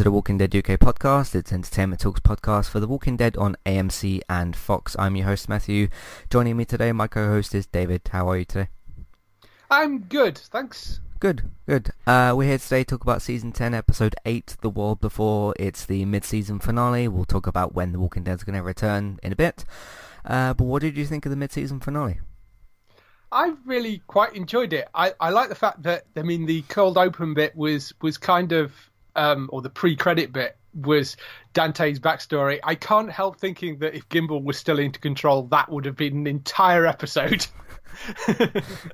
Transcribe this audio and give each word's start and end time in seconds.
To 0.00 0.04
the 0.04 0.10
Walking 0.10 0.38
Dead 0.38 0.56
UK 0.56 0.80
podcast. 0.80 1.34
It's 1.34 1.52
Entertainment 1.52 2.00
Talks 2.00 2.20
podcast 2.20 2.70
for 2.70 2.80
The 2.80 2.86
Walking 2.86 3.18
Dead 3.18 3.36
on 3.36 3.54
AMC 3.66 4.22
and 4.30 4.56
Fox. 4.56 4.96
I'm 4.98 5.14
your 5.14 5.26
host 5.26 5.46
Matthew. 5.46 5.88
Joining 6.30 6.56
me 6.56 6.64
today, 6.64 6.90
my 6.92 7.06
co-host 7.06 7.54
is 7.54 7.66
David. 7.66 8.00
How 8.10 8.30
are 8.30 8.38
you 8.38 8.46
today? 8.46 8.70
I'm 9.70 9.98
good, 9.98 10.38
thanks. 10.38 11.00
Good, 11.18 11.50
good. 11.68 11.90
Uh, 12.06 12.32
we're 12.34 12.48
here 12.48 12.56
today 12.56 12.82
to 12.84 12.96
talk 12.96 13.02
about 13.02 13.20
season 13.20 13.52
10, 13.52 13.74
episode 13.74 14.14
8, 14.24 14.56
The 14.62 14.70
World 14.70 15.02
Before. 15.02 15.52
It's 15.58 15.84
the 15.84 16.06
mid-season 16.06 16.60
finale. 16.60 17.06
We'll 17.06 17.26
talk 17.26 17.46
about 17.46 17.74
when 17.74 17.92
The 17.92 18.00
Walking 18.00 18.24
Dead's 18.24 18.42
going 18.42 18.56
to 18.56 18.62
return 18.62 19.20
in 19.22 19.32
a 19.32 19.36
bit. 19.36 19.66
Uh, 20.24 20.54
but 20.54 20.64
what 20.64 20.80
did 20.80 20.96
you 20.96 21.04
think 21.04 21.26
of 21.26 21.30
the 21.30 21.36
mid-season 21.36 21.78
finale? 21.78 22.20
I 23.30 23.52
really 23.66 24.02
quite 24.06 24.34
enjoyed 24.34 24.72
it. 24.72 24.88
I, 24.94 25.12
I 25.20 25.28
like 25.28 25.50
the 25.50 25.54
fact 25.54 25.82
that 25.82 26.04
I 26.16 26.22
mean 26.22 26.46
the 26.46 26.62
cold 26.62 26.96
open 26.96 27.34
bit 27.34 27.54
was 27.54 27.92
was 28.00 28.18
kind 28.18 28.50
of 28.50 28.72
um, 29.16 29.48
or 29.52 29.62
the 29.62 29.70
pre-credit 29.70 30.32
bit 30.32 30.56
was 30.74 31.16
Dante's 31.52 31.98
backstory. 31.98 32.60
I 32.62 32.74
can't 32.76 33.10
help 33.10 33.38
thinking 33.40 33.78
that 33.80 33.94
if 33.94 34.08
Gimbal 34.08 34.42
was 34.44 34.56
still 34.56 34.78
into 34.78 35.00
control, 35.00 35.42
that 35.44 35.70
would 35.70 35.84
have 35.84 35.96
been 35.96 36.16
an 36.16 36.26
entire 36.26 36.86
episode. 36.86 37.46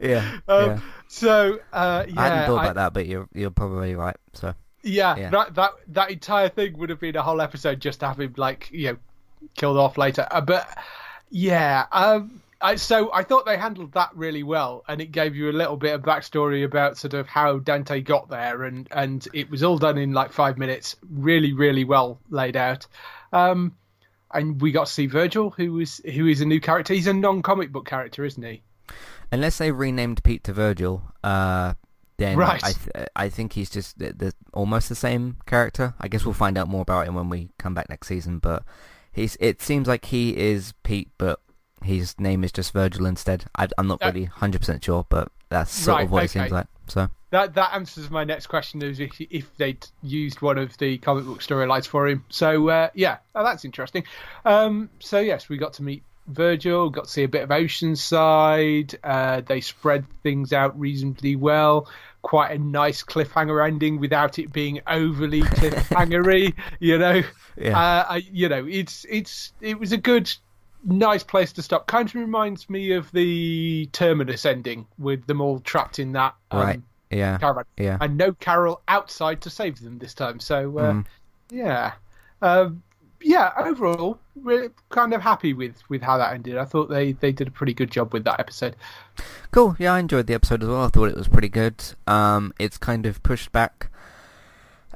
yeah, 0.01 0.39
um, 0.49 0.71
yeah. 0.71 0.79
So 1.09 1.59
uh, 1.73 2.05
yeah, 2.09 2.21
I 2.21 2.29
hadn't 2.29 2.47
thought 2.47 2.59
I- 2.61 2.65
about 2.65 2.75
that, 2.77 2.93
but 2.95 3.07
you're 3.07 3.29
you're 3.35 3.51
probably 3.51 3.95
right. 3.95 4.17
So 4.33 4.55
Yeah, 4.83 5.17
Yeah. 5.17 5.31
that 5.31 5.55
that 5.55 5.71
that 5.89 6.11
entire 6.11 6.49
thing 6.49 6.79
would 6.79 6.91
have 6.91 7.01
been 7.01 7.17
a 7.17 7.23
whole 7.23 7.41
episode 7.41 7.81
just 7.81 8.01
to 8.01 8.07
have 8.09 8.21
him 8.21 8.35
like 8.37 8.69
you 8.73 8.93
know 8.93 8.97
killed 9.55 9.77
off 9.77 9.99
later. 9.99 10.27
Uh, 10.31 10.41
but 10.41 10.67
yeah, 11.31 11.87
um, 11.93 12.41
I, 12.67 12.77
so 12.77 13.13
I 13.13 13.23
thought 13.23 13.47
they 13.47 13.57
handled 13.57 13.93
that 13.93 14.11
really 14.15 14.43
well, 14.43 14.85
and 14.89 15.01
it 15.01 15.13
gave 15.13 15.37
you 15.37 15.51
a 15.51 15.53
little 15.53 15.77
bit 15.77 15.95
of 15.95 16.03
backstory 16.03 16.65
about 16.65 16.97
sort 16.99 17.15
of 17.15 17.27
how 17.27 17.59
Dante 17.59 18.01
got 18.01 18.29
there, 18.29 18.65
and 18.65 18.89
and 18.91 19.27
it 19.33 19.51
was 19.51 19.63
all 19.63 19.79
done 19.79 19.99
in 19.99 20.13
like 20.13 20.33
five 20.33 20.59
minutes, 20.59 20.97
really 21.11 21.53
really 21.53 21.85
well 21.85 22.19
laid 22.31 22.57
out. 22.57 22.87
Um, 23.33 23.77
and 24.33 24.61
we 24.61 24.73
got 24.73 24.87
to 24.87 24.93
see 24.93 25.07
Virgil, 25.07 25.51
who 25.51 25.79
is 25.81 26.01
who 26.15 26.27
is 26.27 26.41
a 26.41 26.47
new 26.47 26.61
character. 26.61 26.95
He's 26.95 27.07
a 27.07 27.13
non-comic 27.15 27.73
book 27.73 27.87
character, 27.87 28.25
isn't 28.25 28.43
he? 28.43 28.63
unless 29.33 29.59
they 29.59 29.73
renamed 29.73 30.23
Pete 30.23 30.45
to 30.45 30.53
Virgil, 30.53 31.03
uh, 31.25 31.75
then 32.17 32.37
Right. 32.37 32.63
I 32.65 32.73
th- 32.73 33.09
I 33.15 33.29
think 33.29 33.53
he's 33.53 33.71
just 33.71 33.99
the, 33.99 34.13
the, 34.13 34.33
almost 34.55 34.89
the 34.89 34.95
same 34.95 35.37
character. 35.47 35.95
I 36.01 36.09
guess 36.09 36.25
we'll 36.25 36.35
find 36.35 36.57
out 36.57 36.69
more 36.69 36.83
about 36.83 37.07
him 37.07 37.15
when 37.15 37.29
we 37.29 37.51
come 37.59 37.75
back 37.75 37.89
next 37.89 38.09
season. 38.09 38.39
But 38.39 38.63
he's 39.13 39.37
it 39.41 39.61
seems 39.61 39.89
like 39.89 40.07
he 40.07 40.37
is 40.37 40.73
Pete, 40.83 41.11
but 41.19 41.41
his 41.85 42.19
name 42.19 42.43
is 42.45 42.53
just 42.53 42.73
Virgil 42.73 43.07
instead. 43.07 43.45
I, 43.57 43.69
I'm 43.79 43.87
not 43.87 44.01
really 44.03 44.25
hundred 44.25 44.61
percent 44.61 44.85
sure, 44.85 45.07
but 45.09 45.31
that's 45.49 45.71
sort 45.73 45.97
Right, 45.99 46.05
of 46.05 46.11
what 46.11 46.25
it 46.25 46.31
seems 46.31 46.51
like. 46.51 46.67
So 46.89 47.09
That 47.31 47.55
that 47.55 47.75
answers 47.75 48.11
my 48.11 48.25
next 48.25 48.47
question 48.47 48.83
is 48.83 48.99
if, 49.01 49.21
if 49.21 49.57
they'd 49.57 49.87
used 50.03 50.41
one 50.43 50.59
of 50.59 50.77
the 50.79 50.99
comic 50.99 51.25
book 51.25 51.41
storylines 51.41 51.87
for 51.87 52.09
him. 52.09 52.25
So 52.29 52.69
uh, 52.69 52.89
yeah, 52.95 53.19
oh, 53.35 53.45
that's 53.45 53.65
interesting. 53.65 54.05
Um, 54.45 54.91
so 55.01 55.19
yes, 55.21 55.49
we 55.49 55.57
got 55.59 55.75
to 55.75 55.83
meet 55.83 56.03
Virgil, 56.29 56.91
got 56.91 57.05
to 57.05 57.11
see 57.11 57.23
a 57.23 57.29
bit 57.29 57.43
of 57.43 57.51
Oceanside. 57.51 58.95
Uh, 59.03 59.41
they 59.43 59.61
spread 59.61 60.07
things 60.23 60.53
out 60.53 60.79
reasonably 60.79 61.37
well. 61.37 61.89
Quite 62.23 62.51
a 62.53 62.59
nice 62.59 63.05
cliffhanger 63.05 63.65
ending 63.65 64.01
without 64.01 64.39
it 64.39 64.53
being 64.53 64.81
overly 64.87 65.43
cliffhangery. 65.43 66.55
you 66.81 66.99
know, 66.99 67.23
Yeah. 67.57 67.79
uh, 67.79 68.07
I, 68.11 68.17
you 68.33 68.49
know, 68.49 68.67
it's 68.69 69.07
it's 69.09 69.53
it 69.61 69.79
was 69.79 69.93
a 69.93 69.97
good. 69.97 70.33
Nice 70.89 71.25
place 71.25 71.53
to 71.55 71.63
stop. 71.63 71.89
Kind 71.89 72.09
of 72.09 72.15
reminds 72.15 72.71
me 72.71 72.93
of 72.93 73.11
the 73.13 73.89
Terminus 73.93 74.47
ending 74.47 74.87
with 74.99 75.27
them 75.27 75.41
all 75.41 75.59
trapped 75.61 75.99
in 75.99 76.13
that 76.13 76.35
um, 76.53 76.61
right, 76.61 76.81
yeah, 77.11 77.39
caravan. 77.39 77.65
yeah. 77.77 77.99
And 78.01 78.17
no 78.17 78.33
Carol 78.33 78.81
outside 78.87 79.41
to 79.43 79.51
save 79.51 79.81
them 79.81 79.99
this 79.99 80.15
time. 80.15 80.39
So 80.39 80.79
uh, 80.79 80.93
Mm. 80.93 81.05
yeah, 81.51 81.93
um, 82.41 82.83
yeah. 83.21 83.51
Overall, 83.59 84.19
we're 84.37 84.71
kind 84.91 85.13
of 85.13 85.23
happy 85.23 85.53
with 85.55 85.75
with 85.89 86.03
how 86.03 86.19
that 86.19 86.35
ended. 86.35 86.57
I 86.57 86.65
thought 86.65 86.89
they 86.89 87.13
they 87.13 87.33
did 87.33 87.49
a 87.49 87.51
pretty 87.51 87.75
good 87.75 87.91
job 87.91 88.13
with 88.13 88.23
that 88.25 88.39
episode. 88.39 88.77
Cool. 89.51 89.75
Yeah, 89.81 89.95
I 89.95 89.99
enjoyed 89.99 90.29
the 90.29 90.35
episode 90.35 90.63
as 90.63 90.69
well. 90.69 90.85
I 90.85 90.89
thought 90.89 91.09
it 91.09 91.17
was 91.17 91.27
pretty 91.29 91.49
good. 91.49 91.83
Um, 92.07 92.53
it's 92.61 92.79
kind 92.79 93.07
of 93.07 93.23
pushed 93.25 93.51
back 93.51 93.91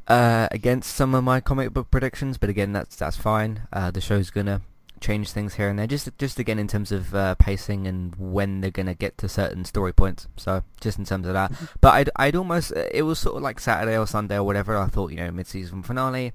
uh, 0.06 0.46
against 0.52 0.94
some 0.94 1.14
of 1.16 1.24
my 1.24 1.40
comic 1.40 1.72
book 1.72 1.90
predictions, 1.90 2.38
but 2.38 2.48
again, 2.48 2.72
that's 2.72 2.94
that's 2.94 3.16
fine. 3.16 3.62
Uh, 3.72 3.90
the 3.90 4.00
show's 4.00 4.30
gonna 4.30 4.60
change 5.00 5.30
things 5.30 5.54
here 5.54 5.68
and 5.68 5.78
there, 5.78 5.86
just 5.86 6.08
just 6.18 6.38
again 6.38 6.58
in 6.58 6.68
terms 6.68 6.92
of 6.92 7.14
uh, 7.14 7.34
pacing 7.36 7.86
and 7.86 8.14
when 8.16 8.60
they're 8.60 8.70
gonna 8.70 8.94
get 8.94 9.16
to 9.18 9.28
certain 9.28 9.64
story 9.64 9.92
points. 9.92 10.28
So 10.36 10.62
just 10.80 10.98
in 10.98 11.04
terms 11.04 11.26
of 11.26 11.32
that, 11.32 11.52
but 11.80 11.94
I'd 11.94 12.10
I'd 12.16 12.36
almost 12.36 12.72
it 12.72 13.02
was 13.02 13.18
sort 13.18 13.36
of 13.36 13.42
like 13.42 13.60
Saturday 13.60 13.96
or 13.98 14.06
Sunday 14.06 14.36
or 14.36 14.44
whatever. 14.44 14.76
I 14.76 14.86
thought 14.88 15.10
you 15.10 15.16
know 15.18 15.30
mid 15.30 15.46
season 15.46 15.82
finale, 15.82 16.32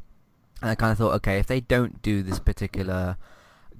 and 0.61 0.71
I 0.71 0.75
kind 0.75 0.91
of 0.91 0.97
thought 0.97 1.13
okay 1.15 1.37
if 1.39 1.47
they 1.47 1.61
don't 1.61 2.01
do 2.01 2.23
this 2.23 2.39
particular 2.39 3.17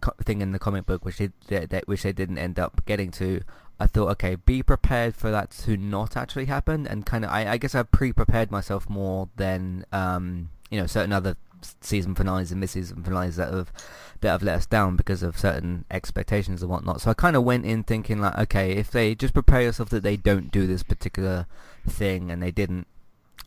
co- 0.01 0.13
thing 0.23 0.41
in 0.41 0.51
the 0.51 0.59
comic 0.59 0.85
book, 0.85 1.03
which 1.05 1.17
they, 1.17 1.29
they, 1.47 1.65
they- 1.65 1.81
which 1.85 2.03
they 2.03 2.13
didn't 2.13 2.37
end 2.37 2.59
up 2.59 2.85
getting 2.85 3.11
to. 3.11 3.41
I 3.77 3.87
thought, 3.87 4.07
okay, 4.11 4.35
be 4.35 4.63
prepared 4.63 5.17
for 5.17 5.29
that 5.31 5.51
to 5.65 5.75
not 5.75 6.15
actually 6.15 6.45
happen, 6.45 6.87
and 6.87 7.05
kind 7.05 7.25
of, 7.25 7.31
I, 7.31 7.45
I 7.51 7.57
guess 7.57 7.75
I 7.75 7.83
pre-prepared 7.83 8.49
myself 8.49 8.89
more 8.89 9.27
than, 9.35 9.85
um, 9.91 10.49
you 10.69 10.79
know, 10.79 10.87
certain 10.87 11.11
other 11.11 11.35
season 11.81 12.15
finales 12.15 12.51
and 12.51 12.59
mid-season 12.59 13.03
finales 13.03 13.35
that 13.35 13.53
have 13.53 13.71
that 14.21 14.31
have 14.31 14.43
let 14.43 14.55
us 14.55 14.65
down 14.65 14.95
because 14.95 15.23
of 15.23 15.37
certain 15.37 15.85
expectations 15.91 16.61
and 16.61 16.71
whatnot. 16.71 17.01
So 17.01 17.11
I 17.11 17.13
kind 17.13 17.35
of 17.35 17.43
went 17.43 17.65
in 17.65 17.83
thinking 17.83 18.19
like, 18.19 18.37
okay, 18.37 18.71
if 18.73 18.91
they 18.91 19.15
just 19.15 19.33
prepare 19.33 19.61
yourself 19.61 19.89
that 19.89 20.03
they 20.03 20.17
don't 20.17 20.51
do 20.51 20.67
this 20.67 20.83
particular 20.83 21.47
thing, 21.87 22.31
and 22.31 22.41
they 22.41 22.51
didn't. 22.51 22.87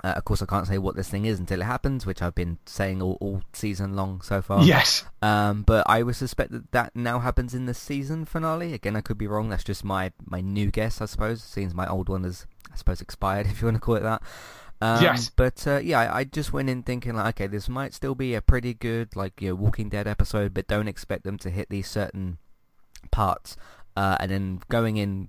Uh, 0.04 0.14
of 0.16 0.24
course, 0.24 0.40
I 0.40 0.46
can't 0.46 0.66
say 0.66 0.78
what 0.78 0.94
this 0.94 1.08
thing 1.08 1.24
is 1.24 1.40
until 1.40 1.60
it 1.60 1.64
happens, 1.64 2.06
which 2.06 2.22
I've 2.22 2.34
been 2.34 2.58
saying 2.66 3.02
all, 3.02 3.18
all 3.20 3.42
season 3.52 3.96
long 3.96 4.20
so 4.20 4.40
far. 4.40 4.62
Yes. 4.62 5.04
Um, 5.22 5.62
but 5.62 5.82
I 5.88 6.04
would 6.04 6.14
suspect 6.14 6.52
that 6.52 6.70
that 6.70 6.94
now 6.94 7.18
happens 7.18 7.52
in 7.52 7.66
the 7.66 7.74
season 7.74 8.24
finale. 8.24 8.74
Again, 8.74 8.94
I 8.94 9.00
could 9.00 9.18
be 9.18 9.26
wrong. 9.26 9.48
That's 9.48 9.64
just 9.64 9.84
my, 9.84 10.12
my 10.24 10.40
new 10.40 10.70
guess, 10.70 11.00
I 11.00 11.06
suppose. 11.06 11.42
Seems 11.42 11.74
my 11.74 11.88
old 11.88 12.08
one 12.08 12.22
has, 12.22 12.46
I 12.72 12.76
suppose, 12.76 13.00
expired, 13.00 13.46
if 13.50 13.60
you 13.60 13.66
want 13.66 13.76
to 13.76 13.80
call 13.80 13.96
it 13.96 14.04
that. 14.04 14.22
Um, 14.80 15.02
Yes. 15.02 15.30
But 15.34 15.66
uh, 15.66 15.78
yeah, 15.82 16.00
I, 16.00 16.18
I 16.20 16.24
just 16.24 16.52
went 16.52 16.68
in 16.70 16.82
thinking 16.82 17.14
like, 17.14 17.34
okay, 17.40 17.46
this 17.46 17.68
might 17.68 17.94
still 17.94 18.14
be 18.14 18.34
a 18.34 18.40
pretty 18.42 18.74
good 18.74 19.16
like 19.16 19.40
you 19.42 19.48
know 19.50 19.54
Walking 19.56 19.88
Dead 19.88 20.06
episode, 20.06 20.54
but 20.54 20.68
don't 20.68 20.88
expect 20.88 21.24
them 21.24 21.38
to 21.38 21.50
hit 21.50 21.68
these 21.68 21.88
certain 21.88 22.38
parts. 23.10 23.56
Uh, 23.96 24.16
and 24.20 24.30
then 24.30 24.60
going 24.68 24.96
in 24.96 25.28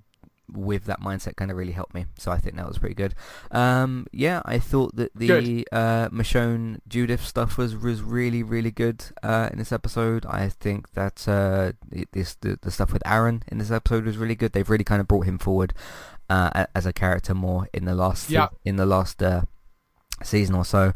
with 0.52 0.86
that 0.86 1.00
mindset 1.00 1.36
kind 1.36 1.52
of 1.52 1.58
really 1.58 1.72
helped 1.74 1.94
me. 1.94 2.06
So 2.18 2.32
I 2.32 2.38
think 2.38 2.56
that 2.56 2.68
was 2.68 2.80
pretty 2.80 2.96
good. 2.96 3.14
Um, 3.52 4.08
yeah, 4.12 4.42
I 4.46 4.58
thought 4.60 4.96
that 4.96 5.12
the 5.16 5.28
uh, 5.72 6.10
Michonne 6.10 6.80
Judith 6.88 7.24
stuff 7.24 7.58
was 7.58 7.76
was 7.76 8.02
really 8.02 8.42
really 8.44 8.72
good 8.72 9.04
uh, 9.24 9.50
in 9.52 9.60
this 9.60 9.72
episode. 9.72 10.26
I 10.28 10.50
think 10.50 10.94
that 10.94 11.28
uh, 11.28 11.74
it- 11.92 12.12
this 12.12 12.36
the, 12.42 12.58
the 12.62 12.72
stuff 12.72 12.94
with 12.94 13.02
Aaron 13.06 13.44
in 13.48 13.58
this 13.60 13.72
episode 13.72 14.06
was 14.06 14.18
really 14.18 14.36
good. 14.36 14.54
They've 14.54 14.70
really 14.70 14.84
kind 14.84 15.02
of 15.02 15.08
brought 15.08 15.26
him 15.26 15.38
forward 15.40 15.74
uh, 16.30 16.66
as 16.76 16.86
a 16.86 16.94
character 16.94 17.34
more 17.34 17.68
in 17.74 17.86
the 17.86 17.96
last 17.96 18.30
Yeah. 18.30 18.48
in 18.64 18.76
the 18.76 18.86
last 18.86 19.22
uh, 19.24 19.42
season 20.24 20.56
or 20.56 20.66
so. 20.66 20.94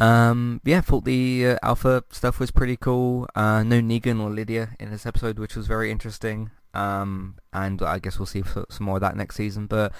Um, 0.00 0.60
yeah, 0.64 0.80
thought 0.80 1.04
the 1.04 1.46
uh, 1.50 1.56
Alpha 1.62 2.04
stuff 2.10 2.38
was 2.40 2.50
pretty 2.50 2.76
cool. 2.76 3.28
Uh, 3.34 3.62
no 3.62 3.80
Negan 3.80 4.20
or 4.20 4.30
Lydia 4.30 4.70
in 4.80 4.90
this 4.90 5.06
episode, 5.06 5.38
which 5.38 5.54
was 5.56 5.66
very 5.66 5.90
interesting. 5.90 6.50
Um, 6.74 7.36
and 7.52 7.80
I 7.82 8.00
guess 8.00 8.18
we'll 8.18 8.26
see 8.26 8.42
some 8.68 8.86
more 8.86 8.96
of 8.96 9.00
that 9.02 9.16
next 9.16 9.36
season. 9.36 9.66
But 9.66 9.92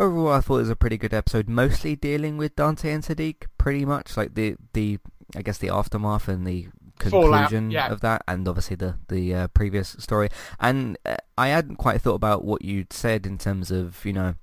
overall, 0.00 0.32
I 0.32 0.40
thought 0.40 0.56
it 0.56 0.60
was 0.62 0.70
a 0.70 0.76
pretty 0.76 0.96
good 0.96 1.12
episode, 1.12 1.48
mostly 1.48 1.94
dealing 1.94 2.38
with 2.38 2.56
Dante 2.56 2.90
and 2.90 3.04
Siddiq, 3.04 3.44
pretty 3.58 3.84
much 3.84 4.16
like 4.16 4.34
the 4.34 4.56
the 4.72 4.98
I 5.36 5.42
guess 5.42 5.58
the 5.58 5.68
aftermath 5.68 6.28
and 6.28 6.46
the 6.46 6.68
conclusion 6.98 7.70
yeah. 7.70 7.92
of 7.92 8.00
that, 8.00 8.22
and 8.26 8.46
obviously 8.48 8.76
the 8.76 8.96
the 9.08 9.34
uh, 9.34 9.48
previous 9.48 9.96
story. 9.98 10.28
And 10.60 10.98
uh, 11.04 11.16
I 11.36 11.48
hadn't 11.48 11.76
quite 11.76 12.00
thought 12.00 12.14
about 12.14 12.44
what 12.44 12.62
you'd 12.62 12.92
said 12.92 13.26
in 13.26 13.38
terms 13.38 13.70
of 13.70 14.04
you 14.04 14.12
know 14.12 14.34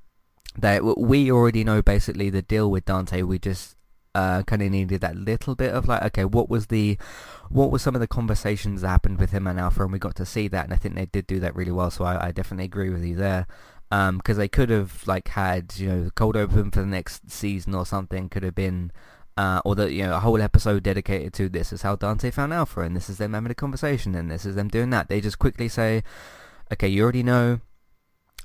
that 0.57 0.83
we 0.97 1.31
already 1.31 1.63
know 1.63 1.81
basically 1.81 2.29
the 2.29 2.41
deal 2.41 2.69
with 2.69 2.85
Dante. 2.85 3.23
We 3.23 3.39
just 3.39 3.75
uh, 4.15 4.43
kind 4.43 4.61
of 4.61 4.71
needed 4.71 5.01
that 5.01 5.15
little 5.15 5.55
bit 5.55 5.73
of 5.73 5.87
like, 5.87 6.03
okay, 6.03 6.25
what 6.25 6.49
was 6.49 6.67
the, 6.67 6.97
what 7.49 7.71
were 7.71 7.79
some 7.79 7.95
of 7.95 8.01
the 8.01 8.07
conversations 8.07 8.81
that 8.81 8.89
happened 8.89 9.19
with 9.19 9.31
him 9.31 9.47
and 9.47 9.59
Alpha, 9.59 9.83
and 9.83 9.91
we 9.91 9.99
got 9.99 10.15
to 10.15 10.25
see 10.25 10.47
that, 10.47 10.65
and 10.65 10.73
I 10.73 10.77
think 10.77 10.95
they 10.95 11.07
did 11.07 11.25
do 11.25 11.39
that 11.39 11.55
really 11.55 11.71
well. 11.71 11.89
So 11.89 12.05
I, 12.05 12.27
I 12.27 12.31
definitely 12.31 12.65
agree 12.65 12.91
with 12.91 13.03
you 13.03 13.15
there, 13.15 13.47
because 13.89 14.37
they 14.37 14.47
could 14.47 14.69
have 14.69 15.05
like 15.07 15.29
had 15.29 15.73
you 15.77 15.89
know 15.89 16.03
the 16.03 16.11
cold 16.11 16.37
open 16.37 16.71
for 16.71 16.81
the 16.81 16.85
next 16.85 17.31
season 17.31 17.73
or 17.73 17.85
something 17.85 18.29
could 18.29 18.43
have 18.43 18.55
been. 18.55 18.91
Uh, 19.35 19.61
or 19.65 19.73
that 19.73 19.91
you 19.91 20.03
know 20.03 20.15
a 20.15 20.19
whole 20.19 20.39
episode 20.39 20.83
dedicated 20.83 21.33
to 21.33 21.49
this 21.49 21.73
is 21.73 21.81
how 21.81 21.95
Dante 21.95 22.29
found 22.29 22.53
Alpha 22.53 22.81
and 22.81 22.95
this 22.95 23.09
is 23.09 23.17
them 23.17 23.33
having 23.33 23.49
a 23.49 23.55
conversation 23.55 24.13
and 24.13 24.29
this 24.29 24.45
is 24.45 24.53
them 24.53 24.67
doing 24.67 24.91
that. 24.91 25.09
They 25.09 25.21
just 25.21 25.39
quickly 25.39 25.67
say, 25.67 26.03
okay, 26.71 26.87
you 26.87 27.01
already 27.01 27.23
know 27.23 27.59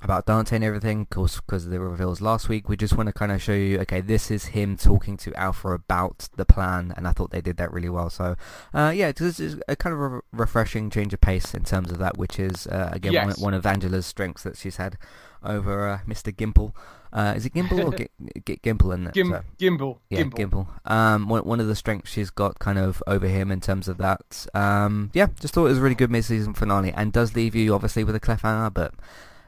about 0.01 0.25
Dante 0.25 0.55
and 0.55 0.63
everything, 0.63 1.01
of 1.01 1.09
course, 1.09 1.41
because 1.41 1.65
of 1.65 1.71
the 1.71 1.79
reveals 1.79 2.21
last 2.21 2.47
week. 2.47 2.69
We 2.69 2.77
just 2.77 2.95
want 2.95 3.07
to 3.07 3.13
kind 3.13 3.31
of 3.31 3.41
show 3.41 3.53
you, 3.53 3.79
okay, 3.81 4.01
this 4.01 4.31
is 4.31 4.45
him 4.45 4.77
talking 4.77 5.17
to 5.17 5.33
Alpha 5.35 5.69
about 5.69 6.29
the 6.37 6.45
plan, 6.45 6.93
and 6.95 7.07
I 7.07 7.11
thought 7.11 7.31
they 7.31 7.41
did 7.41 7.57
that 7.57 7.73
really 7.73 7.89
well. 7.89 8.09
So, 8.09 8.35
uh, 8.73 8.93
yeah, 8.95 9.11
this 9.11 9.39
is 9.39 9.61
a 9.67 9.75
kind 9.75 9.93
of 9.93 10.01
a 10.01 10.21
refreshing 10.31 10.89
change 10.89 11.13
of 11.13 11.21
pace 11.21 11.53
in 11.53 11.63
terms 11.63 11.91
of 11.91 11.97
that, 11.97 12.17
which 12.17 12.39
is, 12.39 12.65
uh, 12.67 12.89
again, 12.93 13.13
one, 13.27 13.35
one 13.39 13.53
of 13.53 13.65
Angela's 13.65 14.05
strengths 14.05 14.43
that 14.43 14.57
she's 14.57 14.77
had 14.77 14.97
over 15.43 15.87
uh, 15.87 15.99
Mr. 16.07 16.33
Gimple. 16.33 16.73
Uh, 17.11 17.33
is 17.35 17.45
it 17.45 17.53
Gimbal 17.53 17.85
or 17.91 17.97
G- 17.97 18.07
G- 18.45 18.59
Gimple 18.63 18.93
in 18.93 19.07
it? 19.07 19.13
Gim- 19.13 19.29
So- 19.31 19.41
Gimbal. 19.59 19.97
yeah, 20.09 20.21
Gimbal. 20.23 20.67
Gimple. 20.85 20.91
Um, 20.91 21.27
one, 21.27 21.43
one 21.43 21.59
of 21.59 21.67
the 21.67 21.75
strengths 21.75 22.11
she's 22.11 22.29
got 22.29 22.59
kind 22.59 22.77
of 22.77 23.01
over 23.07 23.27
him 23.27 23.51
in 23.51 23.61
terms 23.61 23.87
of 23.87 23.97
that. 23.97 24.45
Um, 24.53 25.09
yeah, 25.13 25.27
just 25.39 25.53
thought 25.53 25.65
it 25.65 25.69
was 25.69 25.79
a 25.79 25.81
really 25.81 25.95
good 25.95 26.11
mid-season 26.11 26.53
finale, 26.53 26.91
and 26.91 27.11
does 27.11 27.35
leave 27.35 27.55
you 27.55 27.73
obviously 27.73 28.03
with 28.03 28.15
a 28.15 28.19
cliffhanger, 28.19 28.73
but 28.73 28.93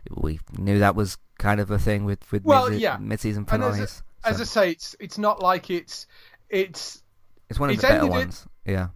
we 0.10 0.40
knew 0.58 0.80
that 0.80 0.96
was 0.96 1.18
kind 1.38 1.60
of 1.60 1.70
a 1.70 1.78
thing 1.80 2.04
with 2.06 2.32
with 2.32 2.44
Well, 2.44 2.70
mid- 2.72 2.80
yeah. 2.82 2.98
mid-season 2.98 3.46
And 3.52 3.64
as, 3.64 3.70
finales. 3.72 4.04
as 4.24 4.42
I 4.42 4.44
say, 4.46 4.72
it's 4.72 4.96
it's 5.00 5.18
not 5.20 5.40
like 5.42 5.70
it's 5.70 6.08
it's 6.50 7.04
it's 7.50 7.60
one 7.60 7.70
of 7.70 7.74
it's 7.76 7.82
the 7.84 7.88
better 7.90 8.00
ended 8.06 8.16
it- 8.16 8.20
ones. 8.20 8.48
Yeah. 8.66 8.88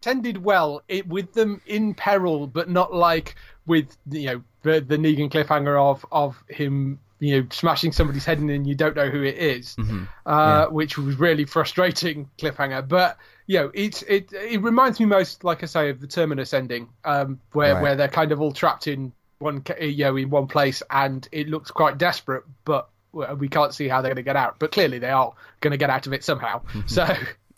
tended 0.00 0.44
well 0.44 0.82
it, 0.88 1.06
with 1.08 1.32
them 1.32 1.60
in 1.66 1.94
peril, 1.94 2.46
but 2.46 2.68
not 2.68 2.92
like 2.92 3.36
with 3.66 3.96
you 4.10 4.26
know 4.26 4.42
the, 4.62 4.80
the 4.80 4.96
Negan 4.96 5.30
cliffhanger 5.30 5.78
of 5.80 6.04
of 6.12 6.42
him 6.48 6.98
you 7.20 7.40
know 7.40 7.46
smashing 7.50 7.92
somebody's 7.92 8.24
head 8.24 8.38
in 8.38 8.50
and 8.50 8.66
you 8.66 8.74
don't 8.74 8.96
know 8.96 9.08
who 9.08 9.22
it 9.22 9.36
is, 9.36 9.76
Mhm. 9.76 10.08
uh, 10.26 10.66
which 10.66 10.98
was 10.98 11.16
really 11.18 11.44
frustrating 11.44 12.28
cliffhanger. 12.38 12.86
But 12.86 13.16
you 13.46 13.58
know 13.60 13.70
it's 13.74 14.02
it 14.02 14.32
it 14.32 14.60
reminds 14.62 15.00
me 15.00 15.06
most, 15.06 15.44
like 15.44 15.62
I 15.62 15.66
say, 15.66 15.90
of 15.90 16.00
the 16.00 16.06
Terminus 16.06 16.52
ending, 16.52 16.88
um, 17.04 17.40
where 17.52 17.74
Right. 17.74 17.82
where 17.82 17.96
they're 17.96 18.08
kind 18.08 18.32
of 18.32 18.40
all 18.40 18.52
trapped 18.52 18.86
in 18.86 19.12
one 19.38 19.62
you 19.80 20.04
know 20.04 20.16
in 20.16 20.30
one 20.30 20.46
place 20.48 20.82
and 20.90 21.26
it 21.32 21.48
looks 21.48 21.70
quite 21.70 21.98
desperate, 21.98 22.44
but 22.64 22.88
we 23.36 23.48
can't 23.48 23.72
see 23.72 23.86
how 23.86 24.00
they're 24.02 24.08
going 24.10 24.16
to 24.16 24.22
get 24.22 24.34
out. 24.36 24.56
But 24.58 24.72
clearly 24.72 24.98
they 24.98 25.10
are 25.10 25.32
going 25.60 25.70
to 25.70 25.76
get 25.76 25.88
out 25.88 26.06
of 26.08 26.12
it 26.12 26.24
somehow. 26.24 26.62
So. 26.86 27.06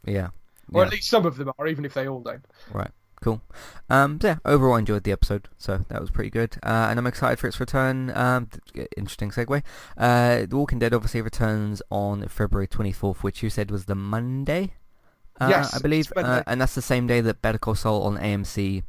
Yeah. 0.05 0.29
Or 0.73 0.83
Yeah. 0.83 0.87
at 0.87 0.93
least 0.93 1.09
some 1.09 1.25
of 1.25 1.37
them 1.37 1.51
are, 1.59 1.67
even 1.67 1.85
if 1.87 1.95
they 1.95 2.07
all 2.09 2.21
don't. 2.21 2.45
Right. 2.73 2.91
Cool. 3.27 3.43
Um, 3.91 4.21
so 4.23 4.29
yeah, 4.29 4.39
overall 4.45 4.75
I 4.75 4.79
enjoyed 4.79 5.03
the 5.03 5.11
episode, 5.11 5.49
so 5.59 5.85
that 5.89 6.01
was 6.01 6.13
pretty 6.13 6.31
good. 6.31 6.59
Uh, 6.63 6.87
and 6.89 6.97
I'm 6.97 7.09
excited 7.09 7.41
for 7.41 7.49
its 7.49 7.59
return. 7.59 8.17
Um, 8.17 8.49
interesting 8.97 9.31
segue. 9.33 9.65
Uh, 9.97 10.47
The 10.47 10.57
Walking 10.57 10.79
Dead 10.79 10.95
obviously 10.95 11.23
returns 11.23 11.83
on 11.91 12.29
February 12.29 12.69
24th, 12.69 13.25
which 13.25 13.43
you 13.43 13.51
said 13.51 13.73
was 13.73 13.87
the 13.87 13.97
Monday. 13.97 14.75
Uh, 15.41 15.49
Yes, 15.51 15.75
I 15.75 15.81
believe, 15.81 16.13
uh, 16.17 16.45
and 16.47 16.61
that's 16.61 16.77
the 16.77 16.83
same 16.83 17.09
day 17.09 17.21
that 17.21 17.43
Better 17.43 17.59
Call 17.59 17.75
Saul 17.75 18.05
on 18.05 18.17
AMC 18.17 18.85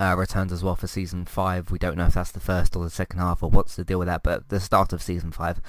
uh, 0.00 0.14
returns 0.16 0.52
as 0.52 0.62
well 0.62 0.74
for 0.74 0.86
season 0.86 1.24
five. 1.24 1.70
We 1.70 1.78
don't 1.78 1.96
know 1.96 2.06
if 2.06 2.14
that's 2.14 2.32
the 2.32 2.40
first 2.40 2.74
or 2.74 2.84
the 2.84 2.90
second 2.90 3.18
half 3.18 3.42
or 3.42 3.50
what's 3.50 3.76
the 3.76 3.84
deal 3.84 3.98
with 3.98 4.08
that, 4.08 4.22
but 4.22 4.48
the 4.48 4.60
start 4.60 4.92
of 4.92 5.02
season 5.02 5.32
five, 5.32 5.60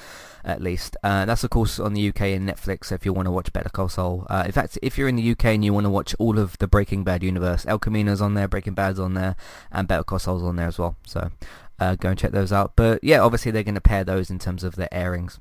at 0.44 0.62
least. 0.62 0.96
Uh, 1.04 1.26
that's 1.26 1.44
of 1.44 1.50
course 1.50 1.80
on 1.80 1.94
the 1.94 2.08
UK 2.10 2.22
and 2.22 2.48
Netflix. 2.48 2.86
So 2.86 2.96
if 2.96 3.06
you 3.06 3.14
want 3.14 3.28
to 3.28 3.32
watch 3.32 3.52
Better 3.54 3.70
Call 3.70 3.90
Saul, 3.90 4.26
uh, 4.30 4.44
in 4.46 4.52
fact, 4.52 4.80
if 4.82 4.98
you're 4.98 5.10
in 5.10 5.18
the 5.18 5.32
UK 5.32 5.46
and 5.46 5.66
you 5.66 5.74
want 5.74 5.86
to 5.86 5.90
watch 5.90 6.16
all 6.20 6.40
of 6.40 6.58
the 6.60 6.68
Breaking 6.68 7.04
Bad 7.04 7.24
universe, 7.24 7.66
El 7.68 7.80
Camino's 7.80 8.22
on 8.22 8.34
there, 8.34 8.48
Breaking 8.48 8.74
Bad's 8.74 9.00
on 9.00 9.14
there, 9.14 9.36
and 9.72 9.88
Better 9.88 10.04
Call 10.04 10.20
Saul's 10.20 10.44
on 10.44 10.56
there 10.56 10.68
as 10.68 10.80
well. 10.80 10.96
So 11.06 11.32
uh, 11.80 11.96
go 11.96 12.10
and 12.10 12.18
check 12.18 12.32
those 12.32 12.54
out. 12.54 12.74
But 12.76 13.04
yeah, 13.04 13.20
obviously 13.20 13.52
they're 13.52 13.64
going 13.64 13.76
to 13.76 13.82
pair 13.82 14.04
those 14.04 14.30
in 14.30 14.40
terms 14.40 14.64
of 14.64 14.76
their 14.76 14.94
airings 14.94 15.40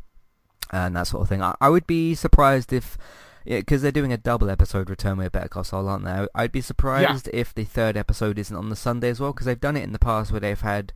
and 0.70 0.96
that 0.96 1.06
sort 1.06 1.22
of 1.22 1.28
thing. 1.28 1.42
I, 1.42 1.54
I 1.60 1.68
would 1.68 1.86
be 1.86 2.14
surprised 2.14 2.72
if, 2.72 2.96
because 3.44 3.82
they're 3.82 3.92
doing 3.92 4.12
a 4.12 4.18
double 4.18 4.50
episode 4.50 4.90
return 4.90 5.18
with 5.18 5.32
Better 5.32 5.48
Call 5.48 5.64
Saul, 5.64 5.88
aren't 5.88 6.04
they? 6.04 6.26
I'd 6.34 6.52
be 6.52 6.60
surprised 6.60 7.28
if 7.32 7.54
the 7.54 7.64
third 7.64 7.96
episode 7.96 8.38
isn't 8.38 8.56
on 8.56 8.68
the 8.68 8.76
Sunday 8.76 9.08
as 9.08 9.20
well, 9.20 9.32
because 9.32 9.46
they've 9.46 9.60
done 9.60 9.76
it 9.76 9.84
in 9.84 9.92
the 9.92 9.98
past 9.98 10.30
where 10.30 10.40
they've 10.40 10.60
had. 10.60 10.92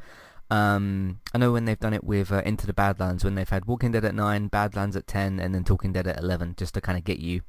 Um, 0.48 1.20
I 1.34 1.38
know 1.38 1.50
when 1.52 1.64
they've 1.64 1.78
done 1.78 1.94
it 1.94 2.04
with 2.04 2.31
uh, 2.31 2.43
Into 2.44 2.66
the 2.66 2.72
Badlands, 2.72 3.25
when 3.25 3.34
they've 3.34 3.48
had 3.48 3.64
Walking 3.64 3.93
Dead 3.93 4.04
at 4.04 4.14
nine, 4.14 4.46
Badlands 4.46 4.96
at 4.96 5.06
ten, 5.06 5.40
and 5.40 5.54
then 5.54 5.64
Talking 5.64 5.93
Dead 5.93 6.06
at 6.06 6.19
eleven, 6.20 6.54
just 6.56 6.75
to 6.75 6.81
kind 6.81 6.96
of 6.96 7.04
get 7.04 7.19
you 7.19 7.43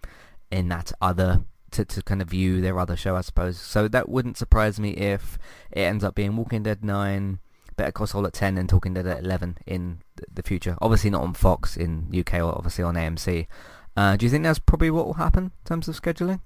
in 0.50 0.68
that 0.70 0.92
other 1.02 1.44
to, 1.72 1.86
to 1.86 2.02
kind 2.02 2.22
of 2.22 2.30
view 2.30 2.62
their 2.62 2.80
other 2.80 2.96
show, 2.96 3.16
I 3.16 3.22
suppose. 3.22 3.60
So 3.60 3.88
that 3.88 4.10
wouldn't 4.10 4.38
surprise 4.38 4.80
me 4.80 4.92
if 4.92 5.38
it 5.72 5.82
ends 5.82 6.04
up 6.04 6.16
being 6.16 6.36
Walking 6.36 6.64
Dead 6.64 6.84
nine, 6.84 7.40
Better 7.76 7.92
Call 7.92 8.08
Saul 8.08 8.26
at 8.26 8.34
ten, 8.34 8.58
and 8.58 8.68
Talking 8.68 8.94
Dead 8.94 9.06
at 9.06 9.24
eleven 9.24 9.58
in 9.66 10.00
th- 10.18 10.28
the 10.34 10.44
future. 10.44 10.78
Obviously 10.82 11.10
not 11.10 11.24
on 11.24 11.34
Fox 11.34 11.78
in 11.78 12.12
UK 12.18 12.36
or 12.36 12.56
obviously 12.56 12.84
on 12.84 12.96
AMC. 12.96 13.48
Uh, 13.98 14.16
do 14.16 14.26
you 14.26 14.30
think 14.30 14.44
that's 14.44 14.60
probably 14.60 14.92
what 14.92 15.08
will 15.08 15.16
happen 15.16 15.46
in 15.46 15.52
terms 15.66 15.88
of 15.88 16.00
scheduling? 16.00 16.40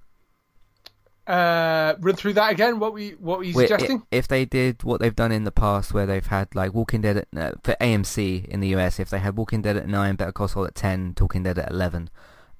Uh, 1.27 1.93
run 1.99 2.15
through 2.15 2.33
that 2.33 2.51
again. 2.51 2.79
What 2.79 2.93
we 2.93 3.11
what 3.11 3.37
were 3.37 3.43
you 3.43 3.53
Wait, 3.53 3.67
suggesting? 3.69 4.03
If 4.09 4.27
they 4.27 4.43
did 4.45 4.83
what 4.83 4.99
they've 4.99 5.15
done 5.15 5.31
in 5.31 5.43
the 5.43 5.51
past, 5.51 5.93
where 5.93 6.05
they've 6.05 6.25
had 6.25 6.53
like 6.55 6.73
Walking 6.73 7.01
Dead 7.01 7.17
at, 7.17 7.27
uh, 7.37 7.51
for 7.63 7.75
AMC 7.79 8.45
in 8.45 8.59
the 8.59 8.69
US, 8.75 8.99
if 8.99 9.09
they 9.09 9.19
had 9.19 9.37
Walking 9.37 9.61
Dead 9.61 9.77
at 9.77 9.87
nine, 9.87 10.15
Better 10.15 10.31
Call 10.31 10.47
Saul 10.47 10.65
at 10.65 10.75
ten, 10.75 11.13
Talking 11.13 11.43
Dead 11.43 11.59
at 11.59 11.69
eleven, 11.69 12.09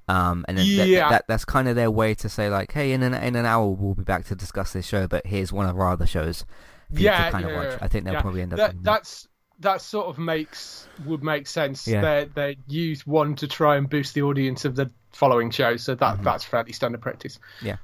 um, 0.08 0.44
and 0.46 0.56
then 0.58 0.64
th- 0.64 0.96
that 0.96 1.24
that's 1.26 1.44
kind 1.44 1.66
of 1.68 1.74
their 1.74 1.90
way 1.90 2.14
to 2.14 2.28
say 2.28 2.48
like, 2.50 2.70
hey, 2.72 2.92
in 2.92 3.02
an 3.02 3.14
in 3.14 3.34
an 3.34 3.46
hour 3.46 3.66
we'll 3.68 3.94
be 3.94 4.04
back 4.04 4.26
to 4.26 4.36
discuss 4.36 4.72
this 4.72 4.86
show, 4.86 5.08
but 5.08 5.26
here's 5.26 5.52
one 5.52 5.66
of 5.68 5.76
our 5.78 5.88
other 5.90 6.06
shows 6.06 6.44
for 6.92 7.00
you 7.00 7.06
yeah, 7.06 7.24
to 7.26 7.32
kind 7.32 7.44
of 7.44 7.50
yeah, 7.50 7.56
watch. 7.56 7.68
yeah. 7.70 7.78
I 7.80 7.88
think 7.88 8.04
they'll 8.04 8.14
Yeah. 8.14 8.20
probably 8.22 8.42
end 8.42 8.52
up. 8.52 8.58
That, 8.58 8.82
that's 8.82 9.26
that 9.62 9.80
sort 9.80 10.06
of 10.06 10.18
makes 10.18 10.86
would 11.06 11.22
make 11.22 11.46
sense. 11.46 11.88
Yeah. 11.88 12.00
They 12.02 12.28
they 12.34 12.56
use 12.68 13.06
one 13.06 13.34
to 13.36 13.48
try 13.48 13.76
and 13.76 13.88
boost 13.88 14.14
the 14.14 14.22
audience 14.22 14.64
of 14.64 14.76
the 14.76 14.90
following 15.12 15.50
show, 15.50 15.76
so 15.76 15.94
that 15.94 16.14
Mm-hmm. 16.14 16.24
that's 16.24 16.44
fairly 16.44 16.72
standard 16.72 17.00
practice. 17.00 17.38
Yeah. 17.62 17.76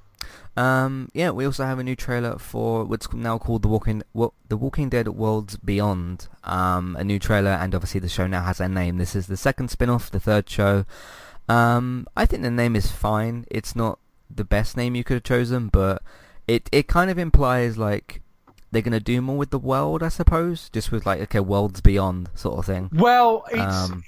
Um, 0.56 1.08
yeah, 1.14 1.30
we 1.30 1.44
also 1.44 1.64
have 1.64 1.78
a 1.78 1.84
new 1.84 1.94
trailer 1.94 2.36
for 2.38 2.84
what's 2.84 3.12
now 3.12 3.38
called 3.38 3.62
the 3.62 3.69
Walking 3.69 4.02
Wa- 4.12 4.30
the 4.48 4.56
Walking 4.56 4.88
Dead 4.88 5.06
Worlds 5.08 5.56
Beyond. 5.56 6.26
Um, 6.42 6.96
a 6.98 7.04
new 7.04 7.19
trailer, 7.20 7.50
and 7.52 7.75
obviously 7.75 8.00
the 8.00 8.08
show 8.08 8.26
now 8.26 8.42
has 8.42 8.58
a 8.60 8.69
name. 8.69 8.98
This 8.98 9.14
is 9.14 9.28
the 9.28 9.36
second 9.36 9.70
spin-off, 9.70 10.10
the 10.10 10.19
third 10.20 10.50
show. 10.50 10.84
Um, 11.48 12.06
I 12.16 12.26
think 12.26 12.42
the 12.42 12.50
name 12.50 12.75
is 12.75 12.90
fine. 12.90 13.46
It's 13.50 13.76
not 13.76 14.00
the 14.28 14.44
best 14.44 14.76
name 14.76 14.94
you 14.96 15.04
could 15.04 15.14
have 15.14 15.22
chosen, 15.22 15.69
but 15.69 16.02
it 16.48 16.69
it 16.72 16.88
kind 16.88 17.08
of 17.10 17.19
implies 17.19 17.78
like 17.78 18.20
they're 18.70 18.82
gonna 18.82 19.00
do 19.00 19.20
more 19.20 19.37
with 19.37 19.50
the 19.50 19.59
world, 19.59 20.03
I 20.03 20.09
suppose, 20.09 20.69
just 20.70 20.93
with 20.93 21.06
like 21.06 21.20
okay, 21.23 21.41
worlds 21.41 21.81
beyond 21.81 22.31
sort 22.35 22.59
of 22.59 22.67
thing. 22.67 22.91
Well, 22.93 23.44
it's 23.50 23.91
Um, 23.91 24.05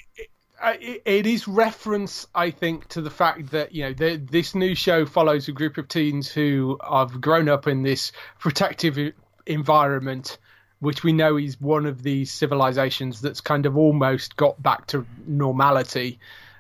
it, 0.62 1.03
it, 1.05 1.27
is 1.27 1.49
reference, 1.49 2.27
I 2.35 2.51
think, 2.51 2.89
to 2.89 3.01
the 3.01 3.11
fact 3.11 3.51
that 3.53 3.75
you 3.75 3.84
know 3.84 3.93
the, 3.93 4.17
this 4.17 4.55
new 4.55 4.75
show 4.75 5.06
follows 5.06 5.49
a 5.49 5.53
group 5.53 5.79
of 5.79 5.89
teens 5.89 6.31
who 6.31 6.79
have 6.89 7.20
grown 7.20 7.49
up 7.49 7.67
in 7.67 7.82
this 7.82 8.13
protective 8.39 9.15
environment, 9.46 10.39
which 10.81 11.03
we 11.03 11.13
know 11.13 11.37
is 11.37 11.61
one 11.61 11.87
of 11.87 12.03
these 12.03 12.31
civilizations 12.31 13.20
that's 13.20 13.41
kind 13.41 13.67
of 13.67 13.77
almost 13.77 14.37
got 14.37 14.63
back 14.63 14.87
to 14.89 15.06
normality, 15.27 16.19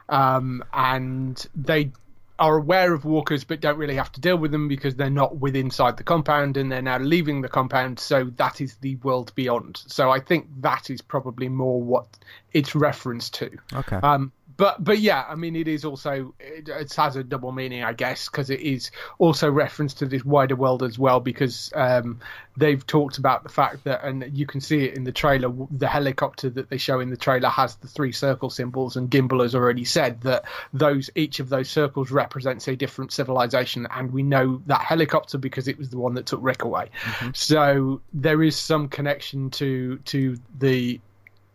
um, 0.08 0.64
and 0.72 1.46
they 1.54 1.92
are 2.40 2.56
aware 2.56 2.94
of 2.94 3.04
walkers 3.04 3.44
but 3.44 3.60
don't 3.60 3.76
really 3.76 3.94
have 3.94 4.10
to 4.10 4.20
deal 4.20 4.36
with 4.36 4.50
them 4.50 4.66
because 4.66 4.96
they're 4.96 5.10
not 5.10 5.36
with 5.36 5.54
inside 5.54 5.96
the 5.98 6.02
compound 6.02 6.56
and 6.56 6.72
they're 6.72 6.80
now 6.82 6.98
leaving 6.98 7.42
the 7.42 7.48
compound 7.48 8.00
so 8.00 8.24
that 8.36 8.60
is 8.60 8.76
the 8.76 8.96
world 8.96 9.32
beyond 9.34 9.82
so 9.86 10.10
i 10.10 10.18
think 10.18 10.48
that 10.60 10.88
is 10.90 11.00
probably 11.02 11.48
more 11.48 11.80
what 11.80 12.06
it's 12.52 12.74
referenced 12.74 13.34
to 13.34 13.50
Okay. 13.74 13.96
um 13.96 14.32
but 14.60 14.84
but 14.84 14.98
yeah 14.98 15.24
i 15.26 15.34
mean 15.34 15.56
it 15.56 15.66
is 15.66 15.86
also 15.86 16.34
it, 16.38 16.68
it 16.68 16.92
has 16.94 17.16
a 17.16 17.24
double 17.24 17.50
meaning 17.50 17.82
i 17.82 17.94
guess 17.94 18.28
because 18.28 18.50
it 18.50 18.60
is 18.60 18.90
also 19.18 19.50
reference 19.50 19.94
to 19.94 20.04
this 20.04 20.22
wider 20.22 20.54
world 20.54 20.82
as 20.82 20.98
well 20.98 21.18
because 21.18 21.72
um 21.74 22.20
they've 22.58 22.86
talked 22.86 23.16
about 23.16 23.42
the 23.42 23.48
fact 23.48 23.82
that 23.84 24.04
and 24.04 24.36
you 24.36 24.44
can 24.44 24.60
see 24.60 24.84
it 24.84 24.94
in 24.94 25.04
the 25.04 25.12
trailer 25.12 25.50
the 25.70 25.88
helicopter 25.88 26.50
that 26.50 26.68
they 26.68 26.76
show 26.76 27.00
in 27.00 27.08
the 27.08 27.16
trailer 27.16 27.48
has 27.48 27.76
the 27.76 27.88
three 27.88 28.12
circle 28.12 28.50
symbols 28.50 28.96
and 28.96 29.10
gimbal 29.10 29.40
has 29.42 29.54
already 29.54 29.84
said 29.84 30.20
that 30.20 30.44
those 30.74 31.08
each 31.14 31.40
of 31.40 31.48
those 31.48 31.70
circles 31.70 32.10
represents 32.10 32.68
a 32.68 32.76
different 32.76 33.12
civilization 33.12 33.86
and 33.90 34.12
we 34.12 34.22
know 34.22 34.60
that 34.66 34.82
helicopter 34.82 35.38
because 35.38 35.68
it 35.68 35.78
was 35.78 35.88
the 35.88 35.98
one 35.98 36.14
that 36.14 36.26
took 36.26 36.40
rick 36.42 36.64
away. 36.64 36.90
So 37.32 38.02
there 38.12 38.42
is 38.42 38.56
some 38.56 38.88
connection 38.88 39.50
to 39.50 39.98
to 39.98 40.36
the 40.58 41.00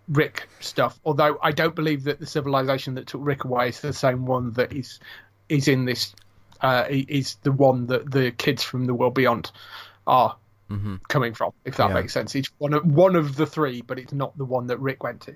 Rick 0.07 0.47
stuff. 0.59 1.00
Although 1.05 1.38
I 1.41 1.51
don't 1.51 1.75
believe 1.75 2.03
that 2.05 2.19
the 2.19 2.25
civilization 2.27 2.95
that 2.95 3.07
took 3.07 3.21
Rick 3.24 3.43
away 3.45 3.69
is 3.69 3.79
the 3.81 3.93
same 3.93 4.25
one 4.25 4.51
that 4.53 4.74
is 4.74 5.00
is 5.50 5.67
in 5.67 5.85
this. 5.85 6.13
Uh, 6.62 6.85
is 6.89 7.35
the 7.43 7.51
one 7.51 7.88
that 7.88 8.09
the 8.09 8.31
kids 8.31 8.63
from 8.63 8.85
the 8.85 8.93
world 8.93 9.13
beyond 9.13 9.51
are 10.07 10.35
Mhm. 10.71 11.00
coming 11.09 11.33
from. 11.33 11.51
If 11.65 11.75
that 11.77 11.89
Yeah. 11.89 11.95
makes 11.95 12.13
sense, 12.13 12.33
it's 12.33 12.50
one 12.57 12.74
of 12.74 12.85
one 12.85 13.15
of 13.15 13.35
the 13.35 13.45
three, 13.45 13.81
but 13.81 14.00
it's 14.00 14.13
not 14.13 14.35
the 14.38 14.45
one 14.45 14.67
that 14.67 14.79
Rick 14.79 15.03
went 15.03 15.21
to. 15.21 15.35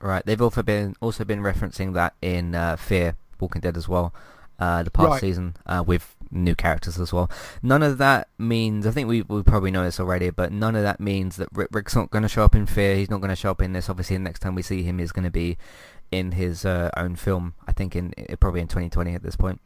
Right. 0.00 0.24
They've 0.24 0.40
also 0.40 0.62
been 0.62 0.94
also 1.00 1.24
been 1.24 1.40
referencing 1.42 1.92
that 1.94 2.14
in 2.22 2.54
uh, 2.54 2.76
Fear 2.76 3.14
Walking 3.38 3.60
Dead 3.60 3.76
as 3.76 3.88
well, 3.88 4.14
uh, 4.58 4.82
the 4.84 4.90
past 4.90 5.08
Right. 5.10 5.20
season 5.20 5.54
uh, 5.66 5.84
with 5.86 6.16
new 6.30 6.54
characters 6.54 6.98
as 6.98 7.12
well. 7.12 7.30
None 7.62 7.82
of 7.82 7.98
that 7.98 8.28
means 8.38 8.86
I 8.86 8.90
think 8.90 9.08
we 9.08 9.22
we 9.22 9.42
probably 9.42 9.70
know 9.70 9.84
this 9.84 10.00
already, 10.00 10.30
but 10.30 10.52
none 10.52 10.76
of 10.76 10.82
that 10.82 11.00
means 11.00 11.36
that 11.36 11.48
Rick, 11.52 11.68
Rick's 11.72 11.96
not 11.96 12.10
going 12.10 12.22
to 12.22 12.28
show 12.28 12.44
up 12.44 12.54
in 12.54 12.66
Fear. 12.66 12.96
He's 12.96 13.10
not 13.10 13.20
going 13.20 13.30
to 13.30 13.36
show 13.36 13.50
up 13.50 13.62
in 13.62 13.72
this. 13.72 13.88
Obviously, 13.88 14.16
the 14.16 14.22
next 14.22 14.40
time 14.40 14.54
we 14.54 14.62
see 14.62 14.82
him 14.82 15.00
is 15.00 15.12
going 15.12 15.24
to 15.24 15.30
be 15.30 15.56
in 16.10 16.32
his 16.32 16.64
uh, 16.64 16.90
own 16.96 17.16
film. 17.16 17.54
I 17.66 17.72
think 17.72 17.94
in 17.96 18.12
probably 18.40 18.60
in 18.60 18.68
2020 18.68 19.14
at 19.14 19.22
this 19.22 19.36
point. 19.36 19.60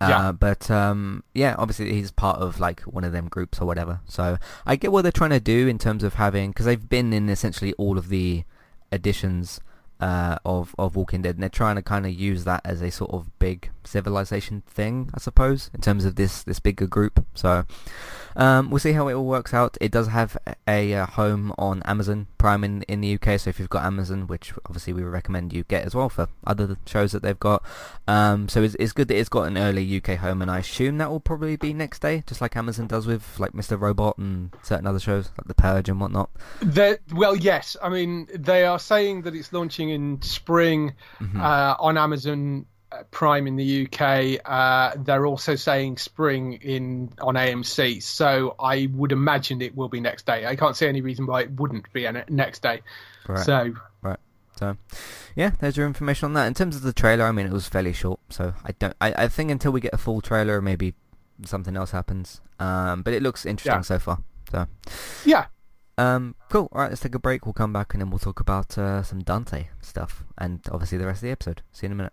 Yeah. 0.00 0.28
Uh, 0.28 0.32
but 0.32 0.70
um, 0.70 1.24
yeah, 1.34 1.54
obviously 1.58 1.92
he's 1.92 2.10
part 2.10 2.40
of 2.40 2.58
like 2.58 2.80
one 2.82 3.04
of 3.04 3.12
them 3.12 3.28
groups 3.28 3.60
or 3.60 3.66
whatever. 3.66 4.00
So 4.06 4.38
I 4.64 4.76
get 4.76 4.92
what 4.92 5.02
they're 5.02 5.12
trying 5.12 5.30
to 5.30 5.40
do 5.40 5.68
in 5.68 5.78
terms 5.78 6.02
of 6.02 6.14
having 6.14 6.50
because 6.50 6.64
they've 6.64 6.88
been 6.88 7.12
in 7.12 7.28
essentially 7.28 7.74
all 7.74 7.98
of 7.98 8.08
the 8.08 8.44
editions 8.90 9.60
uh, 10.00 10.38
of 10.44 10.74
of 10.78 10.96
Walking 10.96 11.22
Dead, 11.22 11.36
and 11.36 11.42
they're 11.42 11.50
trying 11.50 11.76
to 11.76 11.82
kind 11.82 12.06
of 12.06 12.12
use 12.12 12.44
that 12.44 12.62
as 12.64 12.80
a 12.80 12.90
sort 12.90 13.10
of 13.10 13.38
big 13.38 13.70
civilization 13.90 14.62
thing, 14.66 15.10
I 15.14 15.18
suppose, 15.18 15.70
in 15.74 15.80
terms 15.80 16.04
of 16.04 16.14
this 16.14 16.42
this 16.42 16.60
bigger 16.60 16.86
group. 16.86 17.24
So 17.34 17.64
um, 18.36 18.70
we'll 18.70 18.78
see 18.78 18.92
how 18.92 19.08
it 19.08 19.14
all 19.14 19.26
works 19.26 19.52
out. 19.52 19.76
It 19.80 19.90
does 19.90 20.08
have 20.08 20.36
a, 20.68 20.92
a 20.92 21.06
home 21.06 21.52
on 21.58 21.82
Amazon 21.84 22.28
Prime 22.38 22.64
in 22.64 22.82
in 22.82 23.00
the 23.00 23.14
UK, 23.14 23.38
so 23.40 23.50
if 23.50 23.58
you've 23.58 23.68
got 23.68 23.84
Amazon, 23.84 24.26
which 24.26 24.52
obviously 24.66 24.92
we 24.92 25.02
recommend 25.02 25.52
you 25.52 25.64
get 25.64 25.84
as 25.84 25.94
well 25.94 26.08
for 26.08 26.28
other 26.46 26.76
shows 26.86 27.12
that 27.12 27.22
they've 27.22 27.38
got, 27.38 27.62
um, 28.06 28.48
so 28.48 28.62
it's, 28.62 28.76
it's 28.78 28.92
good 28.92 29.08
that 29.08 29.18
it's 29.18 29.28
got 29.28 29.42
an 29.42 29.58
early 29.58 29.96
UK 29.96 30.16
home, 30.18 30.40
and 30.42 30.50
I 30.50 30.58
assume 30.58 30.98
that 30.98 31.10
will 31.10 31.20
probably 31.20 31.56
be 31.56 31.72
next 31.72 32.00
day, 32.00 32.22
just 32.26 32.40
like 32.40 32.56
Amazon 32.56 32.86
does 32.86 33.06
with 33.06 33.38
like 33.38 33.52
Mr. 33.52 33.78
Robot 33.78 34.16
and 34.18 34.54
certain 34.62 34.86
other 34.86 35.00
shows 35.00 35.30
like 35.36 35.46
The 35.46 35.54
Purge 35.54 35.88
and 35.88 36.00
whatnot. 36.00 36.30
The, 36.60 37.00
well, 37.12 37.36
yes. 37.36 37.76
I 37.82 37.88
mean, 37.88 38.28
they 38.34 38.64
are 38.64 38.78
saying 38.78 39.22
that 39.22 39.34
it's 39.34 39.52
launching 39.52 39.90
in 39.90 40.22
spring 40.22 40.94
mm-hmm. 41.20 41.40
uh, 41.40 41.74
on 41.78 41.98
Amazon 41.98 42.66
uh, 42.66 42.69
Prime 43.10 43.46
in 43.46 43.56
the 43.56 43.86
UK. 43.86 44.40
Uh, 44.44 44.96
they're 44.96 45.26
also 45.26 45.54
saying 45.54 45.96
spring 45.98 46.54
in 46.54 47.12
on 47.20 47.34
AMC, 47.34 48.02
so 48.02 48.54
I 48.58 48.88
would 48.94 49.12
imagine 49.12 49.62
it 49.62 49.76
will 49.76 49.88
be 49.88 50.00
next 50.00 50.26
day. 50.26 50.46
I 50.46 50.56
can't 50.56 50.76
see 50.76 50.86
any 50.86 51.00
reason 51.00 51.26
why 51.26 51.42
it 51.42 51.52
wouldn't 51.52 51.92
be 51.92 52.08
next 52.28 52.62
day. 52.62 52.82
Right. 53.28 53.44
So 53.44 53.74
right. 54.02 54.18
So, 54.58 54.76
yeah, 55.36 55.52
there's 55.60 55.76
your 55.76 55.86
information 55.86 56.26
on 56.26 56.34
that. 56.34 56.46
In 56.46 56.52
terms 56.52 56.76
of 56.76 56.82
the 56.82 56.92
trailer, 56.92 57.24
I 57.24 57.32
mean, 57.32 57.46
it 57.46 57.52
was 57.52 57.66
fairly 57.66 57.94
short, 57.94 58.20
so 58.28 58.52
I 58.64 58.72
don't. 58.72 58.94
I, 59.00 59.24
I 59.24 59.28
think 59.28 59.50
until 59.50 59.72
we 59.72 59.80
get 59.80 59.94
a 59.94 59.98
full 59.98 60.20
trailer, 60.20 60.60
maybe 60.60 60.94
something 61.46 61.76
else 61.76 61.92
happens. 61.92 62.40
Um, 62.58 63.02
but 63.02 63.14
it 63.14 63.22
looks 63.22 63.46
interesting 63.46 63.72
yeah. 63.72 63.80
so 63.80 63.98
far. 63.98 64.18
So, 64.50 64.66
yeah. 65.24 65.46
Um, 65.96 66.34
cool. 66.48 66.68
All 66.72 66.82
right, 66.82 66.90
let's 66.90 67.00
take 67.00 67.14
a 67.14 67.18
break. 67.18 67.46
We'll 67.46 67.52
come 67.52 67.72
back 67.72 67.94
and 67.94 68.00
then 68.00 68.10
we'll 68.10 68.18
talk 68.18 68.40
about 68.40 68.76
uh, 68.76 69.02
some 69.02 69.20
Dante 69.20 69.68
stuff 69.80 70.24
and 70.38 70.60
obviously 70.70 70.98
the 70.98 71.06
rest 71.06 71.18
of 71.18 71.26
the 71.26 71.30
episode. 71.30 71.62
See 71.72 71.86
you 71.86 71.88
in 71.88 71.92
a 71.92 71.96
minute. 71.96 72.12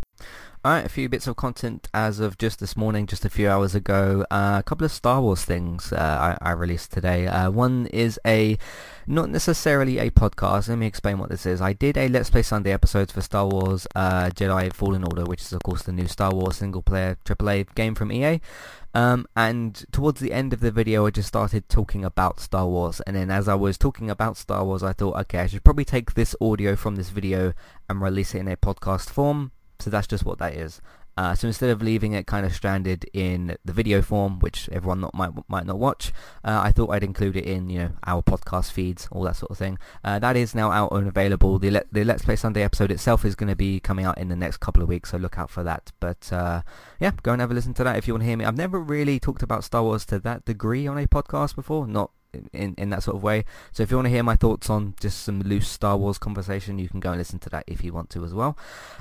Alright, 0.63 0.85
a 0.85 0.89
few 0.89 1.09
bits 1.09 1.25
of 1.25 1.35
content 1.37 1.87
as 1.91 2.19
of 2.19 2.37
just 2.37 2.59
this 2.59 2.77
morning, 2.77 3.07
just 3.07 3.25
a 3.25 3.31
few 3.31 3.49
hours 3.49 3.73
ago. 3.73 4.27
Uh, 4.29 4.57
a 4.59 4.63
couple 4.63 4.85
of 4.85 4.91
Star 4.91 5.19
Wars 5.19 5.43
things 5.43 5.91
uh, 5.91 6.35
I, 6.39 6.49
I, 6.49 6.51
released 6.51 6.91
today. 6.91 7.25
Uh, 7.25 7.49
one 7.49 7.87
is 7.87 8.19
a, 8.27 8.59
not 9.07 9.31
necessarily 9.31 9.97
a 9.97 10.11
podcast. 10.11 10.69
Let 10.69 10.77
me 10.77 10.85
explain 10.85 11.17
what 11.17 11.31
this 11.31 11.47
is. 11.47 11.61
I 11.61 11.73
did 11.73 11.97
a 11.97 12.07
Let's 12.07 12.29
Play 12.29 12.43
Sunday 12.43 12.71
episodes 12.71 13.11
for 13.11 13.21
Star 13.21 13.47
Wars 13.47 13.87
uh, 13.95 14.25
Jedi 14.25 14.71
Fallen 14.71 15.03
Order, 15.03 15.23
which 15.23 15.41
is 15.41 15.51
of 15.51 15.63
course 15.63 15.81
the 15.81 15.91
new 15.91 16.05
Star 16.05 16.31
Wars 16.31 16.57
single-player 16.57 17.17
AAA 17.25 17.73
game 17.73 17.95
from 17.95 18.11
EA. 18.11 18.39
Um, 18.93 19.25
and 19.35 19.83
towards 19.91 20.19
the 20.19 20.31
end 20.31 20.53
of 20.53 20.59
the 20.59 20.69
video, 20.69 21.07
I 21.07 21.09
just 21.09 21.29
started 21.29 21.69
talking 21.69 22.05
about 22.05 22.39
Star 22.39 22.67
Wars. 22.67 23.01
And 23.07 23.15
then 23.15 23.31
as 23.31 23.47
I 23.47 23.55
was 23.55 23.79
talking 23.79 24.11
about 24.11 24.37
Star 24.37 24.63
Wars, 24.63 24.83
I 24.83 24.93
thought, 24.93 25.15
okay, 25.21 25.39
I 25.39 25.47
should 25.47 25.63
probably 25.63 25.85
take 25.85 26.13
this 26.13 26.35
audio 26.39 26.75
from 26.75 26.97
this 26.97 27.09
video 27.09 27.53
and 27.89 27.99
release 27.99 28.35
it 28.35 28.41
in 28.41 28.47
a 28.47 28.55
podcast 28.55 29.09
form 29.09 29.53
so 29.81 29.89
that's 29.89 30.07
just 30.07 30.25
what 30.25 30.39
that 30.39 30.53
is. 30.53 30.81
Uh, 31.17 31.35
so 31.35 31.47
instead 31.47 31.69
of 31.69 31.81
leaving 31.81 32.13
it 32.13 32.25
kind 32.25 32.45
of 32.45 32.53
stranded 32.53 33.05
in 33.13 33.57
the 33.65 33.73
video 33.73 34.01
form, 34.01 34.39
which 34.39 34.69
everyone 34.69 35.01
not, 35.01 35.13
might 35.13 35.31
might 35.49 35.65
not 35.65 35.77
watch, 35.77 36.13
uh, 36.43 36.61
I 36.63 36.71
thought 36.71 36.89
I'd 36.89 37.03
include 37.03 37.35
it 37.35 37.43
in 37.43 37.69
you 37.69 37.79
know 37.79 37.91
our 38.07 38.21
podcast 38.21 38.71
feeds, 38.71 39.07
all 39.11 39.23
that 39.23 39.35
sort 39.35 39.51
of 39.51 39.57
thing. 39.57 39.77
Uh, 40.03 40.19
that 40.19 40.37
is 40.37 40.55
now 40.55 40.71
out 40.71 40.91
and 40.93 41.07
available. 41.07 41.59
The 41.59 41.69
Let, 41.69 41.87
the 41.91 42.05
Let's 42.05 42.23
Play 42.23 42.37
Sunday 42.37 42.63
episode 42.63 42.91
itself 42.91 43.25
is 43.25 43.35
going 43.35 43.49
to 43.49 43.55
be 43.55 43.79
coming 43.79 44.05
out 44.05 44.17
in 44.17 44.29
the 44.29 44.35
next 44.35 44.57
couple 44.57 44.81
of 44.81 44.87
weeks, 44.87 45.11
so 45.11 45.17
look 45.17 45.37
out 45.37 45.49
for 45.49 45.63
that. 45.63 45.91
But 45.99 46.31
uh, 46.31 46.61
yeah, 46.99 47.11
go 47.23 47.33
and 47.33 47.41
have 47.41 47.51
a 47.51 47.53
listen 47.53 47.73
to 47.75 47.83
that 47.83 47.97
if 47.97 48.07
you 48.07 48.13
want 48.13 48.23
to 48.23 48.27
hear 48.27 48.37
me. 48.37 48.45
I've 48.45 48.57
never 48.57 48.79
really 48.79 49.19
talked 49.19 49.43
about 49.43 49.65
Star 49.65 49.83
Wars 49.83 50.05
to 50.05 50.19
that 50.19 50.45
degree 50.45 50.87
on 50.87 50.97
a 50.97 51.07
podcast 51.07 51.55
before, 51.55 51.87
not 51.87 52.11
in, 52.53 52.75
in 52.77 52.89
that 52.89 53.03
sort 53.03 53.17
of 53.17 53.23
way. 53.23 53.45
So 53.71 53.83
if 53.83 53.91
you 53.91 53.97
want 53.97 54.07
to 54.07 54.11
hear 54.11 54.23
my 54.23 54.35
thoughts 54.35 54.69
on 54.69 54.95
just 54.99 55.23
some 55.23 55.41
loose 55.41 55.67
Star 55.67 55.97
Wars 55.97 56.17
conversation, 56.17 56.79
you 56.79 56.89
can 56.89 56.99
go 56.99 57.11
and 57.11 57.19
listen 57.19 57.39
to 57.39 57.49
that 57.49 57.63
if 57.67 57.83
you 57.83 57.93
want 57.93 58.09
to 58.11 58.23
as 58.23 58.33
well. 58.33 58.57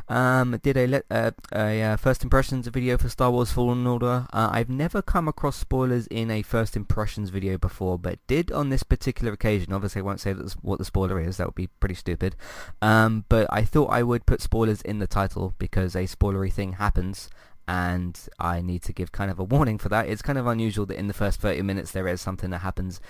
Um, 0.09 0.59
did 0.63 0.77
a, 0.77 1.03
uh, 1.11 1.31
a 1.53 1.83
uh, 1.83 1.97
first 1.97 2.23
impressions 2.23 2.67
video 2.67 2.99
for 2.99 3.09
Star 3.09 3.31
Wars 3.31 3.53
Fallen 3.53 3.87
Order. 3.87 4.27
Uh, 4.33 4.51
I've 4.53 4.71
never 4.71 5.03
come 5.03 5.29
across 5.29 5.57
spoilers 5.57 6.07
in 6.09 6.31
a 6.31 6.43
first 6.43 6.77
impressions 6.77 7.31
video 7.31 7.59
before, 7.59 7.99
but 7.99 8.19
did 8.27 8.51
on 8.53 8.71
this 8.71 8.83
particular 8.83 9.33
occasion. 9.33 9.73
Obviously, 9.73 10.01
I 10.01 10.05
won't 10.05 10.21
say 10.21 10.33
what 10.63 10.79
the 10.79 10.85
spoiler 10.85 11.21
is. 11.21 11.37
That 11.37 11.47
would 11.47 11.55
be 11.55 11.69
pretty 11.69 11.95
stupid. 11.95 12.37
Um, 12.83 13.25
but 13.29 13.47
I 13.51 13.65
thought 13.65 13.91
I 13.91 14.03
would 14.03 14.27
put 14.27 14.41
spoilers 14.41 14.83
in 14.83 14.99
the 14.99 15.07
title 15.07 15.55
because 15.59 15.95
a 15.95 16.05
spoilery 16.05 16.53
thing 16.53 16.75
happens 16.75 17.31
and 17.71 18.19
I 18.41 18.63
need 18.63 18.83
to 18.83 18.93
give 18.93 19.13
kind 19.13 19.31
of 19.31 19.39
a 19.39 19.45
warning 19.45 19.79
for 19.79 19.89
that. 19.91 20.09
It's 20.09 20.23
kind 20.23 20.39
of 20.39 20.49
unusual 20.49 20.87
that 20.87 20.99
in 20.99 21.07
the 21.07 21.15
first 21.15 21.41
30 21.41 21.63
minutes 21.63 21.93
there 21.93 22.09
is 22.09 22.21
something 22.21 22.51
that 22.51 22.59
happens 22.59 23.01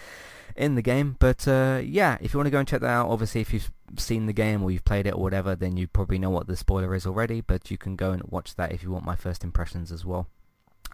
in 0.54 0.74
the 0.74 0.82
game, 0.82 1.16
but 1.18 1.48
uh, 1.48 1.80
yeah, 1.82 2.18
if 2.20 2.34
you 2.34 2.38
want 2.38 2.46
to 2.46 2.50
go 2.50 2.58
and 2.58 2.68
check 2.68 2.82
that 2.82 2.90
out, 2.90 3.08
obviously 3.08 3.40
if 3.40 3.54
you've 3.54 3.72
seen 3.96 4.26
the 4.26 4.34
game 4.34 4.62
or 4.62 4.70
you've 4.70 4.84
played 4.84 5.06
it 5.06 5.14
or 5.14 5.22
whatever, 5.22 5.56
then 5.56 5.78
you 5.78 5.86
probably 5.86 6.18
know 6.18 6.28
what 6.28 6.46
the 6.46 6.58
spoiler 6.58 6.94
is 6.94 7.06
already, 7.06 7.40
but 7.40 7.70
you 7.70 7.78
can 7.78 7.96
go 7.96 8.10
and 8.10 8.22
watch 8.24 8.54
that 8.56 8.70
if 8.70 8.82
you 8.82 8.90
want 8.90 9.06
my 9.06 9.16
first 9.16 9.42
impressions 9.44 9.90
as 9.90 10.04
well. 10.04 10.26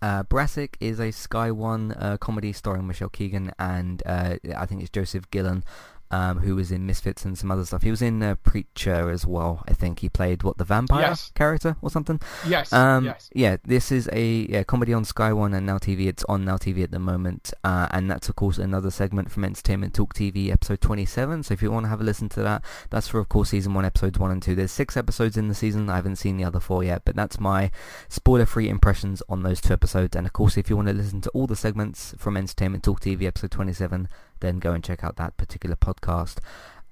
Uh, 0.00 0.22
Brassic 0.22 0.76
is 0.78 1.00
a 1.00 1.10
Sky 1.10 1.50
One 1.50 1.90
uh, 1.92 2.18
comedy 2.18 2.52
starring 2.52 2.86
Michelle 2.86 3.08
Keegan 3.08 3.50
and 3.58 4.00
uh, 4.06 4.36
I 4.56 4.66
think 4.66 4.80
it's 4.80 4.90
Joseph 4.90 5.28
Gillen 5.32 5.64
um, 6.10 6.38
who 6.38 6.56
was 6.56 6.70
in 6.70 6.86
Misfits 6.86 7.24
and 7.24 7.36
some 7.36 7.50
other 7.50 7.64
stuff. 7.64 7.82
He 7.82 7.90
was 7.90 8.02
in 8.02 8.22
uh, 8.22 8.36
Preacher 8.36 9.10
as 9.10 9.26
well. 9.26 9.64
I 9.68 9.72
think 9.72 10.00
he 10.00 10.08
played 10.08 10.42
what 10.42 10.58
the 10.58 10.64
vampire 10.64 11.00
yes. 11.00 11.32
character 11.34 11.76
or 11.82 11.90
something. 11.90 12.20
Yes. 12.46 12.72
Um, 12.72 13.04
yes. 13.04 13.30
Yeah. 13.34 13.56
This 13.64 13.90
is 13.90 14.08
a 14.12 14.46
yeah, 14.48 14.62
comedy 14.62 14.92
on 14.92 15.04
Sky 15.04 15.32
One 15.32 15.54
and 15.54 15.66
Now 15.66 15.78
TV. 15.78 16.06
It's 16.06 16.24
on 16.24 16.44
Now 16.44 16.56
TV 16.56 16.82
at 16.82 16.90
the 16.90 16.98
moment, 16.98 17.52
uh, 17.64 17.88
and 17.90 18.10
that's 18.10 18.28
of 18.28 18.36
course 18.36 18.58
another 18.58 18.90
segment 18.90 19.30
from 19.30 19.44
Entertainment 19.44 19.94
Talk 19.94 20.14
TV, 20.14 20.50
episode 20.50 20.80
27. 20.80 21.44
So 21.44 21.54
if 21.54 21.62
you 21.62 21.70
want 21.70 21.84
to 21.84 21.90
have 21.90 22.00
a 22.00 22.04
listen 22.04 22.28
to 22.30 22.42
that, 22.42 22.64
that's 22.90 23.08
for 23.08 23.18
of 23.18 23.28
course 23.28 23.50
season 23.50 23.74
one, 23.74 23.84
episodes 23.84 24.18
one 24.18 24.30
and 24.30 24.42
two. 24.42 24.54
There's 24.54 24.72
six 24.72 24.96
episodes 24.96 25.36
in 25.36 25.48
the 25.48 25.54
season. 25.54 25.90
I 25.90 25.96
haven't 25.96 26.16
seen 26.16 26.36
the 26.36 26.44
other 26.44 26.60
four 26.60 26.84
yet, 26.84 27.02
but 27.04 27.16
that's 27.16 27.40
my 27.40 27.70
spoiler-free 28.08 28.68
impressions 28.68 29.22
on 29.28 29.42
those 29.42 29.60
two 29.60 29.72
episodes. 29.72 30.16
And 30.16 30.26
of 30.26 30.32
course, 30.32 30.56
if 30.56 30.70
you 30.70 30.76
want 30.76 30.88
to 30.88 30.94
listen 30.94 31.20
to 31.22 31.30
all 31.30 31.46
the 31.46 31.56
segments 31.56 32.14
from 32.18 32.36
Entertainment 32.36 32.84
Talk 32.84 33.00
TV, 33.00 33.24
episode 33.24 33.50
27 33.50 34.08
then 34.40 34.58
go 34.58 34.72
and 34.72 34.82
check 34.82 35.04
out 35.04 35.16
that 35.16 35.36
particular 35.36 35.76
podcast. 35.76 36.38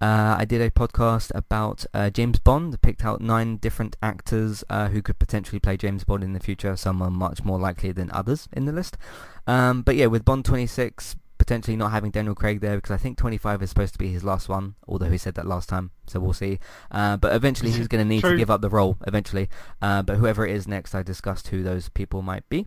Uh, 0.00 0.36
I 0.38 0.44
did 0.44 0.60
a 0.60 0.70
podcast 0.70 1.30
about 1.34 1.86
uh, 1.94 2.10
James 2.10 2.38
Bond. 2.38 2.80
Picked 2.82 3.04
out 3.04 3.20
nine 3.20 3.56
different 3.56 3.96
actors 4.02 4.64
uh, 4.68 4.88
who 4.88 5.00
could 5.00 5.18
potentially 5.18 5.60
play 5.60 5.76
James 5.76 6.04
Bond 6.04 6.22
in 6.22 6.32
the 6.32 6.40
future. 6.40 6.76
Some 6.76 7.00
are 7.00 7.10
much 7.10 7.44
more 7.44 7.58
likely 7.58 7.92
than 7.92 8.10
others 8.10 8.48
in 8.52 8.66
the 8.66 8.72
list. 8.72 8.98
Um, 9.46 9.82
but 9.82 9.96
yeah, 9.96 10.06
with 10.06 10.24
Bond 10.24 10.44
26 10.44 11.16
potentially 11.38 11.76
not 11.76 11.90
having 11.90 12.10
Daniel 12.10 12.34
Craig 12.34 12.60
there 12.60 12.76
because 12.76 12.90
I 12.90 12.96
think 12.96 13.18
25 13.18 13.62
is 13.62 13.68
supposed 13.68 13.92
to 13.92 13.98
be 13.98 14.08
his 14.08 14.24
last 14.24 14.48
one, 14.48 14.76
although 14.88 15.10
he 15.10 15.18
said 15.18 15.34
that 15.34 15.46
last 15.46 15.68
time, 15.68 15.90
so 16.06 16.18
we'll 16.18 16.32
see. 16.32 16.58
Uh, 16.90 17.16
but 17.18 17.34
eventually 17.34 17.70
he's 17.70 17.88
going 17.88 18.02
to 18.02 18.08
need 18.08 18.22
to 18.22 18.36
give 18.36 18.50
up 18.50 18.62
the 18.62 18.70
role, 18.70 18.96
eventually. 19.06 19.50
Uh, 19.82 20.02
but 20.02 20.16
whoever 20.16 20.46
it 20.46 20.54
is 20.54 20.66
next, 20.66 20.94
I 20.94 21.02
discussed 21.02 21.48
who 21.48 21.62
those 21.62 21.88
people 21.90 22.22
might 22.22 22.48
be. 22.48 22.66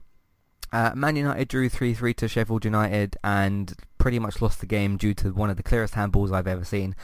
Uh, 0.71 0.91
Man 0.95 1.15
United 1.15 1.47
drew 1.47 1.69
3-3 1.69 2.15
to 2.17 2.27
Sheffield 2.27 2.65
United 2.65 3.17
and 3.23 3.73
pretty 3.97 4.19
much 4.19 4.41
lost 4.41 4.59
the 4.59 4.65
game 4.65 4.97
due 4.97 5.13
to 5.15 5.33
one 5.33 5.49
of 5.49 5.57
the 5.57 5.63
clearest 5.63 5.93
handballs 5.95 6.31
I've 6.31 6.47
ever 6.47 6.63
seen 6.63 6.95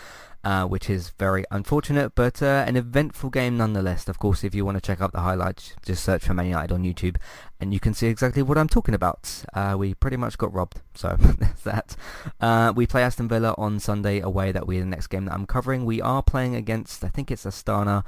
uh, 0.43 0.65
which 0.65 0.89
is 0.89 1.11
very 1.11 1.45
unfortunate, 1.51 2.13
but 2.15 2.41
uh, 2.41 2.65
an 2.67 2.75
eventful 2.75 3.29
game 3.29 3.57
nonetheless. 3.57 4.09
Of 4.09 4.19
course, 4.19 4.43
if 4.43 4.53
you 4.53 4.65
want 4.65 4.75
to 4.75 4.81
check 4.81 4.99
out 4.99 5.13
the 5.13 5.21
highlights, 5.21 5.75
just 5.85 6.03
search 6.03 6.25
for 6.25 6.33
Man 6.33 6.47
United 6.47 6.73
on 6.73 6.83
YouTube, 6.83 7.15
and 7.61 7.73
you 7.73 7.79
can 7.79 7.93
see 7.93 8.07
exactly 8.07 8.41
what 8.41 8.57
I'm 8.57 8.67
talking 8.67 8.93
about. 8.93 9.45
Uh, 9.53 9.75
we 9.77 9.93
pretty 9.93 10.17
much 10.17 10.37
got 10.37 10.53
robbed, 10.53 10.81
so 10.95 11.15
there's 11.19 11.61
that. 11.61 11.95
Uh, 12.41 12.73
we 12.75 12.85
play 12.85 13.03
Aston 13.03 13.29
Villa 13.29 13.55
on 13.57 13.79
Sunday 13.79 14.19
away. 14.19 14.51
That 14.51 14.63
will 14.63 14.71
be 14.73 14.79
the 14.79 14.85
next 14.85 15.07
game 15.07 15.25
that 15.25 15.33
I'm 15.33 15.45
covering. 15.45 15.85
We 15.85 16.01
are 16.01 16.21
playing 16.21 16.55
against, 16.55 17.03
I 17.03 17.09
think 17.09 17.31
it's 17.31 17.45
Astana. 17.45 18.03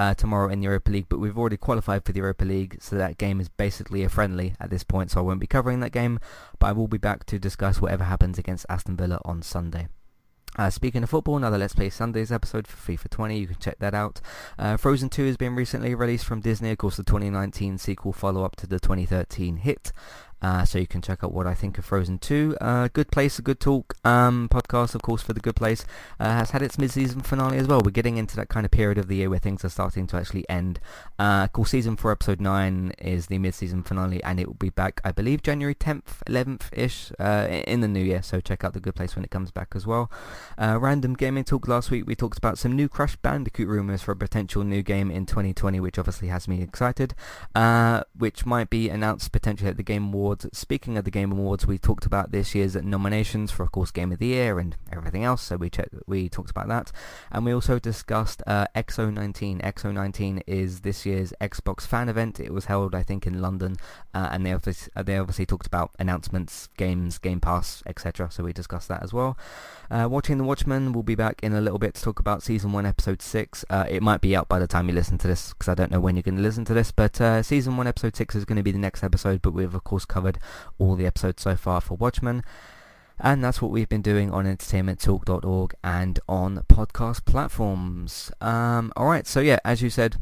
Uh, 0.00 0.14
tomorrow 0.14 0.48
in 0.48 0.60
the 0.60 0.64
Europa 0.64 0.90
League, 0.90 1.10
but 1.10 1.18
we've 1.18 1.36
already 1.36 1.58
qualified 1.58 2.02
for 2.06 2.12
the 2.12 2.20
Europa 2.20 2.42
League, 2.42 2.78
so 2.80 2.96
that 2.96 3.18
game 3.18 3.38
is 3.38 3.50
basically 3.50 4.02
a 4.02 4.08
friendly 4.08 4.54
at 4.58 4.70
this 4.70 4.82
point, 4.82 5.10
so 5.10 5.20
I 5.20 5.22
won't 5.22 5.40
be 5.40 5.46
covering 5.46 5.80
that 5.80 5.92
game, 5.92 6.18
but 6.58 6.68
I 6.68 6.72
will 6.72 6.88
be 6.88 6.96
back 6.96 7.26
to 7.26 7.38
discuss 7.38 7.82
whatever 7.82 8.04
happens 8.04 8.38
against 8.38 8.64
Aston 8.70 8.96
Villa 8.96 9.20
on 9.26 9.42
Sunday. 9.42 9.88
Uh, 10.56 10.70
speaking 10.70 11.02
of 11.02 11.10
football, 11.10 11.36
another 11.36 11.58
Let's 11.58 11.74
Play 11.74 11.90
Sundays 11.90 12.32
episode 12.32 12.66
for 12.66 12.78
FIFA 12.90 13.10
20, 13.10 13.38
you 13.38 13.46
can 13.48 13.58
check 13.58 13.78
that 13.80 13.92
out. 13.92 14.22
Uh, 14.58 14.78
Frozen 14.78 15.10
2 15.10 15.26
has 15.26 15.36
been 15.36 15.54
recently 15.54 15.94
released 15.94 16.24
from 16.24 16.40
Disney, 16.40 16.70
of 16.70 16.78
course 16.78 16.96
the 16.96 17.04
2019 17.04 17.76
sequel 17.76 18.14
follow-up 18.14 18.56
to 18.56 18.66
the 18.66 18.80
2013 18.80 19.58
hit. 19.58 19.92
Uh, 20.42 20.64
so 20.64 20.78
you 20.78 20.86
can 20.86 21.02
check 21.02 21.22
out 21.22 21.32
what 21.32 21.46
I 21.46 21.54
think 21.54 21.78
of 21.78 21.84
Frozen 21.84 22.18
2. 22.18 22.56
Uh, 22.60 22.88
good 22.92 23.10
Place, 23.10 23.38
a 23.38 23.42
good 23.42 23.60
talk 23.60 23.94
um, 24.04 24.48
podcast, 24.48 24.94
of 24.94 25.02
course, 25.02 25.22
for 25.22 25.32
the 25.32 25.40
Good 25.40 25.56
Place 25.56 25.84
uh, 26.18 26.24
has 26.24 26.50
had 26.50 26.62
its 26.62 26.78
mid-season 26.78 27.20
finale 27.20 27.58
as 27.58 27.66
well. 27.66 27.80
We're 27.84 27.90
getting 27.90 28.16
into 28.16 28.36
that 28.36 28.48
kind 28.48 28.64
of 28.64 28.70
period 28.70 28.98
of 28.98 29.08
the 29.08 29.16
year 29.16 29.30
where 29.30 29.38
things 29.38 29.64
are 29.64 29.68
starting 29.68 30.06
to 30.08 30.16
actually 30.16 30.48
end. 30.48 30.80
Uh, 31.18 31.48
course, 31.48 31.70
season 31.70 31.96
4, 31.96 32.12
episode 32.12 32.40
9 32.40 32.92
is 32.98 33.26
the 33.26 33.38
mid-season 33.38 33.82
finale, 33.82 34.22
and 34.22 34.40
it 34.40 34.46
will 34.46 34.54
be 34.54 34.70
back, 34.70 35.00
I 35.04 35.12
believe, 35.12 35.42
January 35.42 35.74
10th, 35.74 36.22
11th-ish 36.26 37.12
uh, 37.18 37.48
in 37.66 37.80
the 37.80 37.88
new 37.88 38.02
year. 38.02 38.22
So 38.22 38.40
check 38.40 38.64
out 38.64 38.72
the 38.72 38.80
Good 38.80 38.94
Place 38.94 39.16
when 39.16 39.24
it 39.24 39.30
comes 39.30 39.50
back 39.50 39.72
as 39.74 39.86
well. 39.86 40.10
Uh, 40.56 40.78
random 40.80 41.14
gaming 41.14 41.44
talk 41.44 41.68
last 41.68 41.90
week, 41.90 42.06
we 42.06 42.14
talked 42.14 42.38
about 42.38 42.58
some 42.58 42.74
new 42.74 42.88
Crash 42.88 43.16
Bandicoot 43.16 43.68
rumors 43.68 44.02
for 44.02 44.12
a 44.12 44.16
potential 44.16 44.64
new 44.64 44.82
game 44.82 45.10
in 45.10 45.26
2020, 45.26 45.80
which 45.80 45.98
obviously 45.98 46.28
has 46.28 46.48
me 46.48 46.62
excited, 46.62 47.14
uh, 47.54 48.02
which 48.16 48.46
might 48.46 48.70
be 48.70 48.88
announced 48.88 49.32
potentially 49.32 49.68
at 49.68 49.76
the 49.76 49.82
Game 49.82 50.08
Awards 50.14 50.29
Awards. 50.30 50.46
Speaking 50.52 50.96
of 50.96 51.04
the 51.04 51.10
Game 51.10 51.32
Awards, 51.32 51.66
we 51.66 51.76
talked 51.76 52.06
about 52.06 52.30
this 52.30 52.54
year's 52.54 52.76
nominations 52.76 53.50
for, 53.50 53.64
of 53.64 53.72
course, 53.72 53.90
Game 53.90 54.12
of 54.12 54.20
the 54.20 54.26
Year 54.26 54.60
and 54.60 54.76
everything 54.92 55.24
else. 55.24 55.42
So 55.42 55.56
we 55.56 55.70
we 56.06 56.28
talked 56.28 56.50
about 56.50 56.68
that, 56.68 56.92
and 57.32 57.44
we 57.44 57.52
also 57.52 57.78
discussed 57.80 58.40
uh, 58.46 58.66
X019. 58.76 59.60
X019 59.60 60.42
is 60.46 60.82
this 60.82 61.04
year's 61.04 61.32
Xbox 61.40 61.86
fan 61.86 62.08
event. 62.08 62.38
It 62.38 62.54
was 62.54 62.66
held, 62.66 62.94
I 62.94 63.02
think, 63.02 63.26
in 63.26 63.42
London, 63.42 63.76
uh, 64.14 64.28
and 64.30 64.46
they 64.46 64.52
obviously 64.52 64.92
they 65.02 65.18
obviously 65.18 65.46
talked 65.46 65.66
about 65.66 65.90
announcements, 65.98 66.68
games, 66.76 67.18
Game 67.18 67.40
Pass, 67.40 67.82
etc. 67.86 68.30
So 68.30 68.44
we 68.44 68.52
discussed 68.52 68.88
that 68.88 69.02
as 69.02 69.12
well. 69.12 69.36
Uh, 69.90 70.06
watching 70.08 70.38
The 70.38 70.44
Watchmen, 70.44 70.92
we'll 70.92 71.02
be 71.02 71.16
back 71.16 71.40
in 71.42 71.52
a 71.52 71.60
little 71.60 71.80
bit 71.80 71.94
to 71.94 72.02
talk 72.02 72.20
about 72.20 72.44
season 72.44 72.72
one, 72.72 72.86
episode 72.86 73.20
six. 73.20 73.64
Uh, 73.68 73.86
it 73.88 74.02
might 74.02 74.20
be 74.20 74.36
out 74.36 74.48
by 74.48 74.60
the 74.60 74.68
time 74.68 74.88
you 74.88 74.94
listen 74.94 75.18
to 75.18 75.26
this 75.26 75.48
because 75.48 75.68
I 75.68 75.74
don't 75.74 75.90
know 75.90 75.98
when 75.98 76.14
you're 76.14 76.22
going 76.22 76.36
to 76.36 76.42
listen 76.42 76.64
to 76.66 76.74
this. 76.74 76.92
But 76.92 77.20
uh, 77.20 77.42
season 77.42 77.76
one, 77.76 77.88
episode 77.88 78.14
six 78.14 78.36
is 78.36 78.44
going 78.44 78.56
to 78.56 78.62
be 78.62 78.70
the 78.70 78.78
next 78.78 79.02
episode. 79.02 79.42
But 79.42 79.52
we've 79.52 79.74
of 79.74 79.82
course 79.82 80.04
covered 80.04 80.19
all 80.78 80.96
the 80.96 81.06
episodes 81.06 81.42
so 81.42 81.56
far 81.56 81.80
for 81.80 81.96
Watchmen. 81.96 82.42
And 83.18 83.44
that's 83.44 83.60
what 83.60 83.70
we've 83.70 83.88
been 83.88 84.02
doing 84.02 84.30
on 84.30 84.46
entertainmenttalk.org 84.46 85.74
and 85.84 86.18
on 86.28 86.64
podcast 86.68 87.26
platforms. 87.26 88.32
Um, 88.40 88.92
alright, 88.96 89.26
so 89.26 89.40
yeah, 89.40 89.58
as 89.64 89.82
you 89.82 89.90
said, 89.90 90.16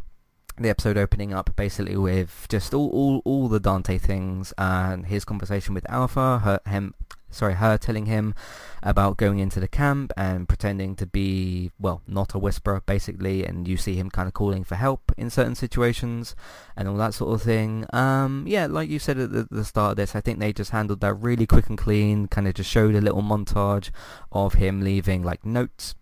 the 0.56 0.68
episode 0.68 0.96
opening 0.96 1.32
up 1.32 1.54
basically 1.54 1.96
with 1.96 2.46
just 2.48 2.74
all, 2.74 2.90
all, 2.90 3.22
all 3.24 3.48
the 3.48 3.60
Dante 3.60 3.98
things 3.98 4.52
and 4.58 5.06
his 5.06 5.24
conversation 5.24 5.74
with 5.74 5.88
Alpha, 5.88 6.40
her, 6.40 6.60
him, 6.66 6.94
sorry, 7.30 7.54
her 7.54 7.76
telling 7.76 8.06
him 8.06 8.34
about 8.82 9.16
going 9.16 9.38
into 9.38 9.60
the 9.60 9.68
camp 9.68 10.12
and 10.16 10.48
pretending 10.48 10.94
to 10.96 11.06
be, 11.06 11.70
well, 11.78 12.02
not 12.06 12.34
a 12.34 12.38
whisperer, 12.38 12.82
basically, 12.86 13.44
and 13.44 13.66
you 13.66 13.76
see 13.76 13.96
him 13.96 14.10
kind 14.10 14.28
of 14.28 14.34
calling 14.34 14.64
for 14.64 14.76
help 14.76 15.12
in 15.16 15.30
certain 15.30 15.54
situations 15.54 16.36
and 16.76 16.88
all 16.88 16.96
that 16.96 17.14
sort 17.14 17.34
of 17.34 17.42
thing. 17.42 17.84
Um, 17.92 18.44
yeah, 18.46 18.66
like 18.66 18.88
you 18.88 18.98
said 18.98 19.18
at 19.18 19.32
the, 19.32 19.48
the 19.50 19.64
start 19.64 19.92
of 19.92 19.96
this, 19.96 20.14
I 20.14 20.20
think 20.20 20.38
they 20.38 20.52
just 20.52 20.70
handled 20.70 21.00
that 21.00 21.14
really 21.14 21.46
quick 21.46 21.68
and 21.68 21.76
clean, 21.76 22.28
kind 22.28 22.48
of 22.48 22.54
just 22.54 22.70
showed 22.70 22.94
a 22.94 23.00
little 23.00 23.22
montage 23.22 23.90
of 24.32 24.54
him 24.54 24.80
leaving, 24.80 25.22
like, 25.22 25.44
notes 25.44 25.94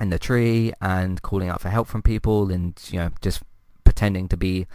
in 0.00 0.10
the 0.10 0.18
tree 0.18 0.72
and 0.80 1.22
calling 1.22 1.48
out 1.48 1.60
for 1.60 1.68
help 1.70 1.88
from 1.88 2.02
people 2.02 2.50
and, 2.50 2.80
you 2.90 2.98
know, 2.98 3.10
just 3.20 3.42
pretending 3.84 4.28
to 4.28 4.36
be 4.36 4.66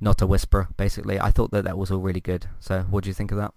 not 0.00 0.20
a 0.20 0.26
whisperer, 0.26 0.68
basically. 0.76 1.18
I 1.18 1.30
thought 1.30 1.50
that 1.52 1.64
that 1.64 1.78
was 1.78 1.90
all 1.90 2.00
really 2.00 2.20
good. 2.20 2.46
So 2.60 2.82
what 2.90 3.04
do 3.04 3.10
you 3.10 3.14
think 3.14 3.30
of 3.30 3.38
that? 3.38 3.54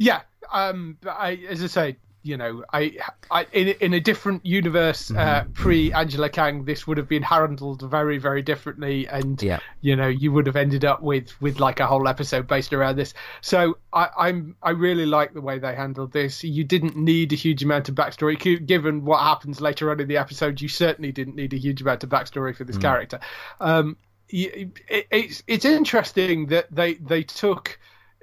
Yeah, 0.00 0.22
um, 0.50 0.96
I, 1.06 1.32
as 1.50 1.62
I 1.62 1.66
say, 1.66 1.96
you 2.22 2.38
know, 2.38 2.64
I, 2.72 2.96
I 3.30 3.46
in 3.52 3.68
in 3.80 3.92
a 3.92 4.00
different 4.00 4.46
universe, 4.46 5.10
uh, 5.10 5.14
mm-hmm. 5.14 5.52
pre 5.52 5.92
Angela 5.92 6.30
Kang, 6.30 6.64
this 6.64 6.86
would 6.86 6.96
have 6.96 7.08
been 7.08 7.22
handled 7.22 7.82
very, 7.82 8.16
very 8.16 8.40
differently, 8.40 9.06
and 9.06 9.42
yeah. 9.42 9.60
you 9.82 9.96
know, 9.96 10.08
you 10.08 10.32
would 10.32 10.46
have 10.46 10.56
ended 10.56 10.86
up 10.86 11.02
with 11.02 11.38
with 11.42 11.60
like 11.60 11.80
a 11.80 11.86
whole 11.86 12.08
episode 12.08 12.46
based 12.46 12.72
around 12.72 12.96
this. 12.96 13.12
So 13.42 13.76
I, 13.92 14.08
I'm 14.16 14.56
I 14.62 14.70
really 14.70 15.04
like 15.04 15.34
the 15.34 15.42
way 15.42 15.58
they 15.58 15.74
handled 15.74 16.12
this. 16.12 16.42
You 16.42 16.64
didn't 16.64 16.96
need 16.96 17.34
a 17.34 17.36
huge 17.36 17.62
amount 17.62 17.90
of 17.90 17.94
backstory, 17.94 18.66
given 18.66 19.04
what 19.04 19.20
happens 19.20 19.60
later 19.60 19.90
on 19.90 20.00
in 20.00 20.08
the 20.08 20.16
episode. 20.16 20.62
You 20.62 20.68
certainly 20.68 21.12
didn't 21.12 21.36
need 21.36 21.52
a 21.52 21.58
huge 21.58 21.82
amount 21.82 22.04
of 22.04 22.08
backstory 22.08 22.56
for 22.56 22.64
this 22.64 22.78
mm. 22.78 22.82
character. 22.82 23.20
Um, 23.60 23.98
it, 24.30 24.78
it's 24.88 25.42
it's 25.46 25.66
interesting 25.66 26.46
that 26.46 26.66
they 26.70 26.94
they 26.94 27.22
took. 27.22 27.78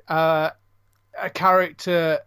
Uh, 0.08 0.52
a 1.22 1.30
character 1.30 2.20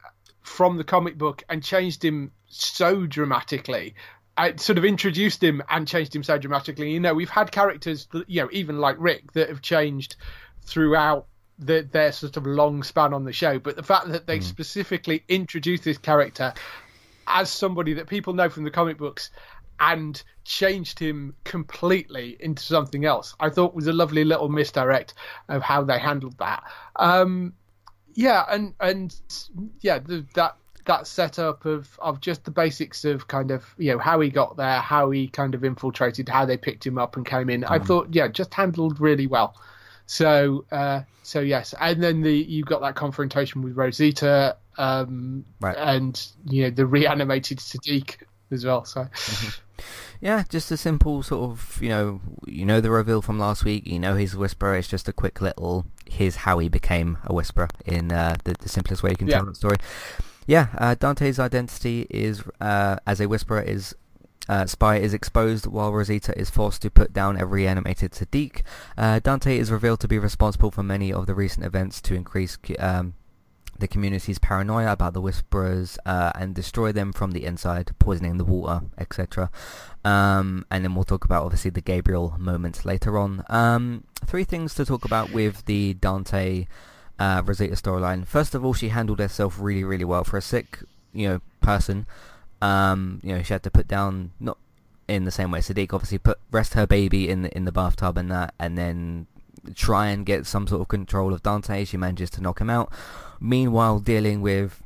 from 0.43 0.77
the 0.77 0.85
comic 0.85 1.17
book 1.17 1.43
and 1.49 1.63
changed 1.63 2.05
him 2.05 2.33
so 2.47 3.07
dramatically. 3.07 3.95
I 4.37 4.57
sort 4.57 4.79
of 4.79 4.85
introduced 4.85 5.43
him 5.43 5.63
and 5.69 5.87
changed 5.87 6.15
him 6.15 6.23
so 6.23 6.39
dramatically. 6.39 6.91
You 6.91 7.01
know, 7.01 7.15
we've 7.15 7.31
had 7.31 7.53
characters, 7.53 8.09
you 8.27 8.43
know, 8.43 8.49
even 8.53 8.79
like 8.79 8.97
Rick, 8.99 9.33
that 9.33 9.49
have 9.49 9.63
changed 9.63 10.17
throughout 10.63 11.27
the, 11.59 11.87
their 11.93 12.11
sort 12.13 12.37
of 12.37 12.47
long 12.47 12.83
span 12.83 13.13
on 13.13 13.25
the 13.25 13.33
show. 13.33 13.59
But 13.59 13.77
the 13.77 13.83
fact 13.83 14.09
that 14.09 14.27
they 14.27 14.39
mm. 14.39 14.43
specifically 14.43 15.25
introduced 15.29 15.85
this 15.85 15.99
character 15.99 16.55
as 17.27 17.51
somebody 17.51 17.93
that 17.95 18.09
people 18.09 18.33
know 18.33 18.49
from 18.49 18.65
the 18.65 18.71
comic 18.71 18.99
books 18.99 19.31
and 19.79 20.23
changed 20.45 20.99
him 20.99 21.35
completely 21.45 22.37
into 22.41 22.63
something 22.63 23.05
else, 23.05 23.35
I 23.41 23.51
thought 23.51 23.75
was 23.75 23.87
a 23.87 23.93
lovely 23.93 24.25
little 24.25 24.49
misdirect 24.49 25.15
of 25.49 25.63
how 25.63 25.85
they 25.85 25.99
handled 25.99 26.39
that. 26.39 26.65
Um, 26.97 27.55
yeah, 28.15 28.45
and 28.51 28.75
and 28.81 29.15
yeah, 29.81 29.99
the, 29.99 30.25
that 30.35 30.57
that 30.87 31.07
setup 31.07 31.65
of 31.65 31.99
of 32.01 32.21
just 32.21 32.45
the 32.45 32.51
basics 32.51 33.05
of 33.05 33.29
kind 33.29 33.51
of 33.51 33.75
you 33.79 33.93
know 33.93 33.99
how 33.99 34.21
he 34.21 34.31
got 34.31 34.57
there, 34.57 34.81
how 34.81 35.11
he 35.11 35.29
kind 35.29 35.55
of 35.55 35.65
infiltrated, 35.65 36.29
how 36.29 36.45
they 36.45 36.57
picked 36.57 36.87
him 36.87 36.99
up 36.99 37.17
and 37.17 37.27
came 37.27 37.51
in. 37.51 37.63
Mm. 37.63 37.71
I 37.71 37.79
thought 37.79 38.09
yeah, 38.13 38.29
just 38.29 38.55
handled 38.55 39.01
really 39.01 39.27
well. 39.27 39.57
So 40.07 40.65
uh, 40.73 41.03
so 41.23 41.41
yes, 41.41 41.75
and 41.81 42.03
then 42.03 42.23
the 42.23 42.35
you 42.35 42.65
got 42.65 42.81
that 42.83 42.95
confrontation 42.95 43.63
with 43.63 43.77
Rosita, 43.77 44.57
um, 44.79 45.45
right. 45.61 45.77
and 45.79 46.21
you 46.47 46.65
know 46.65 46.71
the 46.71 46.87
reanimated 46.87 47.59
Siddiq 47.59 48.17
as 48.51 48.65
well. 48.65 48.85
So. 48.85 49.03
Mm-hmm. 49.03 49.85
Yeah, 50.21 50.45
just 50.49 50.71
a 50.71 50.77
simple 50.77 51.23
sort 51.23 51.51
of, 51.51 51.79
you 51.81 51.89
know, 51.89 52.21
you 52.47 52.67
know 52.67 52.81
the 52.81 52.91
reveal 52.91 53.23
from 53.23 53.39
last 53.39 53.65
week. 53.65 53.87
You 53.87 53.99
know 53.99 54.17
he's 54.17 54.35
a 54.35 54.39
whisperer. 54.39 54.77
It's 54.77 54.89
just 54.89 55.09
a 55.09 55.13
quick 55.13 55.41
little 55.41 55.87
here's 56.07 56.37
how 56.37 56.59
he 56.59 56.69
became 56.69 57.17
a 57.25 57.33
whisperer 57.33 57.69
in 57.87 58.13
uh, 58.13 58.37
the, 58.45 58.55
the 58.61 58.69
simplest 58.69 59.03
way 59.03 59.11
you 59.11 59.17
can 59.17 59.29
yeah. 59.29 59.37
tell 59.37 59.47
that 59.47 59.57
story. 59.57 59.77
Yeah, 60.47 60.69
uh, 60.77 60.95
Dante's 60.95 61.39
identity 61.39 62.07
is 62.11 62.43
uh, 62.61 62.97
as 63.07 63.21
a 63.21 63.29
whisperer 63.29 63.63
is 63.63 63.95
uh, 64.49 64.67
Spy 64.67 64.97
is 64.97 65.15
exposed 65.15 65.67
while 65.67 65.93
Rosita 65.93 66.37
is 66.37 66.51
forced 66.51 66.83
to 66.83 66.91
put 66.91 67.13
down 67.13 67.41
a 67.41 67.47
reanimated 67.47 68.13
Siddiq. 68.13 68.63
Uh, 68.99 69.21
Dante 69.21 69.57
is 69.57 69.71
revealed 69.71 70.01
to 70.01 70.09
be 70.09 70.19
responsible 70.19 70.73
for 70.73 70.83
many 70.83 71.13
of 71.13 71.27
the 71.27 71.35
recent 71.35 71.65
events 71.65 72.01
to 72.03 72.15
increase 72.15 72.59
um, 72.81 73.15
the 73.81 73.89
community's 73.89 74.39
paranoia 74.39 74.93
about 74.93 75.15
the 75.15 75.21
Whisperers 75.21 75.99
uh, 76.07 76.33
and 76.35 76.55
destroy 76.55 76.93
them 76.93 77.13
from 77.13 77.33
the 77.33 77.45
inside, 77.45 77.91
poisoning 77.99 78.37
the 78.37 78.45
water, 78.45 78.83
etc. 78.99 79.51
Um, 80.05 80.65
and 80.71 80.85
then 80.85 80.95
we'll 80.95 81.05
talk 81.05 81.25
about 81.25 81.45
obviously 81.45 81.71
the 81.71 81.81
Gabriel 81.81 82.37
moments 82.39 82.85
later 82.85 83.19
on. 83.19 83.45
Um, 83.49 84.05
three 84.25 84.45
things 84.45 84.75
to 84.75 84.85
talk 84.85 85.05
about 85.05 85.33
with 85.33 85.65
the 85.67 85.95
Dante 85.95 86.67
uh, 87.19 87.43
Rosita 87.45 87.75
storyline. 87.75 88.27
First 88.27 88.55
of 88.55 88.65
all, 88.65 88.73
she 88.73 88.89
handled 88.89 89.19
herself 89.19 89.59
really, 89.61 89.85
really 89.85 90.05
well 90.05 90.25
for 90.25 90.37
a 90.37 90.43
sick, 90.43 90.79
you 91.13 91.29
know, 91.29 91.41
person. 91.61 92.07
Um, 92.63 93.21
you 93.23 93.35
know, 93.35 93.43
she 93.43 93.53
had 93.53 93.63
to 93.65 93.71
put 93.71 93.89
down 93.89 94.33
not 94.39 94.59
in 95.09 95.25
the 95.25 95.31
same 95.33 95.51
way 95.51 95.59
Siddiq 95.59 95.93
obviously 95.93 96.19
put 96.19 96.39
rest 96.53 96.75
her 96.75 96.87
baby 96.87 97.29
in 97.29 97.43
the 97.43 97.57
in 97.57 97.65
the 97.65 97.73
bathtub 97.73 98.17
and 98.17 98.31
that, 98.31 98.55
and 98.61 98.79
then 98.79 99.27
try 99.75 100.09
and 100.09 100.25
get 100.25 100.47
some 100.47 100.67
sort 100.67 100.81
of 100.81 100.89
control 100.89 101.33
of 101.35 101.43
Dante. 101.43 101.85
She 101.85 101.97
manages 101.97 102.31
to 102.31 102.41
knock 102.41 102.61
him 102.61 102.71
out. 102.71 102.93
Meanwhile, 103.41 104.01
dealing 104.01 104.43
with 104.43 104.83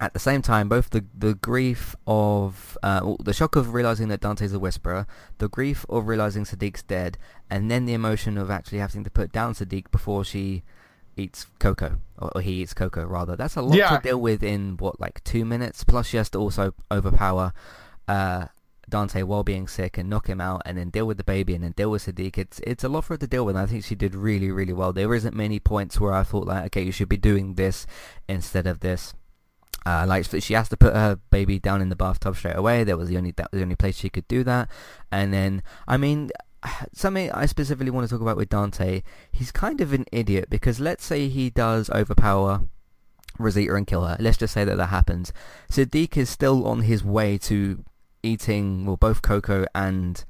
at 0.00 0.12
the 0.12 0.18
same 0.20 0.42
time, 0.42 0.68
both 0.68 0.90
the, 0.90 1.04
the 1.16 1.34
grief 1.34 1.96
of, 2.06 2.78
uh, 2.84 3.14
the 3.20 3.32
shock 3.32 3.56
of 3.56 3.74
realizing 3.74 4.08
that 4.08 4.20
Dante's 4.20 4.52
a 4.52 4.58
whisperer, 4.58 5.06
the 5.38 5.48
grief 5.48 5.84
of 5.88 6.06
realizing 6.06 6.44
Siddiq's 6.44 6.82
dead, 6.84 7.18
and 7.50 7.68
then 7.70 7.84
the 7.84 7.94
emotion 7.94 8.38
of 8.38 8.48
actually 8.50 8.78
having 8.78 9.02
to 9.04 9.10
put 9.10 9.32
down 9.32 9.54
Siddiq 9.54 9.90
before 9.90 10.24
she, 10.24 10.62
eats 11.16 11.46
Coco, 11.58 11.98
or, 12.16 12.30
or 12.36 12.40
he 12.40 12.62
eats 12.62 12.74
Coco 12.74 13.04
rather. 13.04 13.34
That's 13.34 13.56
a 13.56 13.62
lot 13.62 13.76
Yeah. 13.76 13.96
to 13.96 14.02
deal 14.02 14.20
with 14.20 14.42
in 14.44 14.76
what 14.76 15.00
like 15.00 15.22
two 15.24 15.44
minutes. 15.44 15.82
Plus, 15.82 16.06
she 16.06 16.16
has 16.16 16.30
to 16.30 16.38
also 16.38 16.74
overpower 16.92 17.52
uh, 18.06 18.46
Dante 18.88 19.22
while 19.22 19.44
being 19.44 19.68
sick 19.68 19.98
and 19.98 20.08
knock 20.08 20.28
him 20.28 20.40
out, 20.40 20.62
and 20.64 20.78
then 20.78 20.90
deal 20.90 21.06
with 21.06 21.16
the 21.16 21.24
baby, 21.24 21.54
and 21.54 21.64
then 21.64 21.72
deal 21.76 21.90
with 21.90 22.06
Siddiq. 22.06 22.38
It's 22.38 22.60
it's 22.60 22.84
a 22.84 22.88
lot 22.88 23.04
for 23.04 23.14
her 23.14 23.18
to 23.18 23.26
deal 23.26 23.44
with. 23.44 23.56
And 23.56 23.62
I 23.62 23.66
think 23.66 23.84
she 23.84 23.94
did 23.94 24.14
really 24.14 24.50
really 24.50 24.72
well. 24.72 24.92
There 24.92 25.14
isn't 25.14 25.34
many 25.34 25.60
points 25.60 26.00
where 26.00 26.12
I 26.12 26.22
thought 26.22 26.46
like, 26.46 26.66
okay, 26.66 26.82
you 26.82 26.92
should 26.92 27.08
be 27.08 27.16
doing 27.16 27.54
this 27.54 27.86
instead 28.28 28.66
of 28.66 28.80
this. 28.80 29.14
Uh, 29.86 30.04
like 30.06 30.26
she 30.42 30.54
has 30.54 30.68
to 30.68 30.76
put 30.76 30.94
her 30.94 31.18
baby 31.30 31.58
down 31.58 31.80
in 31.80 31.88
the 31.88 31.96
bathtub 31.96 32.36
straight 32.36 32.56
away. 32.56 32.84
That 32.84 32.98
was 32.98 33.08
the 33.08 33.16
only 33.16 33.30
that 33.32 33.50
was 33.52 33.58
the 33.58 33.64
only 33.64 33.76
place 33.76 33.96
she 33.96 34.10
could 34.10 34.28
do 34.28 34.44
that. 34.44 34.68
And 35.10 35.32
then 35.32 35.62
I 35.86 35.96
mean, 35.96 36.30
something 36.92 37.30
I 37.32 37.46
specifically 37.46 37.90
want 37.90 38.08
to 38.08 38.14
talk 38.14 38.22
about 38.22 38.36
with 38.36 38.48
Dante. 38.48 39.02
He's 39.30 39.52
kind 39.52 39.80
of 39.80 39.92
an 39.92 40.04
idiot 40.12 40.50
because 40.50 40.80
let's 40.80 41.04
say 41.04 41.28
he 41.28 41.50
does 41.50 41.90
overpower 41.90 42.62
Rosita 43.38 43.74
and 43.74 43.86
kill 43.86 44.04
her. 44.04 44.16
Let's 44.18 44.36
just 44.36 44.54
say 44.54 44.64
that 44.64 44.76
that 44.76 44.86
happens. 44.86 45.32
Siddiq 45.70 46.16
is 46.16 46.28
still 46.28 46.66
on 46.66 46.82
his 46.82 47.04
way 47.04 47.38
to 47.38 47.84
eating 48.22 48.86
well 48.86 48.96
both 48.96 49.22
Coco 49.22 49.66
and 49.74 50.24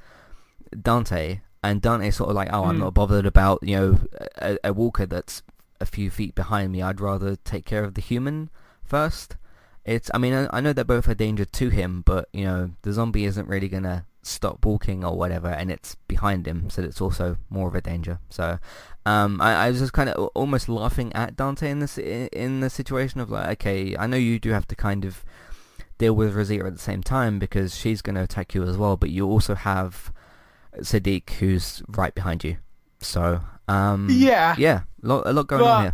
Dante. 0.81 1.41
And 1.63 1.83
Dante's 1.83 2.17
sort 2.17 2.31
of 2.31 2.37
like, 2.37 2.51
oh, 2.53 2.65
I'm 2.67 2.77
Hmm. 2.77 2.83
not 2.83 2.95
bothered 2.95 3.27
about 3.27 3.59
you 3.63 3.77
know 3.77 3.99
a, 4.37 4.59
a 4.65 4.73
walker 4.73 5.07
that's 5.07 5.43
a 5.81 5.87
few 5.87 6.09
feet 6.11 6.35
behind 6.35 6.73
me. 6.73 6.83
I'd 6.83 7.01
rather 7.01 7.37
take 7.37 7.65
care 7.65 7.85
of 7.85 7.95
the 7.95 8.01
human 8.01 8.51
first. 8.85 9.37
It's, 9.85 10.11
I 10.15 10.19
mean, 10.19 10.35
I, 10.35 10.49
I 10.53 10.61
know 10.61 10.73
they're 10.73 10.85
both 10.85 11.09
a 11.09 11.15
danger 11.15 11.45
to 11.45 11.69
him, 11.71 12.03
but 12.05 12.29
you 12.33 12.45
know, 12.45 12.71
the 12.83 12.93
zombie 12.93 13.25
isn't 13.25 13.49
really 13.49 13.69
gonna 13.69 14.05
stop 14.23 14.65
walking 14.65 15.03
or 15.05 15.17
whatever, 15.17 15.49
and 15.49 15.71
it's 15.71 15.95
behind 16.07 16.47
him, 16.47 16.69
so 16.71 16.83
it's 16.83 17.01
also 17.01 17.39
more 17.49 17.69
of 17.69 17.75
a 17.75 17.81
danger. 17.81 18.19
So, 18.29 18.59
um, 19.07 19.41
I, 19.41 19.55
I 19.67 19.71
was 19.71 19.79
just 19.81 19.93
kind 19.95 20.11
of 20.11 20.29
almost 20.35 20.69
laughing 20.69 21.13
at 21.15 21.37
Dante 21.37 21.71
in 21.71 21.79
this 21.81 21.97
in 21.99 22.61
the 22.61 22.71
situation 22.71 23.21
of 23.21 23.31
like, 23.31 23.49
okay, 23.61 23.97
I 23.97 24.07
know 24.07 24.17
you 24.19 24.39
do 24.39 24.51
have 24.51 24.69
to 24.69 24.77
kind 24.77 25.05
of 25.07 25.25
deal 25.99 26.15
with 26.15 26.35
Rosita 26.35 26.65
at 26.65 26.73
the 26.73 26.79
same 26.79 27.03
time 27.03 27.39
because 27.39 27.77
she's 27.77 28.01
going 28.03 28.17
to 28.17 28.23
attack 28.23 28.55
you 28.55 28.63
as 28.65 28.77
well, 28.77 28.97
but 28.97 29.11
you 29.11 29.27
also 29.27 29.55
have 29.55 30.13
Siddiq 30.79 31.29
who's 31.31 31.83
right 31.89 32.15
behind 32.15 32.45
you. 32.45 32.57
So, 33.01 33.41
um, 33.69 34.09
Yeah. 34.11 34.55
yeah, 34.59 34.83
lot, 35.03 35.27
a 35.27 35.33
lot 35.33 35.47
going 35.49 35.63
on 35.65 35.83
here. 35.83 35.93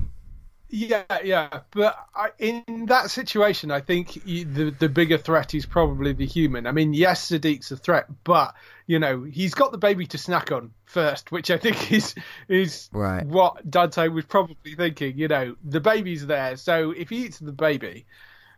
Yeah, 0.76 1.04
yeah, 1.22 1.60
but 1.70 1.96
I, 2.16 2.30
in 2.40 2.86
that 2.86 3.08
situation, 3.10 3.70
I 3.70 3.80
think 3.80 4.26
you, 4.26 4.44
the 4.44 4.70
the 4.72 4.88
bigger 4.88 5.18
threat 5.18 5.54
is 5.54 5.66
probably 5.66 6.12
the 6.14 6.26
human. 6.26 6.66
I 6.66 6.72
mean, 6.72 6.92
yes, 6.94 7.30
Siddiq's 7.30 7.70
a 7.70 7.76
threat, 7.76 8.06
but 8.24 8.56
you 8.88 8.98
know 8.98 9.22
he's 9.22 9.54
got 9.54 9.70
the 9.70 9.78
baby 9.78 10.04
to 10.08 10.18
snack 10.18 10.50
on 10.50 10.72
first, 10.86 11.30
which 11.30 11.52
I 11.52 11.58
think 11.58 11.92
is 11.92 12.16
is 12.48 12.88
Right. 12.92 13.24
what 13.24 13.70
Dante 13.70 14.08
was 14.08 14.24
probably 14.24 14.74
thinking. 14.74 15.16
You 15.16 15.28
know, 15.28 15.54
the 15.62 15.80
baby's 15.80 16.26
there, 16.26 16.56
so 16.56 16.90
if 16.90 17.10
he 17.10 17.26
eats 17.26 17.38
the 17.38 17.52
baby, 17.52 18.04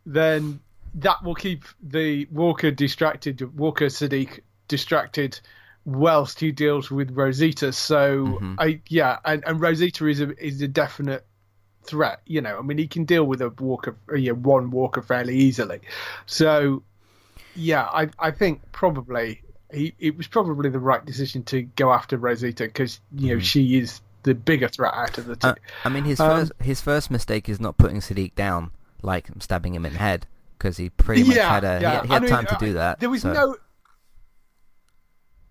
then 0.06 0.60
that 0.96 1.22
will 1.22 1.34
keep 1.34 1.64
the 1.82 2.26
Walker 2.32 2.70
distracted, 2.70 3.40
Walker 3.58 3.86
Siddiq 3.86 4.40
distracted, 4.68 5.38
whilst 5.84 6.40
he 6.40 6.50
deals 6.52 6.90
with 6.90 7.10
Rosita. 7.12 7.72
So 7.72 8.38
Mhm. 8.40 8.56
I 8.58 8.80
yeah, 8.88 9.18
and, 9.24 9.42
and 9.46 9.60
Rosita 9.60 10.06
is 10.06 10.20
a 10.20 10.36
is 10.44 10.60
a 10.62 10.68
definite 10.68 11.24
threat. 11.84 12.20
You 12.26 12.40
know, 12.40 12.58
I 12.58 12.62
mean, 12.62 12.78
he 12.78 12.88
can 12.88 13.04
deal 13.04 13.24
with 13.24 13.40
a 13.40 13.50
Walker, 13.50 13.96
yeah, 14.16 14.32
one 14.32 14.70
Walker 14.70 15.02
fairly 15.02 15.36
easily. 15.36 15.80
So 16.26 16.82
yeah, 17.54 17.84
I 17.84 18.08
I 18.18 18.30
think 18.30 18.60
probably 18.72 19.42
he 19.72 19.94
it 19.98 20.16
was 20.16 20.26
probably 20.26 20.70
the 20.70 20.78
right 20.80 21.04
decision 21.04 21.42
to 21.44 21.62
go 21.62 21.92
after 21.92 22.16
Rosita 22.16 22.64
because 22.64 23.00
you 23.14 23.34
know 23.34 23.40
Mhm. 23.40 23.42
she 23.44 23.78
is 23.78 24.00
the 24.24 24.34
bigger 24.34 24.68
threat 24.68 24.94
out 24.94 25.18
of 25.18 25.26
the 25.26 25.36
two. 25.36 25.48
Uh, 25.48 25.54
I 25.84 25.88
mean, 25.88 26.04
his 26.04 26.18
Um, 26.20 26.28
first 26.30 26.52
his 26.60 26.80
first 26.80 27.10
mistake 27.10 27.48
is 27.48 27.60
not 27.60 27.76
putting 27.76 27.98
Siddiq 28.00 28.34
down, 28.34 28.70
like 29.02 29.28
stabbing 29.38 29.74
him 29.74 29.86
in 29.86 29.92
the 29.92 29.98
head, 30.00 30.26
because 30.58 30.76
he 30.76 30.90
pretty 30.90 31.24
much 31.24 31.36
Yeah, 31.36 31.48
had 31.48 31.64
a 31.64 31.76
he 31.78 31.82
yeah. 31.82 31.90
had, 31.90 32.10
I 32.10 32.14
had 32.14 32.22
mean, 32.22 32.30
time 32.30 32.46
to 32.46 32.54
uh, 32.54 32.58
do 32.58 32.72
that. 32.74 33.00
There 33.00 33.10
was 33.10 33.22
so- 33.22 33.32
no. 33.32 33.56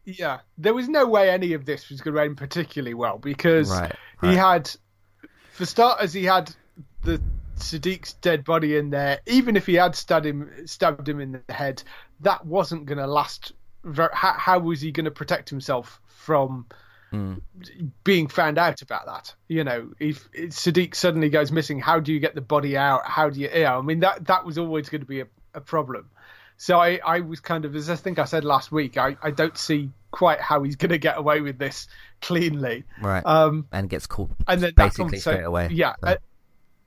Yeah, 0.05 0.39
there 0.57 0.73
was 0.73 0.87
no 0.87 1.07
way 1.07 1.31
any 1.31 1.53
of 1.53 1.65
this 1.65 1.89
was 1.89 1.99
going 2.01 2.15
to 2.15 2.21
end 2.21 2.37
particularly 2.37 2.93
well 2.93 3.17
because 3.17 3.71
right, 3.71 3.95
he 4.21 4.35
had, 4.35 4.69
for 5.51 5.65
starters, 5.65 6.13
he 6.13 6.23
had 6.23 6.53
the 7.03 7.19
Siddiq's 7.57 8.13
dead 8.13 8.43
body 8.43 8.77
in 8.77 8.91
there. 8.91 9.19
Even 9.25 9.55
if 9.55 9.65
he 9.65 9.73
had 9.73 9.95
stabbed 9.95 10.27
him, 10.27 10.51
stabbed 10.67 11.09
him 11.09 11.19
in 11.19 11.41
the 11.47 11.53
head, 11.53 11.81
that 12.19 12.45
wasn't 12.45 12.85
going 12.85 12.99
to 12.99 13.07
last. 13.07 13.53
How, 13.95 14.33
how 14.33 14.59
was 14.59 14.81
he 14.81 14.91
going 14.91 15.05
to 15.05 15.11
protect 15.11 15.49
himself 15.49 15.99
from 16.07 16.67
Mm. 17.13 17.41
being 18.03 18.27
found 18.27 18.57
out 18.57 18.81
about 18.81 19.05
that? 19.05 19.33
You 19.47 19.63
know, 19.63 19.91
if, 19.99 20.27
if 20.33 20.51
Siddiq 20.51 20.95
suddenly 20.95 21.29
goes 21.29 21.51
missing, 21.51 21.79
how 21.79 21.99
do 21.99 22.11
you 22.11 22.19
get 22.19 22.35
the 22.35 22.41
body 22.41 22.75
out? 22.77 23.01
How 23.05 23.29
do 23.29 23.39
you? 23.39 23.49
Yeah, 23.53 23.77
I 23.77 23.81
mean 23.81 23.99
that 24.01 24.25
that 24.27 24.45
was 24.45 24.57
always 24.57 24.89
going 24.89 25.01
to 25.01 25.07
be 25.07 25.21
a, 25.21 25.27
a 25.53 25.61
problem. 25.61 26.09
So 26.57 26.79
I, 26.79 26.99
I 27.05 27.19
was 27.19 27.39
kind 27.39 27.65
of, 27.65 27.75
as 27.75 27.89
I 27.89 27.95
think 27.95 28.17
I 28.17 28.25
said 28.25 28.45
last 28.45 28.71
week, 28.71 28.97
I, 28.97 29.17
I 29.21 29.31
don't 29.31 29.57
see 29.57 29.89
quite 30.11 30.39
how 30.39 30.63
he's 30.63 30.77
going 30.77 30.91
to 30.91 30.97
get 30.97 31.17
away 31.17 31.41
with 31.41 31.57
this 31.57 31.87
cleanly. 32.21 32.85
right, 33.01 33.25
Um, 33.25 33.67
and 33.71 33.89
gets 33.89 34.07
caught 34.07 34.31
and 34.47 34.61
then 34.61 34.73
basically 34.75 35.19
straight 35.19 35.43
away. 35.43 35.69
Yeah, 35.71 35.95
so. 36.01 36.11
uh, 36.11 36.15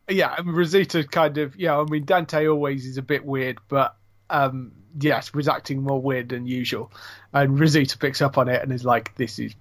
yeah. 0.08 0.34
And 0.38 0.56
Rosita 0.56 1.04
kind 1.04 1.36
of, 1.38 1.56
yeah. 1.56 1.78
I 1.78 1.84
mean, 1.84 2.04
Dante 2.04 2.46
always 2.46 2.86
is 2.86 2.96
a 2.96 3.02
bit 3.02 3.24
weird, 3.24 3.58
but 3.68 3.94
um, 4.30 4.72
yes, 4.98 5.34
was 5.34 5.48
acting 5.48 5.82
more 5.82 6.00
weird 6.00 6.30
than 6.30 6.46
usual. 6.46 6.90
And 7.32 7.60
Rosita 7.60 7.98
picks 7.98 8.22
up 8.22 8.38
on 8.38 8.48
it 8.48 8.62
and 8.62 8.72
is 8.72 8.84
like, 8.86 9.14
"This 9.16 9.38
is 9.38 9.54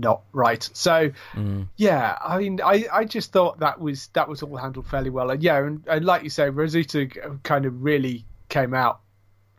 not 0.00 0.22
right." 0.32 0.68
So 0.72 1.10
Mm. 1.34 1.68
yeah, 1.76 2.16
I 2.24 2.38
mean, 2.38 2.60
I, 2.64 2.86
I 2.92 3.04
just 3.04 3.32
thought 3.32 3.60
that 3.60 3.80
was 3.80 4.08
that 4.14 4.28
was 4.28 4.42
all 4.42 4.56
handled 4.56 4.86
fairly 4.86 5.10
well. 5.10 5.30
And 5.30 5.42
yeah, 5.42 5.58
and, 5.64 5.82
and 5.86 6.04
like 6.04 6.22
you 6.24 6.30
say, 6.30 6.50
Rosita 6.50 7.06
kind 7.42 7.66
of 7.66 7.82
really 7.82 8.24
came 8.48 8.74
out 8.74 9.00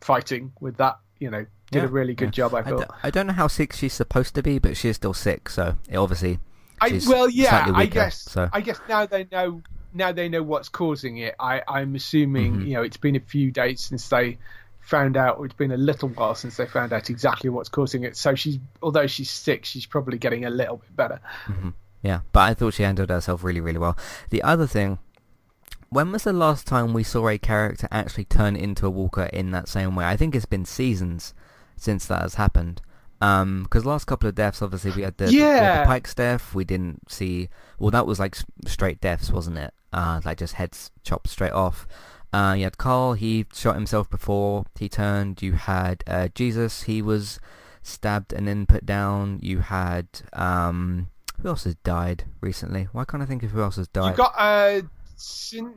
fighting 0.00 0.52
with 0.60 0.76
that. 0.78 0.98
You 1.18 1.30
know, 1.30 1.46
did 1.70 1.78
Yeah, 1.82 1.84
a 1.84 1.88
really 1.88 2.14
good 2.14 2.26
yeah. 2.36 2.48
job. 2.48 2.54
I 2.54 2.58
I, 2.58 2.62
thought. 2.62 2.94
I 3.02 3.10
don't 3.10 3.26
know 3.26 3.32
how 3.32 3.46
sick 3.48 3.72
she's 3.72 3.92
supposed 3.94 4.34
to 4.34 4.42
be, 4.42 4.58
but 4.58 4.76
she's 4.76 4.96
still 4.96 5.14
sick, 5.14 5.48
so 5.48 5.76
it 5.88 5.96
obviously 5.96 6.38
I, 6.80 7.00
well, 7.08 7.28
yeah, 7.30 7.64
slightly 7.64 7.82
I 7.84 7.86
guess. 7.86 8.20
so- 8.22 8.50
I 8.52 8.60
guess 8.60 8.78
now 8.88 9.06
they 9.06 9.26
know. 9.32 9.62
Now 9.94 10.12
they 10.12 10.28
know 10.28 10.42
what's 10.42 10.68
causing 10.68 11.16
it. 11.18 11.34
I, 11.40 11.62
I'm 11.66 11.94
assuming 11.94 12.56
Mhm. 12.56 12.66
you 12.66 12.74
know 12.74 12.82
it's 12.82 12.98
been 12.98 13.16
a 13.16 13.20
few 13.20 13.50
days 13.50 13.80
since 13.80 14.06
they 14.10 14.36
found 14.86 15.16
out. 15.16 15.40
It's 15.44 15.54
been 15.54 15.72
a 15.72 15.76
little 15.76 16.08
while 16.10 16.34
since 16.34 16.56
they 16.56 16.66
found 16.66 16.92
out 16.92 17.10
exactly 17.10 17.50
what's 17.50 17.68
causing 17.68 18.04
it. 18.04 18.16
So 18.16 18.34
she's, 18.34 18.58
although 18.82 19.06
she's 19.06 19.30
sick, 19.30 19.64
she's 19.64 19.84
probably 19.86 20.16
getting 20.18 20.44
a 20.44 20.50
little 20.50 20.76
bit 20.78 20.96
better. 20.96 21.20
hmm 21.46 21.70
Yeah, 22.02 22.20
but 22.32 22.40
I 22.40 22.54
thought 22.54 22.74
she 22.74 22.82
handled 22.84 23.10
herself 23.10 23.42
really, 23.44 23.60
really 23.60 23.78
well. 23.78 23.96
The 24.30 24.42
other 24.42 24.66
thing, 24.66 24.98
when 25.90 26.12
was 26.12 26.24
the 26.24 26.32
last 26.32 26.66
time 26.66 26.92
we 26.92 27.02
saw 27.02 27.28
a 27.28 27.38
character 27.38 27.88
actually 27.90 28.24
turn 28.24 28.56
into 28.56 28.86
a 28.86 28.90
walker 28.90 29.24
in 29.32 29.50
that 29.52 29.68
same 29.68 29.94
way? 29.96 30.04
I 30.04 30.16
think 30.16 30.34
it's 30.34 30.46
been 30.46 30.64
seasons 30.64 31.34
since 31.76 32.06
that 32.06 32.22
has 32.22 32.34
happened. 32.36 32.80
Um, 33.20 33.62
because 33.62 33.86
last 33.86 34.04
couple 34.06 34.28
of 34.28 34.34
deaths, 34.34 34.60
obviously 34.62 34.90
we 34.92 35.02
had 35.02 35.16
the, 35.16 35.32
Yeah. 35.32 35.80
the 35.80 35.86
Pike's 35.86 36.14
death. 36.14 36.54
We 36.54 36.64
didn't 36.64 37.10
see. 37.10 37.48
Well, 37.78 37.90
that 37.90 38.06
was 38.06 38.20
like 38.20 38.36
straight 38.66 39.00
deaths, 39.00 39.30
wasn't 39.32 39.58
it? 39.58 39.72
Uh, 39.92 40.20
like 40.24 40.38
just 40.38 40.54
heads 40.54 40.90
chopped 41.02 41.28
straight 41.28 41.52
off. 41.52 41.86
Uh, 42.32 42.54
you 42.58 42.64
had 42.64 42.76
Carl. 42.78 43.14
He 43.14 43.46
shot 43.54 43.74
himself 43.76 44.10
before 44.10 44.64
he 44.78 44.88
turned. 44.88 45.40
You 45.42 45.52
had 45.52 46.02
uh, 46.06 46.28
Jesus. 46.34 46.82
He 46.82 47.00
was 47.00 47.38
stabbed 47.82 48.32
and 48.32 48.46
then 48.48 48.66
put 48.66 48.84
down. 48.84 49.38
You 49.42 49.60
had 49.60 50.06
um, 50.32 51.08
who 51.40 51.48
else 51.48 51.64
has 51.64 51.76
died 51.76 52.24
recently? 52.40 52.88
Why 52.92 53.04
can't 53.04 53.22
I 53.22 53.26
think 53.26 53.42
of 53.42 53.50
who 53.52 53.62
else 53.62 53.76
has 53.76 53.88
died? 53.88 54.08
You've 54.08 54.16
got 54.16 54.34
uh, 54.36 54.82
Sin- 55.16 55.74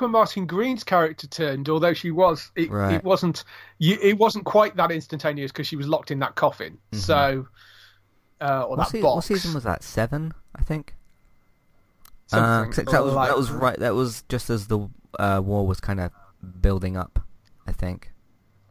Martin 0.00 0.46
Green's 0.46 0.84
character 0.84 1.26
turned, 1.26 1.68
although 1.68 1.92
she 1.94 2.10
was, 2.10 2.50
it, 2.56 2.70
Right. 2.70 2.94
it 2.94 3.04
wasn't, 3.04 3.44
you, 3.78 3.98
it 4.00 4.16
wasn't 4.18 4.44
quite 4.44 4.76
that 4.76 4.90
instantaneous 4.90 5.52
because 5.52 5.66
she 5.66 5.76
was 5.76 5.86
locked 5.88 6.10
in 6.10 6.18
that 6.20 6.34
coffin. 6.34 6.78
Mhm. 6.92 6.98
So, 6.98 7.46
uh, 8.40 8.62
or 8.64 8.70
what, 8.70 8.76
that 8.78 8.88
se- 8.88 9.02
box. 9.02 9.14
what 9.16 9.24
season 9.24 9.54
was 9.54 9.64
that? 9.64 9.82
Seven, 9.82 10.32
I 10.56 10.62
think. 10.62 10.94
Uh, 12.32 12.64
that 12.64 13.04
was 13.04 13.14
that 13.14 13.36
was 13.36 13.50
right. 13.50 13.78
That 13.78 13.94
was 13.94 14.24
just 14.28 14.50
as 14.50 14.66
the 14.66 14.88
uh, 15.18 15.40
war 15.44 15.66
was 15.66 15.80
kind 15.80 16.00
of 16.00 16.10
building 16.60 16.96
up. 16.96 17.20
I 17.66 17.72
think. 17.72 18.12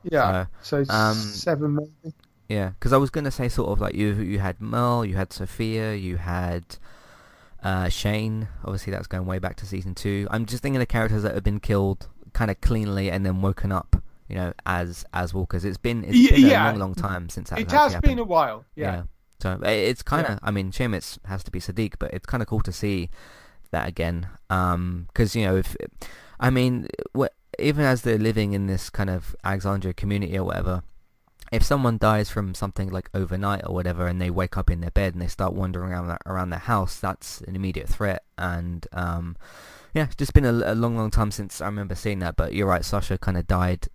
Yeah. 0.03 0.45
So, 0.61 0.85
um, 0.89 1.15
seven 1.15 1.75
maybe. 1.75 2.15
Yeah, 2.49 2.69
because 2.69 2.93
I 2.93 2.97
was 2.97 3.09
gonna 3.09 3.31
say 3.31 3.49
sort 3.49 3.69
of 3.69 3.81
like 3.81 3.95
you 3.95 4.13
you 4.13 4.39
had 4.39 4.61
Merle, 4.61 5.05
you 5.05 5.15
had 5.15 5.33
Sophia, 5.33 5.95
you 5.95 6.17
had 6.17 6.77
uh, 7.63 7.89
Shane. 7.89 8.47
Obviously, 8.63 8.91
that's 8.91 9.07
going 9.07 9.25
way 9.25 9.39
back 9.39 9.55
to 9.57 9.65
season 9.65 9.95
two. 9.95 10.27
I'm 10.29 10.45
just 10.45 10.61
thinking 10.61 10.81
of 10.81 10.87
characters 10.87 11.23
that 11.23 11.33
have 11.33 11.43
been 11.43 11.59
killed 11.59 12.07
kind 12.33 12.51
of 12.51 12.59
cleanly 12.61 13.09
and 13.09 13.25
then 13.25 13.41
woken 13.41 13.71
up. 13.71 14.01
You 14.27 14.35
know, 14.35 14.53
as 14.65 15.05
as 15.13 15.33
walkers. 15.33 15.65
It's 15.65 15.77
been 15.77 16.03
it's 16.03 16.31
been 16.31 16.47
yeah. 16.47 16.65
a 16.65 16.71
long, 16.71 16.79
long 16.79 16.95
time 16.95 17.29
since 17.29 17.49
that 17.49 17.59
It 17.59 17.71
has 17.71 17.93
happened. 17.93 18.11
been 18.11 18.19
a 18.19 18.23
while. 18.23 18.65
Yeah. 18.75 19.03
So 19.41 19.59
it's 19.63 20.01
kind 20.01 20.25
of, 20.25 20.33
Yeah. 20.33 20.39
I 20.43 20.51
mean, 20.51 20.71
shame 20.71 20.93
it 20.93 21.17
has 21.25 21.43
to 21.43 21.51
be 21.51 21.59
Siddiq, 21.59 21.95
but 21.99 22.13
it's 22.13 22.25
kind 22.25 22.41
of 22.41 22.47
cool 22.47 22.61
to 22.61 22.71
see 22.71 23.09
that 23.71 23.87
again. 23.87 24.27
Because 24.47 25.35
you 25.35 25.45
know, 25.45 25.57
if 25.57 25.75
I 26.43 26.49
mean, 26.49 26.87
wh- 27.17 27.33
even 27.57 27.85
as 27.85 28.01
they're 28.01 28.17
living 28.17 28.51
in 28.51 28.67
this 28.67 28.89
kind 28.89 29.09
of 29.09 29.35
Alexandria 29.45 29.93
community 29.93 30.37
or 30.37 30.43
whatever, 30.43 30.83
if 31.53 31.63
someone 31.63 31.97
dies 31.97 32.29
from 32.29 32.53
something 32.53 32.89
like 32.89 33.09
overnight 33.13 33.61
or 33.65 33.73
whatever, 33.73 34.07
and 34.07 34.19
they 34.19 34.29
wake 34.29 34.57
up 34.57 34.69
in 34.69 34.81
their 34.81 34.91
bed 34.91 35.13
and 35.13 35.21
they 35.21 35.27
start 35.27 35.53
wandering 35.53 35.93
around 35.93 36.17
around 36.25 36.49
their 36.49 36.59
house, 36.59 36.99
that's 36.99 37.39
an 37.41 37.55
immediate 37.55 37.87
threat. 37.87 38.23
And 38.37 38.85
um, 38.91 39.37
yeah, 39.93 40.05
it's 40.05 40.15
just 40.15 40.33
been 40.33 40.45
a, 40.45 40.51
a, 40.51 40.75
long, 40.75 40.97
long 40.97 41.11
time 41.11 41.31
since 41.31 41.61
I 41.61 41.67
remember 41.67 41.95
seeing 41.95 42.19
that. 42.19 42.35
But 42.35 42.53
you're 42.53 42.67
right, 42.67 42.83
Sasha 42.83 43.17
kind 43.17 43.37
of 43.37 43.47
died, 43.47 43.87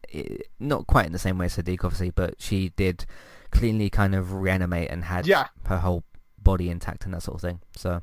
not 0.58 0.86
quite 0.86 1.06
in 1.06 1.12
the 1.12 1.18
same 1.18 1.36
way 1.36 1.46
as 1.46 1.56
Siddiq, 1.56 1.84
obviously, 1.84 2.10
but 2.10 2.40
she 2.40 2.70
did 2.70 3.04
cleanly 3.50 3.90
kind 3.90 4.14
of 4.14 4.32
reanimate 4.32 4.90
and 4.90 5.04
had 5.04 5.26
yeah. 5.26 5.48
her 5.66 5.78
whole 5.78 6.04
body 6.40 6.70
intact 6.70 7.04
and 7.04 7.12
that 7.12 7.22
sort 7.22 7.36
of 7.36 7.40
thing. 7.42 7.60
So 7.76 8.00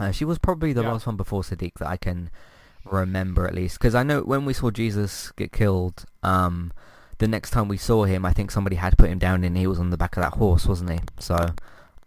uh, 0.00 0.10
she 0.10 0.24
was 0.24 0.38
probably 0.38 0.72
the 0.72 0.82
yeah. 0.82 0.92
last 0.92 1.06
one 1.06 1.16
before 1.16 1.42
Siddiq 1.42 1.74
that 1.74 1.88
I 1.88 1.96
can 1.96 2.30
remember 2.84 3.46
at 3.46 3.54
least, 3.54 3.78
because 3.78 3.94
I 3.94 4.02
know 4.02 4.22
when 4.22 4.44
we 4.44 4.52
saw 4.52 4.70
Jesus 4.70 5.32
get 5.32 5.52
killed. 5.52 6.04
Um, 6.22 6.72
the 7.18 7.28
next 7.28 7.50
time 7.50 7.68
we 7.68 7.76
saw 7.76 8.04
him, 8.04 8.24
I 8.24 8.32
think 8.32 8.50
somebody 8.50 8.76
had 8.76 8.96
put 8.96 9.10
him 9.10 9.18
down 9.18 9.44
and 9.44 9.56
he 9.56 9.66
was 9.66 9.78
on 9.78 9.90
the 9.90 9.96
back 9.96 10.16
of 10.16 10.22
that 10.22 10.34
horse, 10.34 10.66
wasn't 10.66 10.90
he? 10.90 11.00
So 11.18 11.34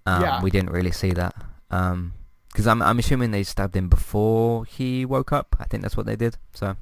um, 0.06 0.22
yeah. 0.22 0.42
we 0.42 0.50
didn't 0.50 0.72
really 0.72 0.92
see 0.92 1.12
that. 1.12 1.36
Because 1.70 2.68
um, 2.68 2.82
I'm 2.82 2.82
I'm 2.82 3.00
assuming 3.00 3.32
they 3.32 3.44
stabbed 3.44 3.76
him 3.76 3.90
before 3.90 4.66
he 4.66 5.06
woke 5.06 5.32
up. 5.32 5.56
I 5.60 5.66
think 5.66 5.84
that's 5.84 5.98
what 5.98 6.06
they 6.06 6.16
did. 6.16 6.38
So 6.54 6.76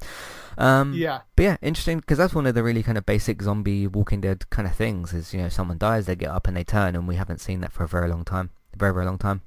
um, 0.57 0.93
yeah. 0.93 1.21
But 1.35 1.43
yeah, 1.43 1.57
interesting 1.61 1.99
because 1.99 2.17
that's 2.17 2.35
one 2.35 2.45
of 2.45 2.55
the 2.55 2.63
really 2.63 2.83
kind 2.83 2.97
of 2.97 3.05
basic 3.05 3.41
zombie 3.41 3.87
Walking 3.87 4.21
Dead 4.21 4.49
kind 4.49 4.67
of 4.67 4.75
things. 4.75 5.13
Is 5.13 5.33
you 5.33 5.41
know 5.41 5.49
someone 5.49 5.77
dies, 5.77 6.05
they 6.05 6.15
get 6.15 6.29
up 6.29 6.47
and 6.47 6.55
they 6.55 6.63
turn, 6.63 6.95
and 6.95 7.07
we 7.07 7.15
haven't 7.15 7.39
seen 7.41 7.61
that 7.61 7.71
for 7.71 7.83
a 7.83 7.87
very 7.87 8.09
long 8.09 8.23
time, 8.25 8.51
a 8.73 8.77
very 8.77 8.93
very 8.93 9.05
long 9.05 9.17
time. 9.17 9.41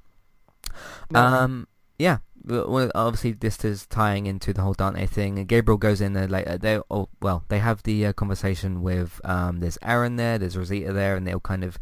No. 1.11 1.21
Um, 1.21 1.69
yeah, 1.99 2.19
well, 2.45 2.91
obviously 2.95 3.33
this 3.33 3.65
is 3.65 3.87
tying 3.87 4.27
into 4.27 4.53
the 4.53 4.63
whole 4.63 4.75
Dante 4.75 5.07
thing. 5.07 5.39
And 5.39 5.49
Gabriel 5.49 5.79
goes 5.79 6.01
in 6.01 6.13
there 6.13 6.29
later. 6.29 6.59
They 6.59 6.81
well, 7.21 7.45
they 7.49 7.59
have 7.59 7.83
the 7.83 8.07
uh, 8.07 8.13
conversation 8.13 8.83
with 8.83 9.21
um, 9.25 9.61
there's 9.61 9.79
Aaron 9.83 10.17
there, 10.17 10.39
there's 10.39 10.57
Rosita 10.57 10.93
there, 10.93 11.17
and 11.17 11.27
they'll 11.27 11.41
kind 11.41 11.65
of 11.65 11.79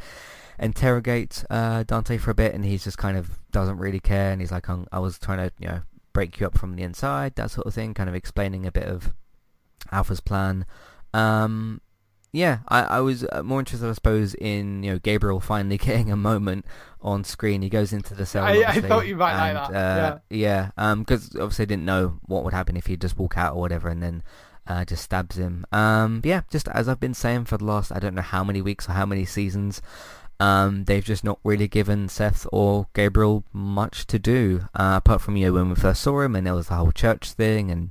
interrogate 0.58 1.44
uh, 1.50 1.84
Dante 1.84 2.18
for 2.18 2.30
a 2.30 2.34
bit, 2.34 2.54
and 2.54 2.64
he's 2.64 2.84
just 2.84 2.98
kind 2.98 3.16
of 3.16 3.38
doesn't 3.50 3.78
really 3.78 4.00
care, 4.00 4.32
and 4.32 4.40
he's 4.40 4.52
like, 4.52 4.68
I 4.68 4.98
was 4.98 5.18
trying 5.18 5.38
to 5.38 5.52
you 5.58 5.68
know 5.68 5.82
break 6.12 6.40
you 6.40 6.46
up 6.46 6.58
from 6.58 6.76
the 6.76 6.82
inside, 6.82 7.34
that 7.36 7.50
sort 7.50 7.66
of 7.66 7.74
thing, 7.74 7.94
kind 7.94 8.08
of 8.08 8.14
explaining 8.14 8.66
a 8.66 8.72
bit 8.72 8.84
of 8.84 9.12
Alpha's 9.90 10.20
plan. 10.20 10.66
Um, 11.14 11.80
yeah, 12.32 12.58
I, 12.68 12.82
I 12.82 13.00
was 13.00 13.24
uh, 13.32 13.42
more 13.42 13.58
interested, 13.58 13.88
I 13.88 13.92
suppose, 13.92 14.34
in 14.34 14.82
you 14.82 14.92
know 14.92 14.98
Gabriel 14.98 15.40
finally 15.40 15.78
getting 15.78 16.10
a 16.10 16.16
moment 16.16 16.64
on 17.00 17.24
screen. 17.24 17.62
He 17.62 17.68
goes 17.68 17.92
into 17.92 18.14
the 18.14 18.26
cell. 18.26 18.44
I, 18.44 18.64
I 18.66 18.80
thought 18.80 19.06
you 19.06 19.16
might 19.16 19.32
and, 19.32 19.56
like 19.56 19.70
that. 19.72 19.76
Uh, 19.76 20.18
yeah, 20.28 20.70
yeah. 20.76 20.94
Because 20.96 21.34
um, 21.34 21.42
obviously 21.42 21.64
I 21.64 21.66
didn't 21.66 21.84
know 21.84 22.20
what 22.26 22.44
would 22.44 22.54
happen 22.54 22.76
if 22.76 22.86
he 22.86 22.96
just 22.96 23.18
walk 23.18 23.36
out 23.36 23.54
or 23.54 23.60
whatever, 23.60 23.88
and 23.88 24.02
then 24.02 24.22
uh, 24.66 24.84
just 24.84 25.02
stabs 25.02 25.36
him. 25.36 25.66
Um, 25.72 26.20
yeah, 26.24 26.42
just 26.50 26.68
as 26.68 26.88
I've 26.88 27.00
been 27.00 27.14
saying 27.14 27.46
for 27.46 27.58
the 27.58 27.64
last 27.64 27.90
I 27.92 27.98
don't 27.98 28.14
know 28.14 28.22
how 28.22 28.44
many 28.44 28.62
weeks 28.62 28.88
or 28.88 28.92
how 28.92 29.06
many 29.06 29.24
seasons, 29.24 29.82
um, 30.38 30.84
they've 30.84 31.04
just 31.04 31.24
not 31.24 31.40
really 31.42 31.66
given 31.66 32.08
Seth 32.08 32.46
or 32.52 32.86
Gabriel 32.94 33.44
much 33.52 34.06
to 34.06 34.18
do 34.20 34.68
uh, 34.74 34.94
apart 34.98 35.20
from 35.20 35.36
you 35.36 35.46
know 35.46 35.52
when 35.54 35.68
we 35.68 35.74
first 35.74 36.00
saw 36.00 36.20
him, 36.20 36.36
and 36.36 36.46
there 36.46 36.54
was 36.54 36.68
the 36.68 36.74
whole 36.74 36.92
church 36.92 37.32
thing 37.32 37.72
and 37.72 37.90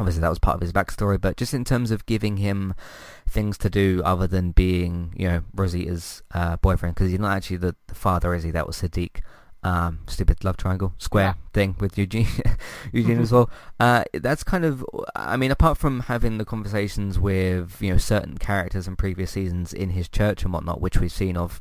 obviously 0.00 0.20
that 0.20 0.28
was 0.28 0.38
part 0.38 0.56
of 0.56 0.60
his 0.60 0.72
backstory, 0.72 1.20
but 1.20 1.36
just 1.36 1.54
in 1.54 1.64
terms 1.64 1.90
of 1.90 2.06
giving 2.06 2.36
him 2.38 2.74
things 3.28 3.58
to 3.58 3.70
do 3.70 4.02
other 4.04 4.26
than 4.26 4.52
being, 4.52 5.14
you 5.16 5.28
know, 5.28 5.42
Rosita's 5.54 6.22
uh, 6.32 6.56
boyfriend, 6.56 6.94
because 6.94 7.10
he's 7.10 7.20
not 7.20 7.36
actually 7.36 7.58
the, 7.58 7.76
the, 7.86 7.94
father, 7.94 8.34
is 8.34 8.42
he? 8.42 8.50
That 8.50 8.66
was 8.66 8.76
Siddiq. 8.76 9.20
Um, 9.64 10.00
stupid 10.06 10.44
love 10.44 10.56
triangle 10.56 10.94
square 10.98 11.34
yeah. 11.36 11.50
thing 11.52 11.74
with 11.80 11.98
Eugene, 11.98 12.28
Eugene 12.92 13.18
as 13.18 13.32
well. 13.32 13.50
Uh, 13.80 14.04
that's 14.14 14.44
kind 14.44 14.64
of, 14.64 14.84
I 15.16 15.36
mean, 15.36 15.50
apart 15.50 15.78
from 15.78 16.00
having 16.00 16.38
the 16.38 16.44
conversations 16.44 17.18
with 17.18 17.76
you 17.80 17.90
know 17.90 17.98
certain 17.98 18.38
characters 18.38 18.86
in 18.86 18.94
previous 18.94 19.32
seasons 19.32 19.72
in 19.72 19.90
his 19.90 20.08
church 20.08 20.44
and 20.44 20.52
whatnot, 20.52 20.80
which 20.80 20.98
we've 20.98 21.10
seen 21.10 21.36
of 21.36 21.60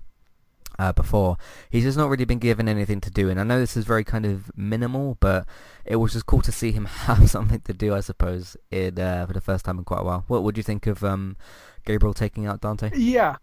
uh, 0.79 0.91
before. 0.93 1.37
He's 1.69 1.83
just 1.83 1.97
not 1.97 2.09
really 2.09 2.25
been 2.25 2.39
given 2.39 2.67
anything 2.67 3.01
to 3.01 3.11
do, 3.11 3.29
and 3.29 3.39
I 3.39 3.43
know 3.43 3.59
this 3.59 3.77
is 3.77 3.85
very 3.85 4.03
kind 4.03 4.25
of 4.25 4.55
minimal, 4.57 5.17
but 5.19 5.45
it 5.85 5.97
was 5.97 6.13
just 6.13 6.25
cool 6.25 6.41
to 6.41 6.51
see 6.51 6.71
him 6.71 6.85
have 7.07 7.29
something 7.29 7.61
to 7.61 7.73
do, 7.73 7.93
I 7.93 8.01
suppose, 8.01 8.57
in, 8.71 8.99
uh, 8.99 9.25
for 9.25 9.33
the 9.33 9.41
first 9.41 9.65
time 9.65 9.77
in 9.77 9.83
quite 9.83 10.01
a 10.01 10.03
while. 10.03 10.23
What 10.27 10.43
would 10.43 10.57
you 10.57 10.63
think 10.63 10.87
of 10.87 11.03
um, 11.03 11.37
Gabriel 11.85 12.13
taking 12.13 12.45
out 12.45 12.61
Dante? 12.61 12.91
Yeah. 12.95 13.37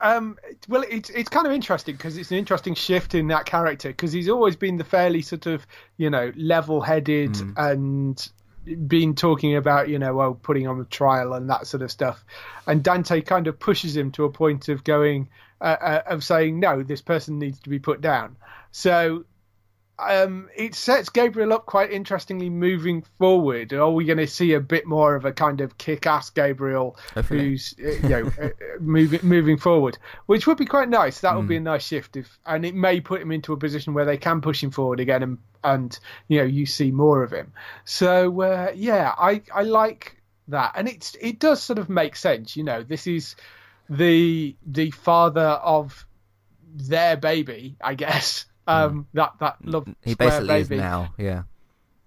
Um, 0.00 0.36
well, 0.68 0.84
it's 0.90 1.08
it's 1.10 1.30
kind 1.30 1.46
of 1.46 1.52
interesting 1.52 1.96
because 1.96 2.18
it's 2.18 2.30
an 2.30 2.36
interesting 2.36 2.74
shift 2.74 3.14
in 3.14 3.28
that 3.28 3.46
character 3.46 3.88
because 3.88 4.12
he's 4.12 4.28
always 4.28 4.54
been 4.54 4.76
the 4.76 4.84
fairly 4.84 5.22
sort 5.22 5.46
of 5.46 5.66
you 5.96 6.10
know 6.10 6.30
level-headed 6.36 7.30
mm. 7.30 7.54
and 7.56 8.28
been 8.86 9.14
talking 9.14 9.56
about, 9.56 9.88
you 9.88 9.98
know, 9.98 10.14
well, 10.14 10.34
putting 10.34 10.66
on 10.66 10.78
the 10.78 10.84
trial 10.86 11.34
and 11.34 11.48
that 11.50 11.66
sort 11.66 11.82
of 11.82 11.90
stuff. 11.90 12.24
And 12.66 12.82
Dante 12.82 13.20
kind 13.20 13.46
of 13.46 13.58
pushes 13.58 13.96
him 13.96 14.10
to 14.12 14.24
a 14.24 14.30
point 14.30 14.68
of 14.68 14.84
going, 14.84 15.28
uh, 15.64 15.76
uh, 15.80 16.02
of 16.06 16.22
saying, 16.22 16.60
no, 16.60 16.82
this 16.82 17.00
person 17.00 17.38
needs 17.38 17.58
to 17.60 17.70
be 17.70 17.78
put 17.78 18.02
down. 18.02 18.36
So 18.70 19.24
um, 19.98 20.50
it 20.54 20.74
sets 20.74 21.08
Gabriel 21.08 21.54
up 21.54 21.64
quite 21.64 21.90
interestingly 21.90 22.50
moving 22.50 23.02
forward. 23.18 23.72
Are 23.72 23.90
we 23.90 24.04
going 24.04 24.18
to 24.18 24.26
see 24.26 24.52
a 24.52 24.60
bit 24.60 24.86
more 24.86 25.14
of 25.14 25.24
a 25.24 25.32
kind 25.32 25.62
of 25.62 25.78
kick-ass 25.78 26.28
Gabriel 26.30 26.98
Definitely. 27.14 27.48
who's 27.48 27.74
uh, 27.82 27.88
you 27.88 28.08
know 28.08 28.32
uh, 28.42 28.48
moving 28.78 29.20
moving 29.22 29.56
forward, 29.56 29.96
which 30.26 30.46
would 30.46 30.58
be 30.58 30.66
quite 30.66 30.90
nice. 30.90 31.20
That 31.20 31.34
would 31.34 31.46
mm. 31.46 31.48
be 31.48 31.56
a 31.56 31.60
nice 31.60 31.86
shift, 31.86 32.16
if 32.16 32.38
and 32.44 32.66
it 32.66 32.74
may 32.74 33.00
put 33.00 33.22
him 33.22 33.32
into 33.32 33.54
a 33.54 33.56
position 33.56 33.94
where 33.94 34.04
they 34.04 34.18
can 34.18 34.42
push 34.42 34.62
him 34.62 34.70
forward 34.70 35.00
again, 35.00 35.22
and 35.22 35.38
and 35.62 35.98
you 36.28 36.38
know 36.38 36.44
you 36.44 36.66
see 36.66 36.90
more 36.90 37.22
of 37.22 37.32
him. 37.32 37.52
So 37.86 38.42
uh, 38.42 38.72
yeah, 38.74 39.14
I 39.16 39.40
I 39.54 39.62
like 39.62 40.20
that, 40.48 40.72
and 40.74 40.88
it's 40.88 41.16
it 41.20 41.38
does 41.38 41.62
sort 41.62 41.78
of 41.78 41.88
make 41.88 42.16
sense. 42.16 42.54
You 42.54 42.64
know, 42.64 42.82
this 42.82 43.06
is 43.06 43.36
the 43.88 44.56
the 44.66 44.90
father 44.90 45.40
of 45.40 46.06
their 46.74 47.16
baby, 47.16 47.76
I 47.80 47.94
guess 47.94 48.46
um, 48.66 48.92
mm. 48.92 49.06
that 49.14 49.34
that 49.40 49.56
love. 49.64 49.86
He 50.02 50.14
basically 50.14 50.48
baby. 50.48 50.76
is 50.76 50.80
now, 50.80 51.14
yeah. 51.18 51.42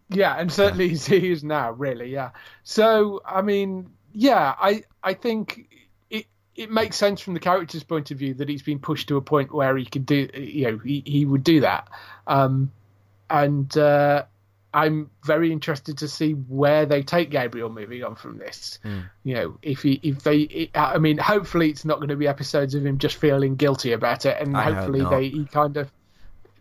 Yeah, 0.10 0.36
and 0.36 0.52
certainly 0.52 0.88
yeah. 0.88 0.98
he 1.20 1.32
is 1.32 1.44
now, 1.44 1.72
really, 1.72 2.12
yeah. 2.12 2.32
So 2.64 3.22
I 3.26 3.42
mean, 3.42 3.90
yeah, 4.14 4.56
I 4.60 4.84
I 5.04 5.14
think 5.14 5.70
it 6.10 6.26
it 6.56 6.72
makes 6.72 6.96
sense 6.96 7.22
from 7.22 7.34
the 7.34 7.40
character's 7.40 7.84
point 7.84 8.12
of 8.12 8.18
view 8.18 8.34
that 8.36 8.50
he's 8.50 8.64
been 8.64 8.80
pushed 8.80 9.10
to 9.10 9.18
a 9.18 9.22
point 9.22 9.54
where 9.54 9.76
he 9.78 9.86
could 9.86 10.06
do, 10.06 10.30
you 10.34 10.72
know, 10.72 10.78
he 10.78 11.04
he 11.06 11.26
would 11.26 11.44
do 11.44 11.62
that, 11.62 11.90
um, 12.26 12.72
and 13.30 13.78
uh, 13.78 14.24
I'm 14.78 15.10
very 15.26 15.52
interested 15.52 15.98
to 15.98 16.08
see 16.08 16.34
where 16.34 16.86
they 16.86 17.02
take 17.02 17.32
Gabriel 17.32 17.70
moving 17.70 18.04
on 18.04 18.16
from 18.16 18.38
this. 18.38 18.78
Mm. 18.84 19.10
You 19.24 19.34
know, 19.34 19.58
if 19.64 19.82
he 19.82 20.00
if 20.04 20.24
they, 20.24 20.70
I 20.76 21.00
mean, 21.00 21.18
hopefully 21.18 21.70
it's 21.70 21.84
not 21.84 21.98
going 21.98 22.10
to 22.10 22.16
be 22.16 22.28
episodes 22.28 22.76
of 22.76 22.86
him 22.86 23.00
just 23.00 23.16
feeling 23.16 23.56
guilty 23.56 23.94
about 23.94 24.26
it, 24.26 24.38
and 24.40 24.56
I 24.56 24.72
hopefully 24.72 25.04
they 25.04 25.30
he 25.30 25.46
kind 25.46 25.78
of 25.78 25.92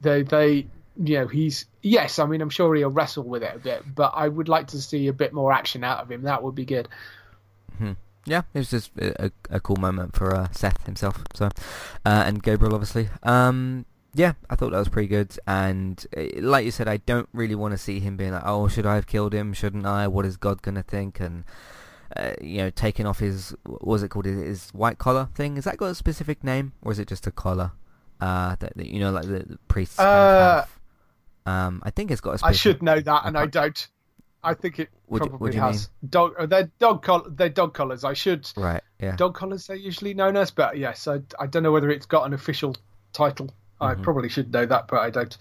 they 0.01 0.23
they 0.23 0.67
you 1.03 1.19
know 1.19 1.27
he's 1.27 1.67
yes 1.83 2.19
i 2.19 2.25
mean 2.25 2.41
i'm 2.41 2.49
sure 2.49 2.75
he'll 2.75 2.89
wrestle 2.89 3.25
with 3.25 3.43
it 3.43 3.55
a 3.55 3.59
bit 3.59 3.83
but 3.95 4.13
i 4.15 4.27
would 4.27 4.49
like 4.49 4.69
to 4.69 4.81
see 4.81 5.09
a 5.09 5.13
bit 5.13 5.33
more 5.33 5.53
action 5.53 5.85
out 5.85 6.01
of 6.01 6.11
him. 6.11 6.23
That 6.23 6.43
would 6.43 6.55
be 6.55 6.65
good. 6.65 6.89
Hmm. 7.77 7.93
Yeah 8.25 8.43
it 8.55 8.59
was 8.59 8.71
just 8.71 8.91
a, 8.99 9.31
a 9.51 9.61
cool 9.61 9.77
moment 9.77 10.17
for 10.17 10.35
uh, 10.35 10.49
seth 10.53 10.87
himself 10.87 11.23
so 11.35 11.47
uh, 12.07 12.25
and 12.27 12.43
gabriel 12.43 12.75
obviously. 12.75 13.09
Um 13.23 13.85
yeah 14.17 14.33
i 14.51 14.57
thought 14.57 14.73
that 14.73 14.79
was 14.79 14.89
pretty 14.89 15.09
good 15.09 15.39
and 15.47 16.07
uh, 16.17 16.25
like 16.37 16.65
you 16.65 16.71
said 16.71 16.89
i 16.89 16.97
don't 16.97 17.29
really 17.33 17.55
want 17.55 17.73
to 17.73 17.79
see 17.79 18.01
him 18.01 18.17
being 18.17 18.33
like 18.33 18.43
oh 18.45 18.67
should 18.67 18.87
i 18.87 18.95
have 18.95 19.07
killed 19.07 19.33
him 19.33 19.53
shouldn't 19.53 19.87
i 19.87 20.09
what 20.09 20.25
is 20.25 20.37
god 20.37 20.63
gonna 20.63 20.83
think 20.83 21.21
and 21.21 21.45
uh, 22.17 22.33
you 22.41 22.59
know, 22.59 22.71
taking 22.71 23.05
off 23.05 23.19
his, 23.19 23.53
what 23.65 23.85
was 23.85 24.03
it 24.05 24.09
called, 24.09 24.25
his, 24.25 24.39
his 24.39 24.71
white 24.71 24.97
collar 24.97 25.29
thing? 25.35 25.57
Has 25.57 25.65
that 25.65 25.77
got 25.77 25.87
a 25.87 25.95
specific 25.95 26.45
name, 26.45 26.73
or 26.81 26.93
is 26.93 27.01
it 27.01 27.09
just 27.09 27.27
a 27.27 27.33
collar? 27.33 27.73
uh, 28.21 28.57
that, 28.57 28.77
that 28.77 28.87
you 28.87 29.01
know, 29.01 29.11
like 29.11 29.25
the, 29.25 29.41
the 29.41 29.59
priests 29.69 29.99
uh, 29.99 30.65
have. 30.65 30.81
Um, 31.47 31.83
I 31.85 31.91
think 31.91 32.11
it's 32.11 32.21
got 32.21 32.41
a. 32.41 32.47
I 32.47 32.53
should 32.53 32.83
know 32.83 33.01
that, 33.01 33.23
and 33.25 33.37
I 33.37 33.47
don't. 33.47 33.89
I 34.43 34.55
think 34.55 34.79
it 34.79 34.91
would 35.09 35.23
probably 35.23 35.55
you, 35.55 35.61
has 35.61 35.91
mean? 36.03 36.11
dog. 36.11 36.35
Uh, 36.39 36.47
they're 36.47 36.71
dog 36.79 37.03
coll- 37.03 37.27
They're 37.29 37.49
dog 37.49 37.75
collars. 37.75 38.05
I 38.05 38.15
should. 38.15 38.51
Right. 38.57 38.83
Yeah. 39.01 39.17
Dog 39.17 39.35
collars. 39.35 39.67
They're 39.67 39.77
usually 39.77 40.15
known 40.15 40.37
as, 40.37 40.51
but 40.51 40.79
yes, 40.79 41.07
I, 41.09 41.21
I 41.39 41.47
don't 41.47 41.63
know 41.63 41.73
whether 41.73 41.91
it's 41.91 42.07
got 42.07 42.27
an 42.27 42.33
official 42.33 42.77
title. 43.13 43.51
Mm-hmm. 43.81 44.01
I 44.01 44.03
probably 44.03 44.29
should 44.29 44.53
know 44.53 44.67
that, 44.67 44.89
but 44.89 45.01
I 45.01 45.11
don't. 45.11 45.37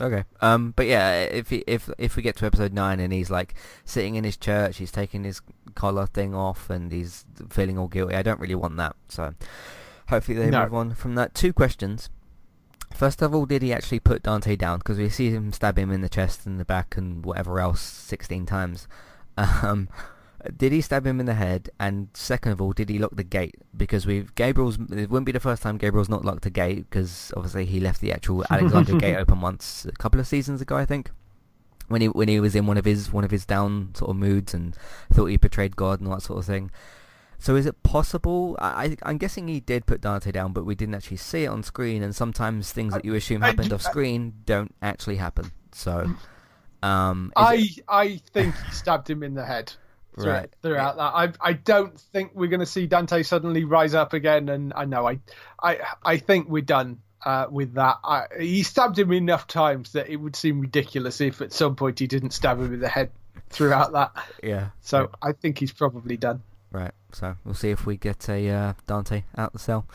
Okay. 0.00 0.24
Um. 0.40 0.72
But 0.74 0.86
yeah, 0.86 1.20
if 1.20 1.50
he, 1.50 1.64
if 1.66 1.90
if 1.98 2.16
we 2.16 2.22
get 2.22 2.36
to 2.36 2.46
episode 2.46 2.72
nine 2.72 2.98
and 2.98 3.12
he's 3.12 3.30
like 3.30 3.54
sitting 3.84 4.14
in 4.14 4.24
his 4.24 4.36
church, 4.36 4.78
he's 4.78 4.90
taking 4.90 5.24
his 5.24 5.40
collar 5.74 6.06
thing 6.06 6.34
off 6.34 6.70
and 6.70 6.90
he's 6.90 7.24
feeling 7.50 7.78
all 7.78 7.88
guilty. 7.88 8.14
I 8.14 8.22
don't 8.22 8.40
really 8.40 8.54
want 8.54 8.76
that. 8.78 8.96
So, 9.08 9.34
Hopefully 10.08 10.36
they 10.36 10.50
no. 10.50 10.64
move 10.64 10.74
on 10.74 10.94
from 10.94 11.14
that. 11.14 11.34
Two 11.34 11.52
questions. 11.52 12.10
First 12.94 13.22
of 13.22 13.34
all, 13.34 13.46
did 13.46 13.62
he 13.62 13.72
actually 13.72 14.00
put 14.00 14.22
Dante 14.22 14.56
down? 14.56 14.78
Because 14.78 14.98
we 14.98 15.08
see 15.08 15.30
him 15.30 15.52
stab 15.52 15.78
him 15.78 15.90
in 15.90 16.02
the 16.02 16.08
chest 16.08 16.44
and 16.44 16.60
the 16.60 16.66
back 16.66 16.96
and 16.98 17.24
whatever 17.24 17.60
else 17.60 17.80
16 17.80 18.46
times. 18.46 18.86
Um, 19.38 19.88
did 20.56 20.72
he 20.72 20.80
stab 20.80 21.06
him 21.06 21.20
in 21.20 21.26
the 21.26 21.34
head? 21.34 21.70
And 21.78 22.08
second 22.14 22.52
of 22.52 22.60
all, 22.60 22.72
did 22.72 22.88
he 22.88 22.98
lock 22.98 23.14
the 23.14 23.24
gate? 23.24 23.54
Because 23.76 24.06
we've 24.06 24.34
Gabriel's. 24.34 24.76
It 24.90 25.10
wouldn't 25.10 25.26
be 25.26 25.32
the 25.32 25.40
first 25.40 25.62
time 25.62 25.78
Gabriel's 25.78 26.08
not 26.08 26.24
locked 26.24 26.42
the 26.42 26.50
gate 26.50 26.88
because 26.90 27.32
obviously 27.36 27.64
he 27.66 27.80
left 27.80 28.00
the 28.00 28.12
actual 28.12 28.44
Alexandria 28.50 28.98
gate 28.98 29.16
open 29.16 29.40
once 29.40 29.84
a 29.84 29.92
couple 29.92 30.18
of 30.20 30.26
seasons 30.26 30.60
ago, 30.60 30.76
I 30.76 30.84
think. 30.86 31.10
When 31.88 32.00
he 32.00 32.08
when 32.08 32.28
he 32.28 32.40
was 32.40 32.54
in 32.54 32.66
one 32.66 32.78
of 32.78 32.84
his 32.84 33.12
one 33.12 33.24
of 33.24 33.30
his 33.30 33.44
down 33.44 33.90
sort 33.94 34.10
of 34.10 34.16
moods 34.16 34.54
and 34.54 34.74
thought 35.12 35.26
he 35.26 35.36
betrayed 35.36 35.76
God 35.76 36.00
and 36.00 36.08
all 36.08 36.14
that 36.14 36.22
sort 36.22 36.38
of 36.38 36.44
thing. 36.46 36.70
So 37.38 37.56
is 37.56 37.66
it 37.66 37.82
possible? 37.82 38.56
I, 38.60 38.96
I'm 39.02 39.18
guessing 39.18 39.48
he 39.48 39.58
did 39.58 39.84
put 39.84 40.00
Dante 40.00 40.30
down, 40.30 40.52
but 40.52 40.64
we 40.64 40.76
didn't 40.76 40.94
actually 40.94 41.16
see 41.16 41.42
it 41.42 41.48
on 41.48 41.64
screen. 41.64 42.02
And 42.04 42.14
sometimes 42.14 42.70
things 42.70 42.94
that 42.94 43.04
you 43.04 43.14
assume 43.16 43.42
I- 43.42 43.48
happened 43.48 43.72
I- 43.72 43.74
off 43.74 43.82
screen 43.82 44.34
don't 44.46 44.72
actually 44.80 45.16
happen. 45.16 45.50
So, 45.72 46.08
um, 46.84 47.32
I 47.36 47.54
it- 47.56 47.84
I 47.88 48.16
think 48.32 48.54
he 48.54 48.72
stabbed 48.72 49.10
him 49.10 49.22
in 49.24 49.34
the 49.34 49.44
head. 49.44 49.72
Right. 50.16 50.50
Throughout 50.62 50.96
that, 50.96 51.14
I 51.14 51.32
I 51.40 51.52
don't 51.54 51.98
think 51.98 52.32
we're 52.34 52.48
going 52.48 52.60
to 52.60 52.66
see 52.66 52.86
Dante 52.86 53.22
suddenly 53.22 53.64
rise 53.64 53.94
up 53.94 54.12
again. 54.12 54.48
And 54.48 54.72
I 54.74 54.84
know 54.84 55.08
I 55.08 55.20
I 55.62 55.80
I 56.04 56.16
think 56.18 56.48
we're 56.48 56.62
done 56.62 57.00
uh, 57.24 57.46
with 57.50 57.74
that. 57.74 57.98
I, 58.04 58.26
he 58.38 58.62
stabbed 58.62 58.98
him 58.98 59.12
enough 59.12 59.46
times 59.46 59.92
that 59.92 60.08
it 60.08 60.16
would 60.16 60.36
seem 60.36 60.60
ridiculous 60.60 61.20
if 61.20 61.40
at 61.40 61.52
some 61.52 61.76
point 61.76 61.98
he 61.98 62.06
didn't 62.06 62.32
stab 62.32 62.58
him 62.58 62.74
in 62.74 62.80
the 62.80 62.88
head 62.88 63.10
throughout 63.50 63.92
that. 63.92 64.12
yeah. 64.42 64.70
So 64.80 65.10
I 65.22 65.32
think 65.32 65.58
he's 65.58 65.72
probably 65.72 66.16
done. 66.16 66.42
Right. 66.70 66.92
So 67.12 67.36
we'll 67.44 67.54
see 67.54 67.70
if 67.70 67.86
we 67.86 67.96
get 67.96 68.28
a 68.28 68.48
uh, 68.48 68.72
Dante 68.86 69.24
out 69.36 69.52
the 69.52 69.58
cell 69.58 69.86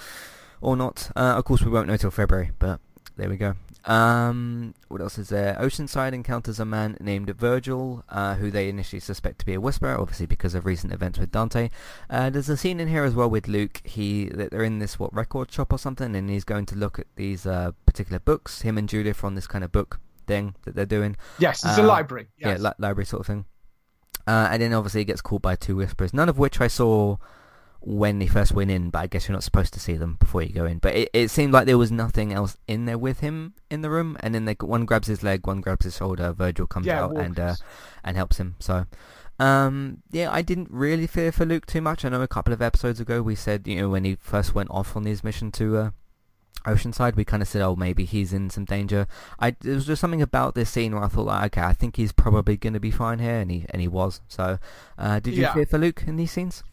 or 0.61 0.77
not. 0.77 1.11
Uh, 1.15 1.35
of 1.37 1.45
course, 1.45 1.61
we 1.61 1.71
won't 1.71 1.87
know 1.87 1.97
till 1.97 2.11
February, 2.11 2.51
but 2.59 2.79
there 3.17 3.29
we 3.29 3.37
go. 3.37 3.55
Um, 3.87 4.73
what 4.89 4.99
else 5.01 5.17
is 5.17 5.29
there? 5.29 5.55
Oceanside 5.59 6.11
encounters 6.13 6.59
a 6.59 6.65
man 6.65 6.97
named 6.99 7.29
Virgil, 7.29 8.03
uh, 8.09 8.35
who 8.35 8.51
they 8.51 8.67
initially 8.67 8.99
suspect 8.99 9.39
to 9.39 9.45
be 9.45 9.53
a 9.53 9.61
Whisperer, 9.61 9.99
obviously 9.99 10.25
because 10.25 10.53
of 10.55 10.65
recent 10.65 10.91
events 10.91 11.17
with 11.17 11.31
Dante. 11.31 11.69
Uh, 12.09 12.29
there's 12.29 12.49
a 12.49 12.57
scene 12.57 12.79
in 12.81 12.89
here 12.89 13.05
as 13.05 13.15
well 13.15 13.29
with 13.29 13.47
Luke. 13.47 13.81
He 13.85 14.25
that 14.29 14.51
they're 14.51 14.63
in 14.63 14.79
this 14.79 14.99
what 14.99 15.13
record 15.13 15.51
shop 15.51 15.71
or 15.71 15.79
something, 15.79 16.15
and 16.15 16.29
he's 16.29 16.43
going 16.43 16.65
to 16.67 16.75
look 16.75 16.99
at 16.99 17.07
these 17.15 17.45
uh, 17.45 17.71
particular 17.85 18.19
books. 18.19 18.61
Him 18.61 18.77
and 18.77 18.89
Judith 18.89 19.23
are 19.23 19.27
on 19.27 19.35
this 19.35 19.47
kind 19.47 19.63
of 19.63 19.71
book 19.71 19.99
thing 20.27 20.55
that 20.65 20.75
they're 20.75 20.85
doing. 20.85 21.15
Yes, 21.39 21.63
it's 21.63 21.77
Uh, 21.79 21.83
a 21.83 21.85
library. 21.85 22.27
Yeah, 22.37 22.57
li- 22.57 22.71
library 22.77 23.05
sort 23.05 23.21
of 23.21 23.27
thing. 23.27 23.45
Uh, 24.27 24.49
and 24.51 24.61
then 24.61 24.73
obviously 24.73 24.99
he 25.01 25.05
gets 25.05 25.21
called 25.21 25.41
by 25.41 25.55
two 25.55 25.77
whisperers, 25.77 26.13
none 26.13 26.27
of 26.27 26.37
which 26.37 26.59
I 26.59 26.67
saw 26.67 27.15
when 27.89 28.19
he 28.19 28.27
first 28.27 28.51
went 28.51 28.69
in, 28.69 28.89
but 28.89 28.99
I 28.99 29.07
guess 29.07 29.27
you're 29.27 29.33
not 29.33 29.45
supposed 29.45 29.73
to 29.73 29.79
see 29.79 29.93
them 29.95 30.17
before 30.19 30.41
you 30.41 30.53
go 30.53 30.65
in. 30.65 30.77
But 30.79 30.93
it, 30.95 31.09
it 31.13 31.29
seemed 31.29 31.53
like 31.53 31.65
there 31.67 31.77
was 31.77 31.89
nothing 31.89 32.33
else 32.33 32.57
in 32.67 32.83
there 32.83 32.97
with 32.97 33.21
him 33.21 33.53
in 33.69 33.81
the 33.81 33.89
room, 33.89 34.17
and 34.19 34.35
then 34.35 34.43
they, 34.43 34.55
one 34.59 34.83
grabs 34.85 35.07
his 35.07 35.23
leg, 35.23 35.47
one 35.47 35.61
grabs 35.61 35.85
his 35.85 35.95
shoulder, 35.95 36.33
Virgil 36.33 36.67
comes 36.67 36.87
Yeah, 36.87 37.03
out 37.05 37.13
and 37.15 37.39
uh, 37.39 37.55
and 38.03 38.17
helps 38.17 38.39
him. 38.39 38.55
So, 38.59 38.85
um, 39.39 40.03
yeah, 40.11 40.29
I 40.29 40.41
didn't 40.41 40.69
really 40.69 41.07
fear 41.07 41.31
for 41.31 41.45
Luke 41.45 41.65
too 41.65 41.79
much. 41.79 42.03
I 42.03 42.09
know 42.09 42.21
a 42.21 42.27
couple 42.27 42.51
of 42.53 42.61
episodes 42.61 42.99
ago 42.99 43.21
we 43.21 43.35
said, 43.35 43.65
you 43.67 43.77
know, 43.79 43.89
when 43.89 44.03
he 44.03 44.15
first 44.15 44.53
went 44.53 44.69
off 44.69 44.97
on 44.97 45.05
his 45.05 45.23
mission 45.23 45.49
to 45.53 45.77
uh, 45.77 45.89
Oceanside, 46.65 47.15
we 47.15 47.23
kind 47.23 47.41
of 47.41 47.47
said, 47.47 47.61
oh, 47.61 47.77
maybe 47.77 48.03
he's 48.03 48.33
in 48.33 48.49
some 48.49 48.65
danger. 48.65 49.07
I 49.39 49.51
there 49.61 49.75
was 49.75 49.85
just 49.87 50.01
something 50.01 50.21
about 50.21 50.55
this 50.55 50.69
scene 50.69 50.93
where 50.93 51.05
I 51.05 51.07
thought, 51.07 51.27
like, 51.27 51.57
okay, 51.57 51.65
I 51.65 51.71
think 51.71 51.95
he's 51.95 52.11
probably 52.11 52.57
going 52.57 52.73
to 52.73 52.81
be 52.81 52.91
fine 52.91 53.19
here, 53.19 53.39
and 53.39 53.49
he 53.49 53.65
and 53.69 53.81
he 53.81 53.87
was. 53.87 54.19
So, 54.27 54.59
uh, 54.97 55.21
did 55.21 55.37
you 55.37 55.43
Yeah. 55.43 55.53
fear 55.53 55.65
for 55.65 55.77
Luke 55.77 56.03
in 56.05 56.17
these 56.17 56.31
scenes? 56.31 56.63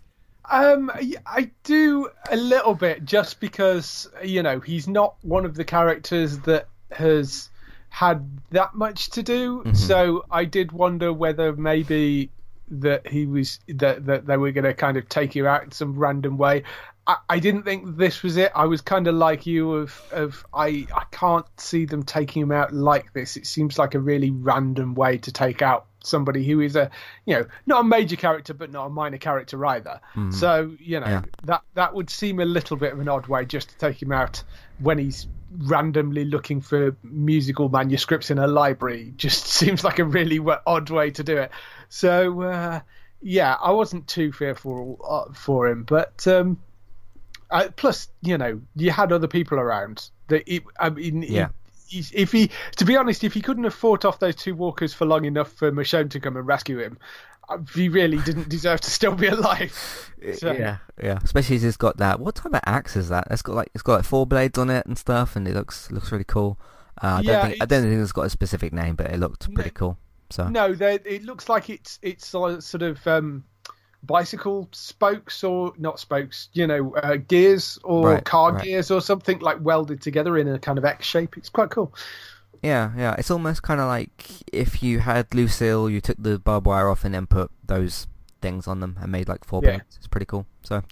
Um, 0.50 0.90
I 1.26 1.50
do 1.62 2.10
a 2.30 2.36
little 2.36 2.74
bit 2.74 3.04
just 3.04 3.40
because 3.40 4.08
you 4.22 4.42
know 4.42 4.60
he's 4.60 4.86
not 4.86 5.16
one 5.22 5.44
of 5.44 5.54
the 5.54 5.64
characters 5.64 6.38
that 6.40 6.68
has 6.90 7.48
had 7.88 8.28
that 8.50 8.74
much 8.74 9.10
to 9.10 9.22
do. 9.22 9.62
Mhm. 9.62 9.76
So 9.76 10.24
I 10.30 10.44
did 10.44 10.72
wonder 10.72 11.12
whether 11.12 11.54
maybe 11.54 12.30
that 12.68 13.06
he 13.06 13.26
was 13.26 13.60
that 13.68 14.06
that 14.06 14.26
they 14.26 14.36
were 14.36 14.50
going 14.50 14.64
to 14.64 14.74
kind 14.74 14.96
of 14.96 15.08
take 15.08 15.34
you 15.34 15.46
out 15.46 15.64
in 15.64 15.70
some 15.70 15.98
random 15.98 16.36
way. 16.36 16.64
I, 17.06 17.16
I 17.28 17.38
didn't 17.38 17.62
think 17.64 17.96
this 17.96 18.22
was 18.22 18.36
it. 18.36 18.50
I 18.54 18.64
was 18.64 18.80
kind 18.80 19.06
of 19.06 19.14
like 19.14 19.46
you 19.46 19.74
of 19.74 20.02
of 20.12 20.44
I 20.52 20.86
I 20.94 21.04
can't 21.10 21.46
see 21.58 21.84
them 21.84 22.02
taking 22.02 22.42
him 22.42 22.52
out 22.52 22.72
like 22.72 23.12
this. 23.12 23.36
It 23.36 23.46
seems 23.46 23.78
like 23.78 23.94
a 23.94 24.00
really 24.00 24.30
random 24.30 24.94
way 24.94 25.18
to 25.18 25.32
take 25.32 25.62
out 25.62 25.86
somebody 26.06 26.44
who 26.44 26.60
is 26.60 26.76
a 26.76 26.90
you 27.26 27.34
know 27.34 27.46
not 27.66 27.80
a 27.80 27.84
major 27.84 28.16
character 28.16 28.52
but 28.54 28.70
not 28.70 28.86
a 28.86 28.90
minor 28.90 29.18
character 29.18 29.64
either. 29.66 30.00
So 30.30 30.74
you 30.78 31.00
know 31.00 31.06
Yeah. 31.06 31.22
that 31.44 31.62
that 31.74 31.94
would 31.94 32.10
seem 32.10 32.40
a 32.40 32.44
little 32.44 32.76
bit 32.76 32.92
of 32.92 33.00
an 33.00 33.08
odd 33.08 33.26
way 33.26 33.44
just 33.44 33.70
to 33.70 33.78
take 33.78 34.00
him 34.02 34.12
out 34.12 34.42
when 34.78 34.98
he's 34.98 35.26
randomly 35.56 36.24
looking 36.24 36.60
for 36.60 36.96
musical 37.04 37.68
manuscripts 37.68 38.30
in 38.30 38.38
a 38.38 38.46
library. 38.46 39.12
Just 39.16 39.46
seems 39.46 39.84
like 39.84 40.00
a 40.00 40.04
really 40.04 40.40
odd 40.66 40.90
way 40.90 41.10
to 41.12 41.22
do 41.22 41.36
it. 41.36 41.52
So 41.88 42.42
uh, 42.42 42.80
yeah, 43.22 43.56
I 43.62 43.70
wasn't 43.70 44.08
too 44.08 44.32
fearful 44.32 44.98
uh, 45.08 45.32
for 45.32 45.68
him, 45.68 45.84
but. 45.84 46.26
Um, 46.26 46.58
uh, 47.50 47.68
plus, 47.76 48.08
you 48.22 48.36
know, 48.36 48.60
you 48.74 48.90
had 48.90 49.12
other 49.12 49.28
people 49.28 49.60
around. 49.60 50.10
That 50.28 50.42
it, 50.52 50.64
I 50.80 50.90
mean, 50.90 51.22
Yeah. 51.22 51.48
he- 51.48 51.52
if 51.90 52.32
he, 52.32 52.50
to 52.76 52.84
be 52.84 52.96
honest, 52.96 53.24
if 53.24 53.34
he 53.34 53.40
couldn't 53.40 53.64
have 53.64 53.74
fought 53.74 54.04
off 54.04 54.18
those 54.18 54.36
two 54.36 54.54
walkers 54.54 54.94
for 54.94 55.04
long 55.06 55.24
enough 55.24 55.52
for 55.52 55.70
Michonne 55.72 56.10
to 56.10 56.20
come 56.20 56.36
and 56.36 56.46
rescue 56.46 56.78
him, 56.78 56.98
uh, 57.48 57.58
he 57.74 57.88
really 57.88 58.18
didn't 58.18 58.48
deserve 58.56 58.80
to 58.82 58.90
still 58.90 59.14
be 59.14 59.26
alive. 59.28 60.10
So, 60.38 60.52
Yeah, 60.52 60.78
yeah. 61.02 61.18
Especially 61.22 61.56
as 61.56 61.64
it's 61.64 61.76
got 61.76 61.98
that. 61.98 62.18
What 62.18 62.36
type 62.36 62.54
of 62.54 62.60
axe 62.64 62.96
is 62.96 63.10
that? 63.10 63.28
It's 63.30 63.42
got 63.42 63.56
like 63.56 63.68
it's 63.74 63.82
got 63.82 63.96
like 63.96 64.04
four 64.06 64.26
blades 64.26 64.58
on 64.58 64.70
it 64.70 64.86
and 64.86 64.96
stuff, 64.96 65.36
and 65.36 65.46
it 65.46 65.52
looks 65.52 65.90
looks 65.90 66.10
really 66.10 66.24
cool. 66.24 66.58
Uh, 67.02 67.16
I 67.18 67.22
don't 67.22 67.24
Yeah, 67.26 67.46
think 67.48 67.62
I 67.62 67.66
don't 67.66 67.82
think 67.82 68.00
it's 68.00 68.12
got 68.12 68.24
a 68.24 68.30
specific 68.30 68.72
name, 68.72 68.94
but 68.94 69.10
it 69.10 69.20
looked 69.20 69.52
pretty 69.52 69.68
cool. 69.68 69.98
So 70.30 70.48
No, 70.48 70.72
it 70.80 71.24
looks 71.24 71.50
like 71.50 71.68
it's 71.68 71.98
it's 72.00 72.26
sort 72.26 72.52
of- 72.52 72.64
sort 72.64 72.80
of 72.80 73.06
um, 73.06 73.44
bicycle 74.06 74.68
spokes 74.72 75.42
or 75.44 75.72
not 75.78 75.98
spokes, 76.00 76.48
you 76.52 76.66
know, 76.66 76.94
uh, 76.96 77.16
gears 77.16 77.78
or 77.84 78.08
Right, 78.10 78.24
car 78.24 78.52
right. 78.52 78.64
gears 78.64 78.90
or 78.90 79.00
something 79.00 79.38
like 79.40 79.58
welded 79.60 80.00
together 80.00 80.36
in 80.38 80.48
a 80.48 80.58
kind 80.58 80.78
of 80.78 80.84
X 80.84 81.06
shape. 81.06 81.36
It's 81.36 81.48
quite 81.48 81.70
cool. 81.70 81.94
yeah, 82.62 82.92
yeah. 82.96 83.14
It's 83.18 83.30
almost 83.30 83.62
kind 83.62 83.80
of 83.80 83.88
like 83.88 84.10
if 84.52 84.82
you 84.82 85.00
had 85.00 85.34
Lucille, 85.34 85.88
you 85.90 86.00
took 86.00 86.16
the 86.18 86.38
barbed 86.38 86.66
wire 86.66 86.88
off 86.88 87.04
and 87.04 87.14
then 87.14 87.26
put 87.26 87.50
those 87.64 88.06
things 88.40 88.66
on 88.66 88.80
them 88.80 88.98
and 89.00 89.10
made 89.10 89.28
like 89.28 89.44
four 89.44 89.60
Yeah. 89.64 89.80
It's 89.96 90.06
pretty 90.06 90.26
cool. 90.26 90.46
So, 90.62 90.82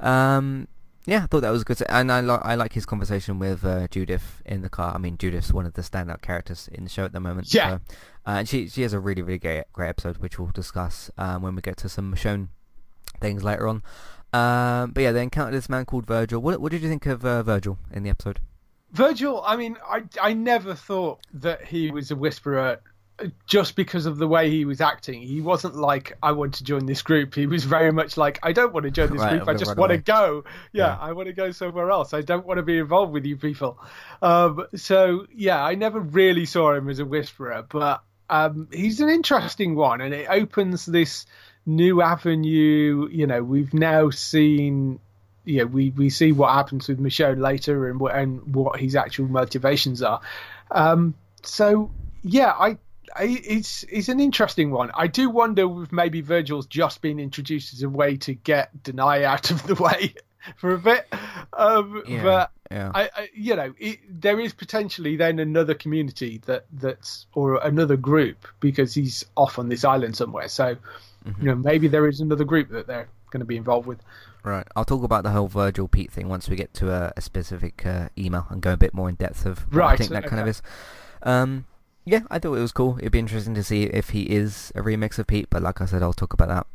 um, 0.00 0.68
yeah, 1.04 1.24
I 1.24 1.26
thought 1.26 1.40
that 1.40 1.50
was 1.50 1.64
good. 1.64 1.82
And 1.88 2.12
I 2.12 2.20
like 2.20 2.40
I 2.44 2.54
like 2.54 2.72
his 2.74 2.86
conversation 2.86 3.38
with 3.38 3.64
uh, 3.64 3.88
Judith 3.88 4.40
in 4.46 4.62
the 4.62 4.68
car. 4.68 4.94
I 4.94 4.98
mean, 4.98 5.18
Judith's 5.18 5.52
one 5.52 5.66
of 5.66 5.74
the 5.74 5.82
standout 5.82 6.22
characters 6.22 6.68
in 6.70 6.84
the 6.84 6.90
show 6.90 7.04
at 7.04 7.12
the 7.12 7.20
moment. 7.20 7.52
Yeah. 7.52 7.68
So, 7.68 7.74
uh, 7.74 8.30
and 8.38 8.48
she 8.48 8.68
she 8.68 8.82
has 8.82 8.92
a 8.92 9.00
really 9.00 9.20
really 9.22 9.38
great 9.38 9.64
great 9.72 9.88
episode, 9.88 10.18
which 10.18 10.38
we'll 10.38 10.50
discuss 10.52 11.10
um, 11.18 11.42
when 11.42 11.54
we 11.56 11.60
get 11.62 11.76
to 11.78 11.88
some 11.88 12.14
Michonne 12.14 12.48
things 13.22 13.42
later 13.42 13.66
on. 13.66 13.82
Um, 14.34 14.90
but 14.92 15.02
yeah, 15.02 15.12
they 15.12 15.22
encountered 15.22 15.54
this 15.54 15.68
man 15.68 15.84
called 15.84 16.06
Virgil. 16.06 16.40
What 16.40 16.60
what 16.60 16.72
did 16.72 16.82
you 16.82 16.88
think 16.88 17.06
of 17.06 17.24
uh, 17.24 17.42
Virgil 17.42 17.78
in 17.92 18.02
the 18.02 18.10
episode? 18.10 18.40
Virgil, 18.92 19.42
I 19.46 19.56
mean, 19.56 19.76
I 19.88 20.02
I 20.20 20.32
never 20.34 20.74
thought 20.74 21.20
that 21.34 21.64
he 21.64 21.90
was 21.90 22.10
a 22.10 22.16
whisperer 22.16 22.80
uh, 23.18 23.26
just 23.46 23.76
because 23.76 24.06
of 24.06 24.16
the 24.18 24.26
way 24.28 24.50
he 24.50 24.64
was 24.64 24.80
acting. 24.80 25.20
He 25.22 25.40
wasn't 25.42 25.76
like 25.76 26.16
I 26.22 26.32
want 26.32 26.54
to 26.54 26.64
join 26.64 26.86
this 26.86 27.02
group. 27.02 27.34
He 27.34 27.46
was 27.46 27.64
very 27.64 27.92
much 27.92 28.16
like 28.16 28.38
I 28.42 28.52
don't 28.52 28.72
want 28.72 28.84
to 28.84 28.90
join 28.90 29.10
this 29.12 29.20
Right, 29.20 29.36
group. 29.36 29.48
I 29.48 29.54
just 29.54 29.68
run 29.70 29.76
want 29.78 29.92
to 29.92 29.98
go. 29.98 30.44
Yeah, 30.72 30.86
Yeah. 30.86 30.98
I 30.98 31.12
want 31.12 31.26
to 31.28 31.32
go 31.34 31.50
somewhere 31.52 31.90
else. 31.90 32.14
I 32.14 32.22
don't 32.22 32.46
want 32.46 32.56
to 32.58 32.62
be 32.62 32.78
involved 32.78 33.12
with 33.12 33.24
you 33.26 33.36
people. 33.36 33.78
Um, 34.22 34.66
so 34.74 35.26
yeah, 35.34 35.62
I 35.62 35.74
never 35.74 36.00
really 36.00 36.46
saw 36.46 36.74
him 36.74 36.88
as 36.88 36.98
a 36.98 37.04
whisperer, 37.04 37.64
but 37.68 38.02
um, 38.30 38.68
he's 38.72 39.00
an 39.00 39.10
interesting 39.10 39.74
one, 39.74 40.00
and 40.00 40.14
it 40.14 40.26
opens 40.30 40.86
this 40.86 41.26
new 41.66 42.02
avenue. 42.02 43.08
You 43.10 43.26
know, 43.26 43.42
we've 43.42 43.74
now 43.74 44.10
seen 44.10 45.00
yeah, 45.44 45.64
we, 45.64 45.90
we 45.90 46.10
see 46.10 46.32
what 46.32 46.52
happens 46.52 46.88
with 46.88 47.00
Michonne 47.00 47.40
later 47.40 47.88
and 47.88 47.98
what 47.98 48.14
and 48.14 48.54
what 48.54 48.78
his 48.78 48.94
actual 48.94 49.26
motivations 49.26 50.02
are. 50.02 50.20
Um, 50.70 51.14
so 51.42 51.90
yeah, 52.22 52.50
I, 52.50 52.78
I 53.14 53.40
it's 53.44 53.84
it's 53.84 54.08
an 54.08 54.20
interesting 54.20 54.70
one. 54.70 54.90
I 54.94 55.08
do 55.08 55.30
wonder 55.30 55.82
if 55.82 55.92
maybe 55.92 56.20
Virgil's 56.20 56.66
just 56.66 57.02
been 57.02 57.18
introduced 57.18 57.74
as 57.74 57.82
a 57.82 57.88
way 57.88 58.16
to 58.18 58.34
get 58.34 58.70
Danai 58.82 59.24
out 59.24 59.50
of 59.50 59.66
the 59.66 59.74
way 59.74 60.14
for 60.56 60.74
a 60.74 60.78
bit. 60.78 61.12
Um, 61.52 62.02
Yeah, 62.06 62.22
but 62.22 62.50
yeah. 62.70 62.92
I, 62.94 63.10
I 63.14 63.28
you 63.34 63.56
know 63.56 63.74
it, 63.78 63.98
there 64.08 64.38
is 64.38 64.52
potentially 64.52 65.16
then 65.16 65.40
another 65.40 65.74
community 65.74 66.40
that 66.46 66.66
that's 66.72 67.26
or 67.34 67.56
another 67.56 67.96
group 67.96 68.46
because 68.60 68.94
he's 68.94 69.24
off 69.36 69.58
on 69.58 69.68
this 69.68 69.84
island 69.84 70.16
somewhere. 70.16 70.48
So 70.48 70.76
Mm-hmm. 71.24 71.42
you 71.42 71.48
know 71.48 71.54
maybe 71.56 71.88
there 71.88 72.08
is 72.08 72.20
another 72.20 72.44
group 72.44 72.70
that 72.70 72.86
they're 72.86 73.08
going 73.30 73.40
to 73.40 73.46
be 73.46 73.56
involved 73.56 73.86
with. 73.86 74.00
Right. 74.44 74.66
I'll 74.74 74.84
talk 74.84 75.04
about 75.04 75.22
the 75.22 75.30
whole 75.30 75.46
Virgil 75.48 75.86
Pete 75.88 76.10
thing 76.10 76.28
once 76.28 76.48
we 76.48 76.56
get 76.56 76.74
to 76.74 76.90
a, 76.90 77.12
a 77.16 77.20
specific 77.20 77.86
uh, 77.86 78.08
email 78.18 78.46
and 78.50 78.60
go 78.60 78.72
a 78.72 78.76
bit 78.76 78.92
more 78.92 79.08
in 79.08 79.14
depth 79.14 79.46
of 79.46 79.60
what 79.72 79.82
I 79.82 79.86
Right, 79.90 79.98
think 79.98 80.10
that 80.10 80.26
kind 80.26 80.40
of 80.42 80.48
is. 80.48 80.60
Um, 81.22 81.66
yeah, 82.04 82.22
I 82.30 82.38
thought 82.40 82.54
it 82.54 82.60
was 82.60 82.72
cool. 82.72 82.98
It'd 82.98 83.12
be 83.12 83.20
interesting 83.20 83.54
to 83.54 83.62
see 83.62 83.84
if 83.84 84.10
he 84.10 84.22
is 84.22 84.72
a 84.74 84.80
remix 84.82 85.18
of 85.18 85.28
Pete, 85.28 85.46
but 85.48 85.62
like 85.62 85.80
I 85.80 85.84
said, 85.86 86.02
I'll 86.02 86.12
talk 86.12 86.32
about 86.32 86.48
that 86.48 86.66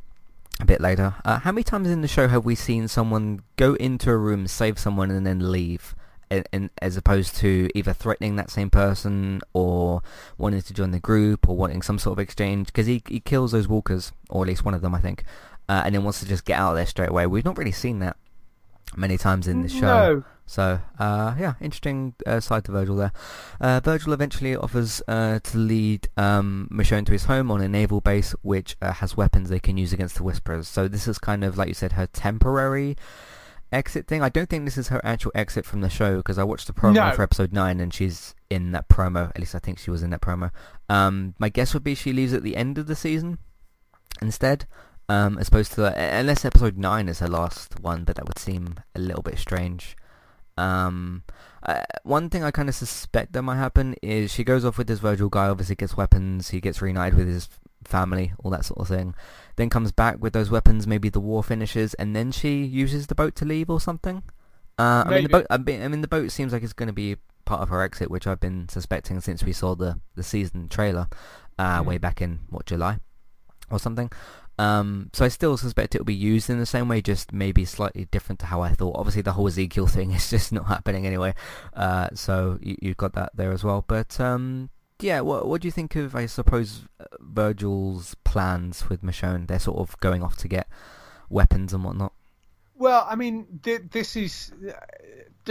a 0.62 0.66
bit 0.66 0.80
later. 0.82 1.16
Uh, 1.26 1.39
how 1.39 1.52
many 1.52 1.64
times 1.64 1.89
in 1.89 2.02
the 2.02 2.08
show 2.08 2.30
have 2.30 2.45
we 2.45 2.56
seen 2.56 2.88
someone 2.88 3.41
go 3.58 3.74
into 3.76 4.10
a 4.10 4.18
room, 4.18 4.48
save 4.48 4.80
someone, 4.80 5.12
and 5.12 5.28
then 5.28 5.52
leave? 5.52 5.93
And, 6.30 6.47
and 6.51 6.69
as 6.82 6.97
opposed 6.97 7.36
to 7.38 7.69
either 7.73 7.93
threatening 7.93 8.36
that 8.36 8.49
same 8.49 8.69
person 8.69 9.41
or 9.53 10.01
wanting 10.38 10.61
to 10.61 10.73
join 10.73 10.91
the 10.91 10.99
group 10.99 11.47
or 11.47 11.55
wanting 11.55 11.82
some 11.82 11.99
sort 11.99 12.13
of 12.13 12.19
exchange 12.19 12.67
because 12.67 12.86
he, 12.86 13.01
he 13.07 13.19
kills 13.19 13.53
those 13.53 13.67
walkers 13.67 14.11
or 14.30 14.43
at 14.43 14.47
least 14.49 14.65
one 14.65 14.73
of 14.73 14.82
them 14.82 14.93
I 14.93 14.99
think 14.99 15.23
uh, 15.69 15.84
and 15.86 15.95
then 15.95 16.03
wants 16.03 16.19
to 16.19 16.25
just 16.25 16.43
get 16.43 16.59
out 16.59 16.71
of 16.71 16.75
there 16.75 16.86
straight 16.86 17.09
away 17.09 17.28
we've 17.28 17.45
not 17.45 17.57
really 17.57 17.71
seen 17.71 17.99
that 17.99 18.17
many 18.95 19.17
times 19.17 19.47
in 19.47 19.63
the 19.63 19.69
show. 19.69 19.80
No. 19.82 20.23
So, 20.45 20.80
uh, 20.97 21.36
yeah, 21.38 21.55
interesting 21.59 22.13
uh, 22.25 22.39
side 22.39 22.63
to 22.65 22.71
Virgil 22.71 22.95
there. 22.95 23.11
Uh, 23.59 23.82
Virgil 23.84 24.13
eventually 24.13 24.55
offers 24.55 25.01
uh, 25.07 25.39
to 25.39 25.57
lead 25.57 26.07
um, 26.15 26.69
Michonne 26.71 27.05
to 27.07 27.11
his 27.11 27.25
home 27.25 27.51
on 27.51 27.59
a 27.59 27.67
naval 27.67 27.99
base, 27.99 28.32
which 28.43 28.78
uh, 28.82 28.93
has 28.93 29.17
weapons 29.17 29.49
they 29.49 29.59
can 29.59 29.75
use 29.78 29.91
against 29.91 30.15
the 30.15 30.23
Whisperers. 30.23 30.69
So 30.69 30.88
this 30.88 31.05
is 31.05 31.17
kind 31.17 31.43
of, 31.43 31.57
like 31.57 31.67
you 31.67 31.73
said, 31.73 31.93
her 31.93 32.07
temporary 32.07 32.95
exit 33.72 34.07
thing. 34.07 34.22
I 34.22 34.30
don't 34.30 34.49
think 34.49 34.65
this 34.65 34.78
is 34.78 34.88
her 34.89 35.01
actual 35.03 35.32
exit 35.36 35.65
from 35.65 35.82
the 35.82 35.89
show 35.89 36.18
because 36.18 36.38
I 36.38 36.43
watched 36.43 36.68
the 36.68 36.74
promo 36.74 36.93
No. 36.95 37.11
for 37.13 37.24
episode 37.24 37.53
9 37.53 37.80
and 37.80 37.93
she's 37.93 38.34
in 38.49 38.72
that 38.72 38.88
promo. 38.89 39.30
At 39.30 39.39
least 39.39 39.55
I 39.55 39.59
think 39.59 39.80
she 39.80 39.91
was 39.91 40.03
in 40.03 40.09
that 40.11 40.22
promo. 40.22 40.51
Um, 40.89 41.36
my 41.39 41.49
guess 41.49 41.74
would 41.74 41.84
be 41.84 41.95
she 41.95 42.13
leaves 42.13 42.34
at 42.34 42.43
the 42.43 42.55
end 42.55 42.78
of 42.78 42.88
the 42.88 42.95
season 42.95 43.38
instead. 44.22 44.65
Um, 45.09 45.38
as 45.38 45.47
opposed 45.47 45.72
to, 45.74 45.97
unless 45.97 46.43
episode 46.43 46.78
9 46.78 47.07
is 47.07 47.20
her 47.20 47.28
last 47.30 47.80
one, 47.80 48.03
but 48.03 48.18
that 48.18 48.28
would 48.28 48.39
seem 48.39 48.76
a 48.93 48.99
little 48.99 49.24
bit 49.24 49.38
strange. 49.39 49.95
Um, 50.57 51.24
uh, 51.63 51.84
one 52.03 52.30
thing 52.30 52.43
I 52.43 52.51
kind 52.51 52.68
of 52.68 52.76
suspect 52.76 53.34
that 53.34 53.41
might 53.43 53.55
happen 53.57 53.95
is 54.01 54.34
she 54.34 54.43
goes 54.43 54.65
off 54.65 54.78
with 54.78 54.88
this 54.88 54.99
Virgil 54.99 55.30
guy, 55.30 55.47
obviously 55.47 55.76
gets 55.76 55.95
weapons, 55.95 56.49
he 56.49 56.59
gets 56.59 56.82
reunited 56.82 57.18
with 57.18 57.28
his 57.28 57.47
family, 57.86 58.34
all 58.43 58.51
that 58.51 58.65
sort 58.65 58.80
of 58.82 58.88
thing. 58.89 59.15
Then 59.58 59.70
comes 59.70 59.91
back 59.91 60.18
with 60.22 60.34
those 60.34 60.49
weapons, 60.49 60.88
maybe 60.88 61.10
the 61.10 61.20
war 61.20 61.43
finishes, 61.43 61.93
and 61.95 62.16
then 62.16 62.32
she 62.32 62.64
uses 62.64 63.08
the 63.08 63.16
boat 63.16 63.36
to 63.36 63.45
leave 63.45 63.70
or 63.70 63.82
something. 63.82 64.24
Uh, 64.80 65.03
I 65.05 65.10
mean, 65.10 65.24
the 65.24 65.30
boat. 65.30 65.47
I 65.49 65.58
mean, 65.58 65.82
I 65.84 65.88
mean, 65.88 66.01
the 66.01 66.08
boat 66.08 66.32
seems 66.32 66.53
like 66.53 66.64
it's 66.64 66.74
going 66.74 66.88
to 66.88 66.93
be 66.93 67.18
part 67.45 67.62
of 67.62 67.70
her 67.70 67.82
exit, 67.82 68.10
which 68.12 68.28
I've 68.28 68.39
been 68.39 68.70
suspecting 68.70 69.20
since 69.20 69.43
we 69.43 69.51
saw 69.53 69.76
the 69.76 69.99
the 70.16 70.24
season 70.24 70.70
trailer, 70.70 71.08
uh, 71.58 71.82
Mhm. 71.82 71.86
way 71.86 71.97
back 71.97 72.22
in 72.22 72.39
what 72.49 72.66
July 72.66 72.99
or 73.72 73.80
something. 73.80 74.12
Um, 74.60 75.10
so 75.14 75.24
I 75.24 75.28
still 75.28 75.55
suspect 75.55 75.93
it 75.93 75.99
will 75.99 76.05
be 76.05 76.14
used 76.16 76.49
in 76.49 76.58
the 76.60 76.66
same 76.66 76.88
way, 76.88 77.01
just 77.01 77.32
maybe 77.32 77.64
slightly 77.66 78.05
different 78.05 78.39
to 78.39 78.47
how 78.47 78.62
I 78.62 78.74
thought. 78.74 78.95
Obviously, 78.95 79.22
the 79.22 79.34
whole 79.34 79.47
Ezekiel 79.47 79.88
thing 79.88 80.12
is 80.18 80.30
just 80.30 80.51
not 80.51 80.66
happening 80.68 81.05
anyway. 81.08 81.34
Uh, 81.74 82.10
so 82.14 82.58
you, 82.62 82.76
you've 82.82 82.97
got 82.97 83.14
that 83.14 83.32
there 83.36 83.51
as 83.51 83.64
well. 83.64 83.84
But 83.88 84.20
um, 84.20 84.70
yeah, 85.00 85.22
what 85.22 85.48
what 85.48 85.62
do 85.62 85.68
you 85.68 85.72
think 85.72 85.95
of, 85.95 86.16
I 86.16 86.26
suppose, 86.26 86.82
uh, 87.00 87.06
Virgil's 87.20 88.16
plans 88.24 88.89
with 88.89 89.02
Michonne? 89.04 89.48
They're 89.48 89.60
sort 89.60 89.78
of 89.78 90.00
going 90.00 90.24
off 90.24 90.38
to 90.38 90.48
get 90.48 90.68
weapons 91.30 91.74
and 91.74 91.84
whatnot. 91.84 92.14
Well, 92.76 93.06
I 93.10 93.16
mean, 93.16 93.60
th- 93.64 93.84
this 93.91 94.16
is, 94.16 94.52
uh, 94.68 94.72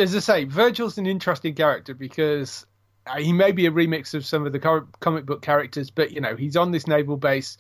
as 0.01 0.15
I 0.15 0.21
say, 0.21 0.45
Virgil's 0.45 0.99
an 0.99 1.07
interesting 1.07 1.55
character 1.55 1.95
because 1.95 2.67
uh, 3.07 3.17
he 3.17 3.33
may 3.33 3.53
be 3.53 3.67
a 3.67 3.71
remix 3.71 4.15
of 4.15 4.25
some 4.25 4.47
of 4.47 4.53
the 4.53 4.61
cor- 4.61 4.89
comic 5.01 5.27
book 5.27 5.43
characters, 5.43 5.91
but 5.91 6.13
you 6.13 6.21
know, 6.21 6.37
he's 6.37 6.57
on 6.57 6.71
this 6.71 6.87
naval 6.87 7.17
base. 7.17 7.59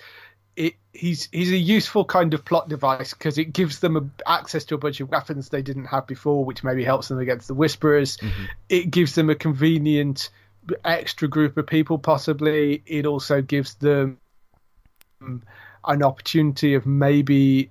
It, 0.56 0.74
he's 0.92 1.28
he's 1.32 1.52
a 1.52 1.56
useful 1.56 2.04
kind 2.04 2.32
of 2.32 2.44
plot 2.44 2.68
device 2.68 3.12
because 3.12 3.36
it 3.36 3.52
gives 3.52 3.80
them 3.80 3.96
a, 3.96 4.30
access 4.30 4.64
to 4.66 4.74
a 4.74 4.78
bunch 4.78 5.00
of 5.00 5.10
weapons 5.10 5.50
they 5.50 5.62
didn't 5.62 5.84
have 5.84 6.06
before, 6.06 6.44
which 6.44 6.64
maybe 6.64 6.82
helps 6.82 7.08
them 7.08 7.18
against 7.18 7.46
the 7.46 7.54
Whisperers. 7.54 8.18
It 8.68 8.90
gives 8.90 9.14
them 9.14 9.28
a 9.28 9.34
convenient 9.34 10.30
extra 10.84 11.28
group 11.28 11.56
of 11.56 11.66
people, 11.66 11.98
possibly. 11.98 12.82
It 12.86 13.06
also 13.06 13.42
gives 13.42 13.74
them 13.74 14.18
an 15.20 16.02
opportunity 16.02 16.74
of 16.74 16.86
maybe 16.86 17.70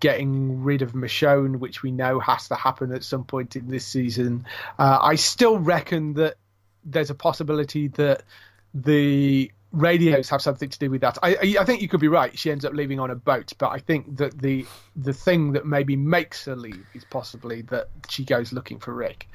getting 0.00 0.62
rid 0.62 0.82
of 0.82 0.92
Michonne, 0.92 1.58
which 1.58 1.82
we 1.82 1.90
know 1.90 2.18
has 2.18 2.48
to 2.48 2.54
happen 2.54 2.92
at 2.92 3.04
some 3.04 3.24
point 3.24 3.56
in 3.56 3.68
this 3.68 3.86
season. 3.86 4.46
Uh, 4.78 4.98
I 5.00 5.14
still 5.14 5.58
reckon 5.58 6.14
that 6.14 6.34
there's 6.84 7.10
a 7.10 7.14
possibility 7.14 7.88
that 7.88 8.22
the 8.74 9.50
radios 9.72 10.28
have 10.28 10.42
something 10.42 10.68
to 10.68 10.78
do 10.78 10.90
with 10.90 11.02
that. 11.02 11.18
I, 11.22 11.34
I 11.34 11.56
I 11.60 11.64
think 11.64 11.82
you 11.82 11.88
could 11.88 12.00
be 12.00 12.08
right. 12.08 12.36
She 12.36 12.50
ends 12.50 12.64
up 12.64 12.72
leaving 12.72 12.98
on 12.98 13.10
a 13.10 13.14
boat, 13.14 13.52
but 13.58 13.68
I 13.68 13.78
think 13.78 14.16
that 14.16 14.36
the 14.40 14.66
the 14.96 15.12
thing 15.12 15.52
that 15.52 15.66
maybe 15.66 15.96
makes 15.96 16.44
her 16.46 16.56
leave 16.56 16.86
is 16.94 17.04
possibly 17.04 17.62
that 17.62 17.88
she 18.08 18.24
goes 18.24 18.52
looking 18.52 18.78
for 18.78 18.92
Rick. 18.92 19.28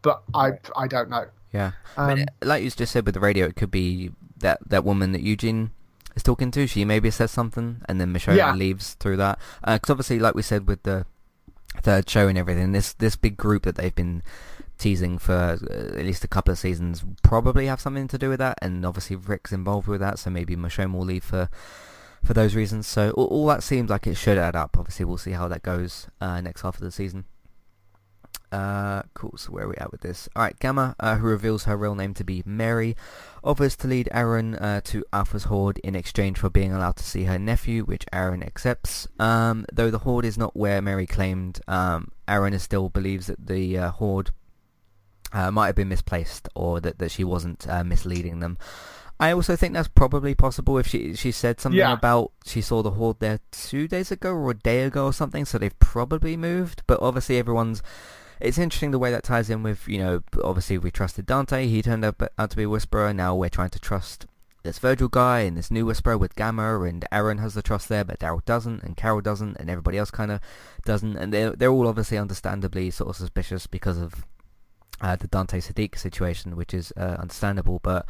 But 0.00 0.22
I 0.34 0.52
I 0.76 0.86
don't 0.86 1.10
know. 1.10 1.26
Yeah, 1.52 1.72
I 1.96 2.14
mean, 2.14 2.20
Um, 2.42 2.48
like 2.48 2.62
you 2.64 2.70
just 2.70 2.92
said 2.92 3.04
with 3.04 3.14
the 3.14 3.20
radio, 3.20 3.46
it 3.46 3.56
could 3.56 3.70
be 3.70 4.12
that 4.38 4.58
that 4.68 4.84
woman 4.84 5.12
that 5.12 5.20
Eugene 5.22 5.70
is 6.16 6.22
talking 6.22 6.50
to. 6.52 6.66
She 6.66 6.84
maybe 6.84 7.10
says 7.10 7.30
something, 7.30 7.82
and 7.88 8.00
then 8.00 8.12
Michonne 8.12 8.36
Yeah. 8.36 8.54
leaves 8.54 8.94
through 8.94 9.16
that. 9.18 9.38
Because 9.64 9.90
obviously, 9.90 10.18
like 10.18 10.34
we 10.34 10.42
said 10.42 10.66
with 10.66 10.82
the 10.84 11.04
third 11.82 12.08
show 12.08 12.28
and 12.28 12.38
everything, 12.38 12.72
this 12.72 12.92
this 12.94 13.16
big 13.16 13.36
group 13.36 13.62
that 13.64 13.76
they've 13.76 13.94
been 13.94 14.22
teasing 14.78 15.16
for 15.18 15.32
uh, 15.32 15.96
at 15.98 16.04
least 16.04 16.24
a 16.24 16.28
couple 16.28 16.50
of 16.50 16.58
seasons 16.58 17.04
probably 17.22 17.66
have 17.66 17.80
something 17.80 18.08
to 18.08 18.18
do 18.18 18.28
with 18.30 18.38
that. 18.40 18.58
And 18.62 18.84
obviously, 18.84 19.16
Rick's 19.16 19.52
involved 19.52 19.86
with 19.88 20.00
that, 20.00 20.18
so 20.18 20.30
maybe 20.30 20.56
Michonne 20.56 20.92
will 20.92 21.04
leave 21.04 21.24
for 21.24 21.48
for 22.22 22.32
those 22.34 22.54
reasons. 22.54 22.86
So 22.86 23.10
all, 23.10 23.26
all 23.26 23.46
that 23.48 23.62
seems 23.62 23.90
like 23.90 24.06
it 24.06 24.14
should 24.16 24.38
add 24.38 24.56
up. 24.56 24.76
Obviously, 24.78 25.04
we'll 25.04 25.18
see 25.18 25.32
how 25.32 25.48
that 25.48 25.62
goes 25.62 26.08
uh, 26.20 26.40
next 26.40 26.62
half 26.62 26.76
of 26.76 26.80
the 26.82 26.90
season. 26.90 27.24
Uh, 28.52 29.02
cool. 29.14 29.32
So 29.38 29.50
where 29.50 29.64
are 29.64 29.68
we 29.68 29.76
at 29.76 29.90
with 29.90 30.02
this? 30.02 30.28
All 30.36 30.42
right, 30.42 30.58
Gamma, 30.58 30.94
uh, 31.00 31.16
who 31.16 31.26
reveals 31.26 31.64
her 31.64 31.74
real 31.76 31.94
name 31.94 32.12
to 32.14 32.22
be 32.24 32.42
Mary, 32.44 32.94
offers 33.42 33.74
to 33.76 33.88
lead 33.88 34.10
Aaron 34.12 34.56
uh, 34.56 34.82
to 34.84 35.04
Alpha's 35.10 35.44
Horde 35.44 35.78
in 35.78 35.94
exchange 35.94 36.38
for 36.38 36.50
being 36.50 36.70
allowed 36.72 36.96
to 36.96 37.02
see 37.04 37.24
her 37.24 37.38
nephew, 37.38 37.84
which 37.84 38.04
Aaron 38.12 38.42
accepts. 38.42 39.08
Um, 39.18 39.64
though 39.72 39.90
the 39.90 40.00
Horde 40.00 40.26
is 40.26 40.36
not 40.36 40.54
where 40.54 40.82
Mary 40.82 41.06
claimed, 41.06 41.60
um, 41.66 42.12
Aaron 42.28 42.58
still 42.58 42.90
believes 42.90 43.26
that 43.28 43.46
the 43.46 43.78
uh, 43.78 43.90
Horde 43.90 44.30
uh, 45.32 45.50
might 45.50 45.68
have 45.68 45.76
been 45.76 45.88
misplaced 45.88 46.46
or 46.54 46.78
that, 46.80 46.98
that 46.98 47.10
she 47.10 47.24
wasn't 47.24 47.66
uh, 47.68 47.82
misleading 47.82 48.40
them. 48.40 48.58
I 49.18 49.32
also 49.32 49.56
think 49.56 49.72
that's 49.72 49.88
probably 49.88 50.34
possible 50.34 50.76
if 50.78 50.86
she 50.88 51.14
she 51.14 51.30
said 51.30 51.60
something 51.60 51.78
Yeah. 51.78 51.92
about 51.92 52.32
she 52.44 52.60
saw 52.60 52.82
the 52.82 52.90
horde 52.90 53.20
there 53.20 53.38
two 53.52 53.86
days 53.86 54.10
ago 54.10 54.32
or 54.32 54.50
a 54.50 54.54
day 54.54 54.82
ago 54.82 55.06
or 55.06 55.12
something, 55.12 55.44
so 55.44 55.58
they've 55.58 55.78
probably 55.78 56.36
moved. 56.36 56.82
But 56.86 57.00
obviously 57.00 57.38
everyone's. 57.38 57.82
It's 58.42 58.58
interesting 58.58 58.90
the 58.90 58.98
way 58.98 59.12
that 59.12 59.22
ties 59.22 59.48
in 59.50 59.62
with 59.62 59.86
you 59.88 59.98
know 59.98 60.22
obviously 60.42 60.76
we 60.76 60.90
trusted 60.90 61.26
Dante, 61.26 61.66
he 61.66 61.80
turned 61.80 62.04
up 62.04 62.22
out 62.38 62.50
to 62.50 62.56
be 62.56 62.64
a 62.64 62.68
whisperer. 62.68 63.14
Now 63.14 63.34
we're 63.34 63.48
trying 63.48 63.70
to 63.70 63.78
trust 63.78 64.26
this 64.64 64.78
Virgil 64.78 65.08
guy 65.08 65.40
and 65.40 65.56
this 65.56 65.70
new 65.70 65.84
whisperer 65.86 66.16
with 66.18 66.36
Gamma, 66.36 66.80
and 66.82 67.04
Aaron 67.10 67.38
has 67.38 67.54
the 67.54 67.62
trust 67.62 67.88
there, 67.88 68.04
but 68.04 68.20
Daryl 68.20 68.44
doesn't, 68.44 68.82
and 68.84 68.96
Carol 68.96 69.20
doesn't, 69.20 69.56
and 69.58 69.68
everybody 69.68 69.98
else 69.98 70.10
kind 70.10 70.30
of 70.30 70.40
doesn't, 70.84 71.16
and 71.16 71.32
they're 71.32 71.50
they're 71.50 71.70
all 71.70 71.88
obviously 71.88 72.18
understandably 72.18 72.90
sort 72.90 73.10
of 73.10 73.16
suspicious 73.16 73.66
because 73.66 73.98
of 73.98 74.24
uh, 75.00 75.16
the 75.16 75.26
Dante 75.28 75.60
Siddiq 75.60 75.96
situation, 75.98 76.54
which 76.56 76.74
is 76.74 76.92
uh, 76.96 77.16
understandable. 77.18 77.80
But 77.82 78.06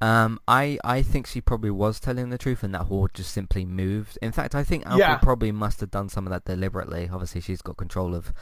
um, 0.00 0.38
I 0.46 0.78
I 0.84 1.02
think 1.02 1.26
she 1.26 1.40
probably 1.40 1.70
was 1.70 1.98
telling 2.00 2.30
the 2.30 2.38
truth, 2.38 2.62
and 2.62 2.74
that 2.74 2.82
horde 2.86 3.14
just 3.14 3.32
simply 3.32 3.64
moved. 3.64 4.18
In 4.22 4.32
fact, 4.32 4.54
I 4.54 4.62
think 4.64 4.84
Alpha 4.86 4.98
Yeah. 4.98 5.16
probably 5.18 5.52
must 5.52 5.80
have 5.80 5.90
done 5.90 6.08
some 6.08 6.26
of 6.26 6.30
that 6.32 6.44
deliberately. 6.44 7.08
Obviously, 7.12 7.40
she's 7.40 7.62
got 7.62 7.76
control 7.76 8.14
of 8.14 8.32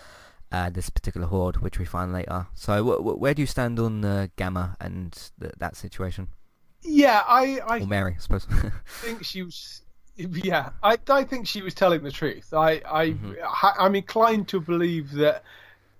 uh, 0.52 0.70
this 0.70 0.90
particular 0.90 1.26
horde, 1.26 1.56
which 1.58 1.78
we 1.78 1.84
find 1.84 2.12
later. 2.12 2.46
So, 2.54 2.84
wh- 2.84 3.02
wh- 3.02 3.20
where 3.20 3.34
do 3.34 3.42
you 3.42 3.46
stand 3.46 3.78
on 3.78 4.04
uh, 4.04 4.28
Gamma 4.36 4.76
and 4.80 5.12
th- 5.40 5.54
that 5.58 5.76
situation, 5.76 6.28
Yeah, 6.82 7.22
I 7.26 7.60
I 7.66 7.80
or 7.80 7.86
Mary, 7.86 8.14
I 8.16 8.20
suppose? 8.20 8.46
think 9.02 9.24
she 9.24 9.42
was. 9.42 9.80
Yeah, 10.16 10.70
I, 10.80 10.96
I 11.08 11.24
think 11.24 11.48
she 11.48 11.60
was 11.60 11.74
telling 11.74 12.04
the 12.04 12.12
truth. 12.12 12.54
I, 12.54 12.80
I, 12.86 13.06
Mhm. 13.08 13.36
I, 13.42 13.72
I'm 13.80 13.96
inclined 13.96 14.46
to 14.48 14.60
believe 14.60 15.10
that, 15.12 15.42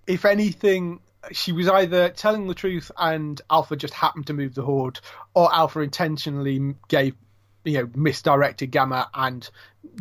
if 0.07 0.25
anything, 0.25 1.01
she 1.33 1.51
was 1.51 1.69
either 1.69 2.11
telling 2.11 2.47
the 2.47 2.55
truth 2.55 2.93
and 2.97 3.41
Alpha 3.51 3.75
just 3.75 3.93
happened 3.95 4.29
to 4.29 4.33
move 4.33 4.55
the 4.55 4.63
horde, 4.63 5.01
or 5.35 5.53
Alpha 5.53 5.81
intentionally 5.81 6.77
gave, 6.87 7.17
you 7.65 7.79
know, 7.79 7.91
misdirected 7.97 8.71
Gamma 8.71 9.11
and 9.15 9.51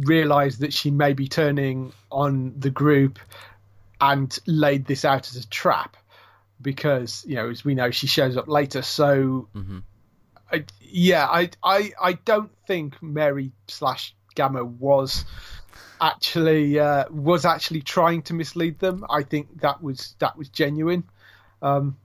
realized 0.02 0.60
that 0.60 0.74
she 0.74 0.92
may 0.92 1.14
be 1.14 1.28
turning 1.28 1.92
on 2.12 2.54
the 2.60 2.70
group, 2.70 3.18
and 4.12 4.38
laid 4.46 4.86
this 4.86 5.06
out 5.06 5.30
as 5.30 5.38
a 5.38 5.48
trap, 5.48 5.96
because 6.62 7.24
you 7.28 7.36
know, 7.36 7.50
as 7.50 7.64
we 7.64 7.74
know, 7.74 7.90
she 7.92 8.08
shows 8.08 8.36
up 8.38 8.48
later. 8.48 8.82
So 8.82 9.48
hmm 9.54 9.80
I, 10.52 10.66
yeah, 10.82 11.26
I, 11.26 11.50
I, 11.64 11.92
I 12.00 12.14
don't 12.14 12.52
think 12.68 13.02
Mary 13.02 13.52
slash 13.68 14.14
Gamma 14.36 14.64
was 14.64 15.26
actually 16.00 16.80
uh, 16.80 17.06
was 17.10 17.46
actually 17.46 17.82
trying 17.82 18.22
to 18.24 18.34
mislead 18.34 18.78
them. 18.80 19.06
I 19.10 19.24
think 19.24 19.62
that 19.62 19.82
was 19.82 20.16
that 20.20 20.38
was 20.38 20.50
genuine. 20.50 21.04
Um, 21.62 21.98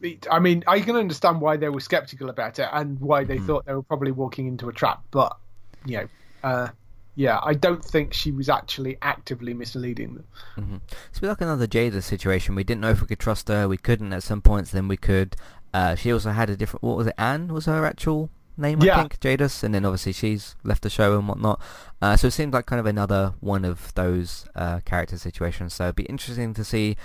it- 0.00 0.26
I 0.30 0.38
mean, 0.40 0.64
I 0.66 0.80
can 0.80 0.96
understand 0.96 1.40
why 1.40 1.56
they 1.56 1.68
were 1.68 1.80
skeptical 1.80 2.30
about 2.30 2.58
it 2.58 2.68
and 2.72 2.98
why 3.00 3.24
they 3.24 3.38
Mhm. 3.38 3.46
thought 3.46 3.66
they 3.66 3.74
were 3.74 3.82
probably 3.82 4.10
walking 4.12 4.46
into 4.46 4.68
a 4.68 4.72
trap, 4.72 5.02
but 5.10 5.36
you 5.84 5.98
know, 5.98 6.08
uh, 6.42 6.68
yeah, 7.14 7.40
I 7.42 7.54
don't 7.54 7.84
think 7.84 8.14
she 8.14 8.32
was 8.32 8.48
actually 8.48 8.96
actively 9.02 9.52
misleading 9.52 10.14
them. 10.14 10.24
Mm-hmm. 10.56 10.76
It's 11.10 11.18
a 11.18 11.20
bit 11.20 11.28
like 11.28 11.40
another 11.40 11.66
Jada 11.66 12.02
situation. 12.02 12.54
We 12.54 12.64
didn't 12.64 12.80
know 12.80 12.90
if 12.90 13.00
we 13.00 13.06
could 13.06 13.18
trust 13.18 13.48
her. 13.48 13.68
We 13.68 13.76
couldn't 13.76 14.12
at 14.12 14.22
some 14.22 14.40
points. 14.40 14.70
Then 14.70 14.88
we 14.88 14.96
could. 14.96 15.36
Uh, 15.74 15.94
she 15.94 16.12
also 16.12 16.30
had 16.30 16.48
a 16.48 16.56
different. 16.56 16.82
What 16.82 16.96
was 16.96 17.06
it? 17.06 17.14
Anne 17.18 17.48
was 17.48 17.66
her 17.66 17.84
actual 17.84 18.30
name, 18.56 18.82
I 18.82 18.86
think. 18.86 19.20
Jadis, 19.20 19.62
and 19.62 19.74
then 19.74 19.84
obviously 19.84 20.12
she's 20.12 20.56
left 20.64 20.82
the 20.82 20.90
show 20.90 21.18
and 21.18 21.28
whatnot. 21.28 21.60
Uh, 22.00 22.16
so 22.16 22.28
it 22.28 22.32
seems 22.32 22.54
like 22.54 22.66
kind 22.66 22.80
of 22.80 22.86
another 22.86 23.34
one 23.40 23.64
of 23.64 23.92
those 23.94 24.46
uh, 24.54 24.80
character 24.80 25.18
situations. 25.18 25.74
So 25.74 25.84
it'd 25.84 25.96
be 25.96 26.04
interesting 26.04 26.54
to 26.54 26.64
see 26.64 26.96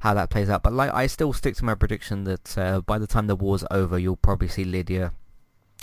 how 0.00 0.12
that 0.14 0.28
plays 0.28 0.50
out. 0.50 0.62
But 0.62 0.74
like, 0.74 0.92
I 0.92 1.06
still 1.06 1.32
stick 1.32 1.56
to 1.56 1.64
my 1.64 1.74
prediction 1.74 2.24
that 2.24 2.58
uh, 2.58 2.80
by 2.82 2.98
the 2.98 3.06
time 3.06 3.26
the 3.26 3.36
war's 3.36 3.64
over, 3.70 3.98
you'll 3.98 4.16
probably 4.16 4.48
see 4.48 4.64
Lydia 4.64 5.12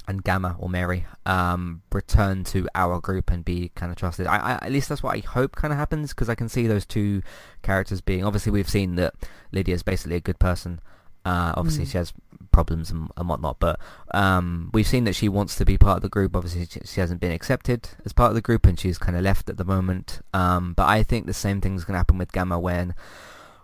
and 0.07 0.23
Gamma 0.23 0.55
or 0.59 0.69
Mary 0.69 1.05
um, 1.25 1.81
return 1.91 2.43
to 2.45 2.67
our 2.75 2.99
group 2.99 3.31
and 3.31 3.43
be 3.45 3.71
kind 3.75 3.91
of 3.91 3.97
trusted. 3.97 4.27
I, 4.27 4.37
I, 4.37 4.51
at 4.65 4.71
least 4.71 4.89
that's 4.89 5.01
what 5.03 5.15
I 5.15 5.19
hope 5.19 5.55
kind 5.55 5.71
of 5.71 5.77
happens 5.79 6.09
because 6.09 6.29
I 6.29 6.35
can 6.35 6.49
see 6.49 6.67
those 6.67 6.85
two 6.85 7.21
characters 7.61 8.01
being. 8.01 8.23
Obviously, 8.25 8.51
we've 8.51 8.69
seen 8.69 8.95
that 8.95 9.13
Lydia 9.51 9.75
is 9.75 9.83
basically 9.83 10.15
a 10.17 10.21
good 10.21 10.39
person. 10.39 10.79
Uh, 11.25 11.53
obviously, 11.55 11.85
Mm. 11.85 11.91
she 11.91 11.97
has 11.97 12.13
problems 12.51 12.91
and, 12.91 13.09
and 13.15 13.29
whatnot, 13.29 13.57
but 13.57 13.79
um, 14.13 14.69
we've 14.73 14.85
seen 14.85 15.05
that 15.05 15.15
she 15.15 15.29
wants 15.29 15.55
to 15.55 15.63
be 15.63 15.77
part 15.77 15.95
of 15.95 16.01
the 16.01 16.09
group. 16.09 16.35
Obviously, 16.35 16.65
she, 16.65 16.81
she 16.83 16.99
hasn't 16.99 17.21
been 17.21 17.31
accepted 17.31 17.87
as 18.03 18.11
part 18.11 18.29
of 18.29 18.35
the 18.35 18.41
group, 18.41 18.65
and 18.65 18.77
she's 18.77 18.97
kind 18.97 19.15
of 19.15 19.23
left 19.23 19.49
at 19.49 19.55
the 19.55 19.63
moment. 19.63 20.19
Um, 20.33 20.73
but 20.73 20.87
I 20.87 21.01
think 21.01 21.25
the 21.25 21.33
same 21.33 21.61
thing's 21.61 21.85
going 21.85 21.93
to 21.93 21.99
happen 21.99 22.17
with 22.17 22.33
Gamma 22.33 22.59
when, 22.59 22.93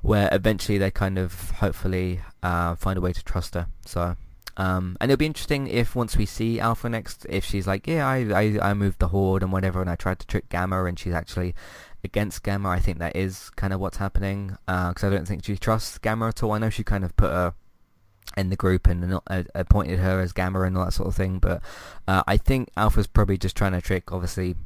where 0.02 0.30
eventually 0.32 0.78
they 0.78 0.90
kind 0.90 1.18
of 1.18 1.52
hopefully 1.52 2.22
uh, 2.42 2.76
find 2.76 2.98
a 2.98 3.02
way 3.02 3.12
to 3.12 3.24
trust 3.24 3.56
her. 3.56 3.68
So. 3.86 4.16
Um, 4.60 4.98
and 5.00 5.10
it'll 5.10 5.18
be 5.18 5.26
interesting 5.26 5.68
if 5.68 5.96
once 5.96 6.18
we 6.18 6.26
see 6.26 6.60
Alpha 6.60 6.90
next, 6.90 7.26
if 7.30 7.46
she's 7.46 7.66
like, 7.66 7.88
yeah, 7.88 8.06
I, 8.06 8.18
I, 8.34 8.60
I 8.62 8.74
moved 8.74 9.00
the 9.00 9.08
Horde 9.08 9.42
and 9.42 9.54
whatever, 9.54 9.80
and 9.80 9.90
I 9.90 9.96
tried 9.96 10.20
to 10.20 10.28
trick 10.28 10.50
Gamma, 10.50 10.84
and 10.84 11.00
she's 11.00 11.14
actually 11.14 11.56
against 12.04 12.44
Gamma. 12.44 12.68
I 12.68 12.80
think 12.80 13.00
that 13.00 13.16
is 13.16 13.50
kind 13.52 13.72
of 13.72 13.80
what's 13.80 13.98
happening 13.98 14.58
because 14.68 15.04
I 15.06 15.10
don't 15.10 15.26
think 15.26 15.46
she 15.46 15.56
trusts 15.56 15.98
Gamma 15.98 16.28
at 16.28 16.44
all. 16.44 16.52
I 16.52 16.58
know 16.58 16.70
she 16.70 16.84
kind 16.84 17.06
of 17.06 17.16
put 17.16 17.32
her 17.32 17.54
in 18.36 18.50
the 18.50 18.58
group 18.58 18.86
and 18.88 19.22
uh, 19.28 19.44
appointed 19.56 20.00
her 20.00 20.20
as 20.20 20.34
Gamma 20.34 20.62
and 20.64 20.78
all 20.78 20.84
that 20.86 20.92
sort 20.92 21.08
of 21.08 21.16
thing, 21.16 21.40
but 21.40 21.62
uh, 22.06 22.24
I 22.28 22.36
think 22.36 22.70
Alpha's 22.76 23.08
probably 23.08 23.38
just 23.38 23.56
trying 23.56 23.72
to 23.72 23.82
trick, 23.82 24.12
obviously, 24.12 24.58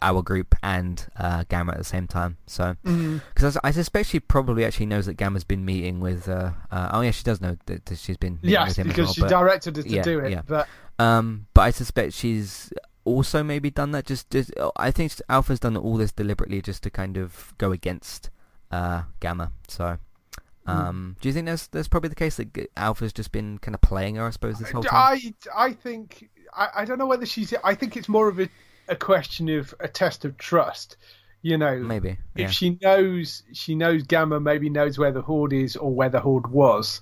our 0.00 0.22
group 0.22 0.54
and 0.62 1.06
uh, 1.18 1.44
Gamma 1.48 1.72
at 1.72 1.78
the 1.78 1.84
same 1.84 2.06
time. 2.06 2.38
So 2.46 2.76
because 2.82 3.56
I, 3.58 3.68
I 3.68 3.70
suspect 3.72 4.08
she 4.08 4.20
probably 4.20 4.64
actually 4.64 4.86
knows 4.86 5.06
that 5.06 5.14
Gamma's 5.14 5.44
been 5.44 5.64
meeting 5.64 6.00
with. 6.00 6.28
Uh, 6.28 6.52
uh, 6.70 6.90
oh 6.92 7.00
yeah, 7.02 7.10
she 7.10 7.24
does 7.24 7.40
know 7.40 7.56
that, 7.66 7.86
that 7.86 7.98
she's 7.98 8.16
been 8.16 8.38
Yes, 8.42 8.68
with 8.68 8.78
him 8.78 8.88
because 8.88 9.06
well, 9.06 9.14
she 9.14 9.20
but- 9.22 9.30
directed 9.30 9.78
us 9.78 9.84
to 9.84 9.90
yeah, 9.90 10.02
do 10.02 10.20
it. 10.20 10.30
yeah. 10.32 10.42
But 10.46 10.68
um, 10.98 11.46
but 11.54 11.62
I 11.62 11.70
suspect 11.70 12.12
she's 12.12 12.72
also 13.04 13.42
maybe 13.42 13.70
done 13.70 13.90
that. 13.92 14.06
Just, 14.06 14.30
just 14.30 14.52
I 14.76 14.90
think 14.90 15.12
Alpha's 15.28 15.58
done 15.60 15.76
all 15.76 15.96
this 15.96 16.12
deliberately 16.12 16.62
just 16.62 16.82
to 16.84 16.90
kind 16.90 17.16
of 17.16 17.52
go 17.58 17.72
against 17.72 18.30
uh, 18.70 19.02
Gamma. 19.20 19.52
So, 19.68 19.98
um, 20.66 21.16
do 21.20 21.28
you 21.28 21.32
think 21.32 21.46
that's 21.46 21.66
that's 21.66 21.88
probably 21.88 22.08
the 22.10 22.14
case 22.14 22.36
that 22.36 22.70
Alpha's 22.76 23.12
just 23.12 23.32
been 23.32 23.58
kind 23.58 23.74
of 23.74 23.80
playing 23.80 24.16
her? 24.16 24.26
I 24.26 24.30
suppose 24.30 24.58
this 24.58 24.70
whole 24.70 24.84
time. 24.84 24.94
I 24.94 25.34
I 25.68 25.72
think 25.72 26.30
I, 26.54 26.68
I 26.76 26.84
don't 26.84 26.98
know 26.98 27.06
whether 27.06 27.26
she's. 27.26 27.52
I 27.64 27.74
think 27.74 27.96
it's 27.96 28.08
more 28.08 28.28
of 28.28 28.38
a, 28.38 28.48
a 28.88 28.96
question 28.96 29.48
of 29.48 29.74
a 29.80 29.88
test 29.88 30.24
of 30.24 30.36
trust. 30.38 30.96
You 31.44 31.58
know, 31.58 31.76
maybe. 31.78 32.10
if 32.36 32.40
Yeah. 32.40 32.48
she 32.50 32.78
knows 32.80 33.42
she 33.52 33.74
knows 33.74 34.04
Gamma 34.04 34.38
maybe 34.38 34.70
knows 34.70 34.96
where 34.98 35.10
the 35.10 35.22
Horde 35.22 35.52
is 35.52 35.76
or 35.76 35.92
where 35.92 36.08
the 36.08 36.20
Horde 36.20 36.46
was, 36.46 37.00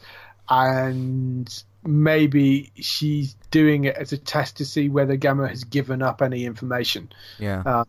and 0.49 1.63
maybe 1.85 2.73
she's 2.77 3.35
doing 3.51 3.85
it 3.85 3.97
as 3.97 4.13
a 4.13 4.19
test 4.19 4.57
to 4.59 4.65
see 4.65 4.89
whether 4.89 5.17
Gamma 5.17 5.49
has 5.49 5.65
given 5.65 6.03
up 6.03 6.23
any 6.23 6.45
information. 6.47 7.11
yeah. 7.39 7.63
uh, 7.67 7.85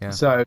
Yeah. 0.00 0.10
So. 0.10 0.44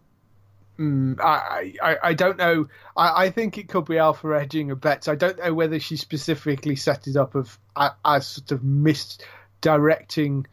Mm, 0.78 1.22
I, 1.22 1.74
I 1.82 1.98
I 2.10 2.14
don't 2.14 2.38
know. 2.38 2.68
I, 2.98 3.26
I 3.28 3.30
think 3.30 3.58
it 3.58 3.70
could 3.70 3.86
be 3.86 3.98
Alpha 3.98 4.28
edging 4.38 4.72
a 4.72 4.76
bet. 4.76 5.08
I 5.08 5.16
don't 5.16 5.38
know 5.38 5.54
whether 5.54 5.80
she 5.80 5.96
specifically 5.96 6.76
set 6.76 7.08
it 7.08 7.16
up 7.16 7.34
of 7.34 7.58
as 8.04 8.28
sort 8.28 8.52
of 8.52 8.62
misdirecting 8.62 10.48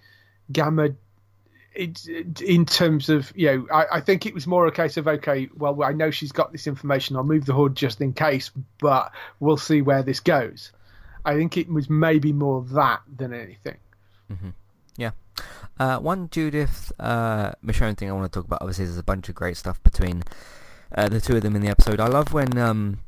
Gamma 0.53 0.91
it, 1.75 2.41
in 2.41 2.67
terms 2.67 3.09
of 3.09 3.33
you 3.35 3.47
know. 3.47 3.67
I, 3.73 3.97
I 3.97 4.01
think 4.01 4.27
it 4.27 4.35
was 4.35 4.47
more 4.47 4.67
a 4.67 4.73
case 4.73 4.97
of 4.97 5.09
okay, 5.09 5.49
well 5.57 5.83
I 5.83 5.93
know 5.93 6.11
she's 6.11 6.33
got 6.33 6.53
this 6.53 6.67
information. 6.67 7.17
I'll 7.17 7.25
move 7.25 7.47
the 7.47 7.55
hood 7.55 7.75
just 7.75 8.01
in 8.01 8.13
case, 8.13 8.51
but 8.79 9.13
we'll 9.41 9.57
see 9.57 9.83
where 9.83 10.03
this 10.03 10.21
goes. 10.21 10.73
I 11.25 11.35
think 11.35 11.57
it 11.57 11.69
was 11.69 11.89
maybe 11.89 12.33
more 12.33 12.63
that 12.73 13.01
than 13.17 13.33
anything. 13.33 13.77
Uh, 15.79 15.99
one 15.99 16.29
Judith 16.31 16.93
uh, 17.01 17.53
Michonne 17.65 17.97
thing 17.97 18.09
I 18.09 18.13
want 18.13 18.31
to 18.31 18.39
talk 18.39 18.47
about. 18.47 18.63
Obviously, 18.63 18.85
there's 18.85 18.99
a 18.99 19.03
bunch 19.03 19.29
of 19.29 19.35
great 19.35 19.57
stuff 19.57 19.83
between 19.83 20.23
uh, 20.95 21.09
the 21.09 21.21
two 21.21 21.37
of 21.37 21.43
them 21.43 21.57
in 21.57 21.63
the 21.63 21.69
episode. 21.69 21.99
I 21.99 22.07
love 22.07 22.33
when 22.33 22.57
um, 22.59 23.01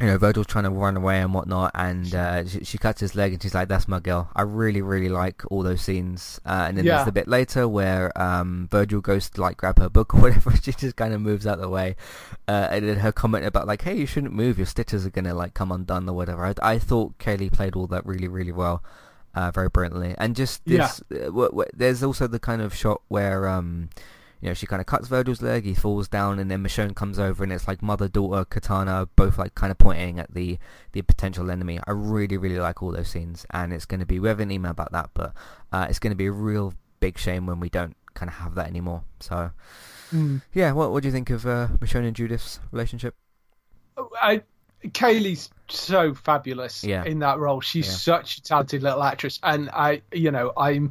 you 0.00 0.06
know 0.06 0.18
Virgil's 0.18 0.48
trying 0.48 0.64
to 0.64 0.70
run 0.70 0.96
away 0.96 1.20
and 1.20 1.32
whatnot, 1.32 1.70
and 1.74 2.12
uh, 2.14 2.44
she, 2.46 2.64
she 2.64 2.78
cuts 2.78 3.00
his 3.00 3.14
leg, 3.14 3.32
and 3.32 3.40
she's 3.42 3.54
like, 3.54 3.68
"That's 3.68 3.86
my 3.86 4.00
girl." 4.00 4.28
I 4.34 4.42
really, 4.42 4.82
really 4.82 5.08
like 5.08 5.42
all 5.50 5.62
those 5.62 5.82
scenes. 5.82 6.40
Uh, 6.44 6.64
and 6.68 6.76
then 6.76 6.84
Yeah. 6.84 6.96
there's 6.96 7.06
the 7.06 7.12
bit 7.12 7.28
later 7.28 7.68
where 7.68 8.10
um, 8.20 8.66
Virgil 8.70 9.00
goes 9.00 9.30
to 9.30 9.40
like 9.40 9.56
grab 9.56 9.78
her 9.78 9.88
book 9.88 10.12
or 10.14 10.20
whatever. 10.22 10.50
She 10.56 10.72
just 10.72 10.96
kind 10.96 11.14
of 11.14 11.20
moves 11.20 11.46
out 11.46 11.54
of 11.54 11.60
the 11.60 11.68
way, 11.68 11.94
uh, 12.48 12.68
and 12.70 12.88
then 12.88 12.98
her 12.98 13.12
comment 13.12 13.46
about 13.46 13.66
like, 13.68 13.82
"Hey, 13.82 13.96
you 13.96 14.06
shouldn't 14.06 14.34
move. 14.34 14.58
Your 14.58 14.66
stitches 14.66 15.06
are 15.06 15.10
gonna 15.10 15.34
like 15.34 15.54
come 15.54 15.70
undone 15.70 16.08
or 16.08 16.14
whatever." 16.16 16.44
I, 16.44 16.54
I 16.60 16.78
thought 16.80 17.18
Cailey 17.18 17.52
played 17.52 17.76
all 17.76 17.86
that 17.88 18.04
really, 18.04 18.26
really 18.28 18.52
well 18.52 18.82
uh, 19.36 19.50
very 19.52 19.68
brilliantly. 19.68 20.14
And 20.18 20.34
just 20.34 20.62
Yeah. 20.64 20.78
this, 20.78 21.02
uh, 21.12 21.24
w- 21.26 21.48
w- 21.50 21.70
there's 21.72 22.02
also 22.02 22.26
the 22.26 22.38
kind 22.40 22.62
of 22.62 22.74
shot 22.74 23.00
where, 23.08 23.48
um, 23.48 23.90
you 24.44 24.50
know, 24.50 24.54
she 24.54 24.66
kind 24.66 24.80
of 24.80 24.84
cuts 24.84 25.08
Virgil's 25.08 25.40
leg, 25.40 25.64
he 25.64 25.72
falls 25.72 26.06
down, 26.06 26.38
and 26.38 26.50
then 26.50 26.62
Michonne 26.62 26.94
comes 26.94 27.18
over, 27.18 27.42
and 27.42 27.50
it's 27.50 27.66
like 27.66 27.82
mother-daughter 27.82 28.44
katana, 28.44 29.08
both 29.16 29.38
like 29.38 29.54
kind 29.54 29.70
of 29.70 29.78
pointing 29.78 30.20
at 30.20 30.34
the 30.34 30.58
the 30.92 31.00
potential 31.00 31.50
enemy. 31.50 31.80
I 31.86 31.92
really, 31.92 32.36
really 32.36 32.58
like 32.58 32.82
all 32.82 32.92
those 32.92 33.08
scenes, 33.08 33.46
and 33.52 33.72
it's 33.72 33.86
going 33.86 34.00
to 34.00 34.06
be 34.06 34.20
we 34.20 34.28
have 34.28 34.40
an 34.40 34.50
email 34.50 34.70
about 34.72 34.92
that, 34.92 35.08
but 35.14 35.32
uh, 35.72 35.86
it's 35.88 35.98
going 35.98 36.10
to 36.10 36.16
be 36.16 36.26
a 36.26 36.32
real 36.32 36.74
big 37.00 37.16
shame 37.16 37.46
when 37.46 37.58
we 37.58 37.70
don't 37.70 37.96
kind 38.12 38.28
of 38.28 38.34
have 38.36 38.54
that 38.56 38.66
anymore. 38.68 39.02
So, 39.20 39.50
Mm. 40.12 40.42
yeah, 40.52 40.72
what 40.72 40.92
what 40.92 41.02
do 41.02 41.08
you 41.08 41.12
think 41.12 41.30
of 41.30 41.46
uh, 41.46 41.68
Michonne 41.80 42.06
and 42.06 42.14
Judith's 42.14 42.60
relationship? 42.70 43.14
I, 44.20 44.42
Cailey's 44.92 45.48
so 45.68 46.12
fabulous 46.12 46.84
Yeah. 46.84 47.04
in 47.04 47.20
that 47.20 47.38
role. 47.38 47.62
She's 47.62 47.86
Yeah. 47.86 47.92
such 47.94 48.36
a 48.36 48.42
talented 48.42 48.82
little 48.82 49.02
actress, 49.02 49.40
and 49.42 49.70
I, 49.70 50.02
you 50.12 50.30
know, 50.30 50.52
I'm, 50.56 50.90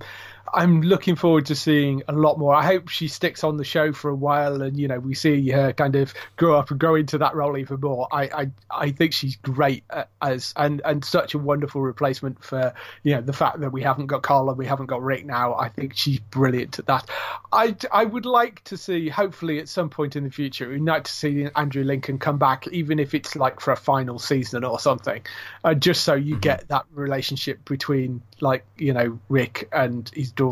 I'm 0.54 0.82
looking 0.82 1.16
forward 1.16 1.48
to 1.48 1.56
seeing 1.56 2.04
a 2.08 2.14
lot 2.14 2.38
more. 2.38 2.54
I 2.54 2.64
hope 2.64 2.90
she 2.90 3.08
sticks 3.08 3.44
on 3.44 3.58
the 3.58 3.64
show 3.64 3.92
for 3.92 4.10
a 4.10 4.16
while, 4.16 4.62
and 4.62 4.78
you 4.78 4.88
know, 4.88 5.00
we 5.00 5.16
see 5.16 5.50
her 5.50 5.74
kind 5.74 5.96
of 5.96 6.14
grow 6.36 6.58
up 6.58 6.70
and 6.70 6.80
grow 6.80 6.96
into 6.96 7.18
that 7.18 7.36
role 7.36 7.58
even 7.58 7.80
more. 7.80 8.08
I, 8.12 8.24
I, 8.24 8.52
I 8.70 8.92
think 8.92 9.14
she's 9.14 9.36
great 9.38 9.84
uh, 9.90 10.04
as 10.22 10.54
and 10.56 10.82
and 10.86 11.04
such 11.04 11.34
a 11.34 11.40
wonderful 11.40 11.82
replacement 11.82 12.44
for 12.44 12.74
you 13.02 13.16
know 13.16 13.22
the 13.22 13.34
fact 13.34 13.62
that 13.62 13.72
we 13.72 13.82
haven't 13.82 14.08
got 14.08 14.22
Carla, 14.22 14.54
we 14.54 14.68
haven't 14.68 14.86
got 14.86 15.02
Rick 15.02 15.26
now. 15.26 15.56
I 15.56 15.70
think 15.70 15.94
she's 15.96 16.20
brilliant 16.20 16.78
at 16.78 16.86
that. 16.86 17.10
I, 17.52 17.76
I 17.92 18.06
would 18.06 18.26
like 18.26 18.64
to 18.66 18.78
see, 18.78 19.10
hopefully, 19.10 19.60
at 19.60 19.70
some 19.70 19.90
point 19.90 20.16
in 20.16 20.24
the 20.24 20.32
future, 20.32 20.70
we'd 20.70 20.82
like 20.84 21.06
to 21.06 21.12
see 21.12 21.48
Andrew 21.56 21.84
Lincoln 21.84 22.20
come 22.20 22.38
back, 22.38 22.68
even 22.68 23.00
if 23.00 23.14
it's 23.14 23.36
like 23.36 23.60
for 23.60 23.72
a 23.72 23.78
final 23.78 24.20
season 24.20 24.64
or 24.64 24.80
something, 24.80 25.24
uh, 25.64 25.74
just 25.74 26.04
so 26.04 26.14
you 26.14 26.38
get 26.38 26.68
that 26.68 26.86
relationship 26.94 27.66
between, 27.66 28.22
like, 28.40 28.66
you 28.78 28.94
know, 28.94 29.20
Rick 29.30 29.70
and 29.72 30.10
his 30.14 30.32
daughter 30.32 30.43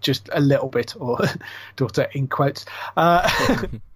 just 0.00 0.28
a 0.32 0.40
little 0.40 0.68
bit, 0.68 0.94
or 0.98 1.18
daughter 1.76 2.08
in 2.12 2.28
quotes. 2.28 2.64
Uh, 2.96 3.28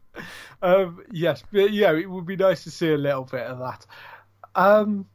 um, 0.63 1.03
yes, 1.11 1.43
but 1.53 1.73
yeah, 1.73 1.93
it 1.93 2.09
would 2.09 2.27
be 2.27 2.37
nice 2.37 2.65
to 2.65 2.71
see 2.71 2.93
a 2.93 2.99
little 2.99 3.25
bit 3.25 3.43
of 3.43 3.59
that. 3.59 3.87
Um, 4.55 5.07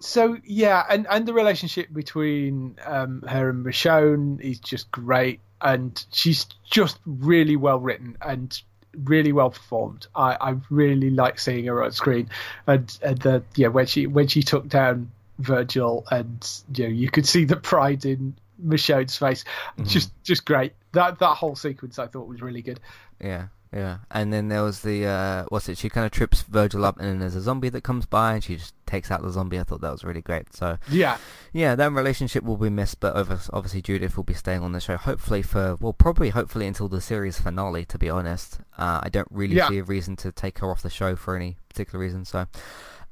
so 0.00 0.36
yeah, 0.44 0.84
and 0.88 1.06
and 1.08 1.26
the 1.26 1.32
relationship 1.32 1.92
between 1.92 2.76
um, 2.84 3.22
her 3.28 3.50
and 3.50 3.64
Michonne 3.64 4.40
is 4.40 4.58
just 4.58 4.90
great, 4.90 5.40
and 5.60 6.04
she's 6.12 6.46
just 6.68 6.98
really 7.06 7.56
well 7.56 7.78
written 7.78 8.16
and 8.20 8.60
really 9.04 9.32
well 9.32 9.50
performed. 9.50 10.06
I, 10.14 10.36
I 10.40 10.54
really 10.70 11.10
like 11.10 11.38
seeing 11.38 11.66
her 11.66 11.82
on 11.82 11.92
screen, 11.92 12.28
and 12.66 12.96
and 13.02 13.18
the 13.18 13.44
yeah 13.54 13.68
when 13.68 13.86
she 13.86 14.06
when 14.06 14.26
she 14.26 14.42
took 14.42 14.68
down 14.68 15.10
Virgil, 15.38 16.04
and 16.10 16.48
you 16.74 16.84
know 16.84 16.90
you 16.90 17.10
could 17.10 17.26
see 17.26 17.44
the 17.44 17.56
pride 17.56 18.04
in 18.04 18.34
Michonne's 18.62 19.16
face, 19.16 19.44
just 19.84 20.12
just 20.22 20.44
great. 20.44 20.72
That 20.92 21.18
that 21.18 21.34
whole 21.36 21.56
sequence 21.56 21.98
I 21.98 22.06
thought 22.06 22.28
was 22.28 22.42
really 22.42 22.62
good. 22.62 22.80
Yeah, 23.20 23.46
yeah. 23.72 23.98
And 24.10 24.32
then 24.32 24.48
there 24.48 24.62
was 24.62 24.80
the 24.82 25.06
uh, 25.06 25.44
what's 25.48 25.68
it? 25.68 25.78
She 25.78 25.88
kind 25.88 26.04
of 26.04 26.12
trips 26.12 26.42
Virgil 26.42 26.84
up, 26.84 26.98
and 26.98 27.08
then 27.08 27.18
there's 27.20 27.34
a 27.36 27.40
zombie 27.40 27.68
that 27.70 27.82
comes 27.82 28.06
by, 28.06 28.34
and 28.34 28.44
she 28.44 28.56
just 28.56 28.74
takes 28.86 29.10
out 29.10 29.22
the 29.22 29.30
zombie. 29.30 29.58
I 29.58 29.64
thought 29.64 29.80
that 29.80 29.90
was 29.90 30.04
really 30.04 30.20
great. 30.20 30.54
So 30.54 30.76
Yeah, 30.90 31.16
yeah, 31.52 31.74
that 31.76 31.92
relationship 31.92 32.44
will 32.44 32.58
be 32.58 32.68
missed, 32.70 33.00
but 33.00 33.16
obviously 33.16 33.80
Judith 33.80 34.16
will 34.16 34.24
be 34.24 34.34
staying 34.34 34.60
on 34.62 34.72
the 34.72 34.80
show. 34.80 34.96
Hopefully 34.96 35.40
for 35.42 35.76
well, 35.80 35.92
probably 35.94 36.30
hopefully 36.30 36.66
until 36.66 36.88
the 36.88 37.00
series 37.00 37.38
finale. 37.40 37.84
To 37.86 37.98
be 37.98 38.10
honest, 38.10 38.58
uh, 38.76 39.00
I 39.02 39.08
don't 39.08 39.28
really 39.30 39.56
Yeah. 39.56 39.68
see 39.68 39.78
a 39.78 39.84
reason 39.84 40.16
to 40.16 40.32
take 40.32 40.58
her 40.58 40.70
off 40.70 40.82
the 40.82 40.90
show 40.90 41.16
for 41.16 41.36
any 41.36 41.56
particular 41.68 41.98
reason. 42.04 42.24
So. 42.24 42.46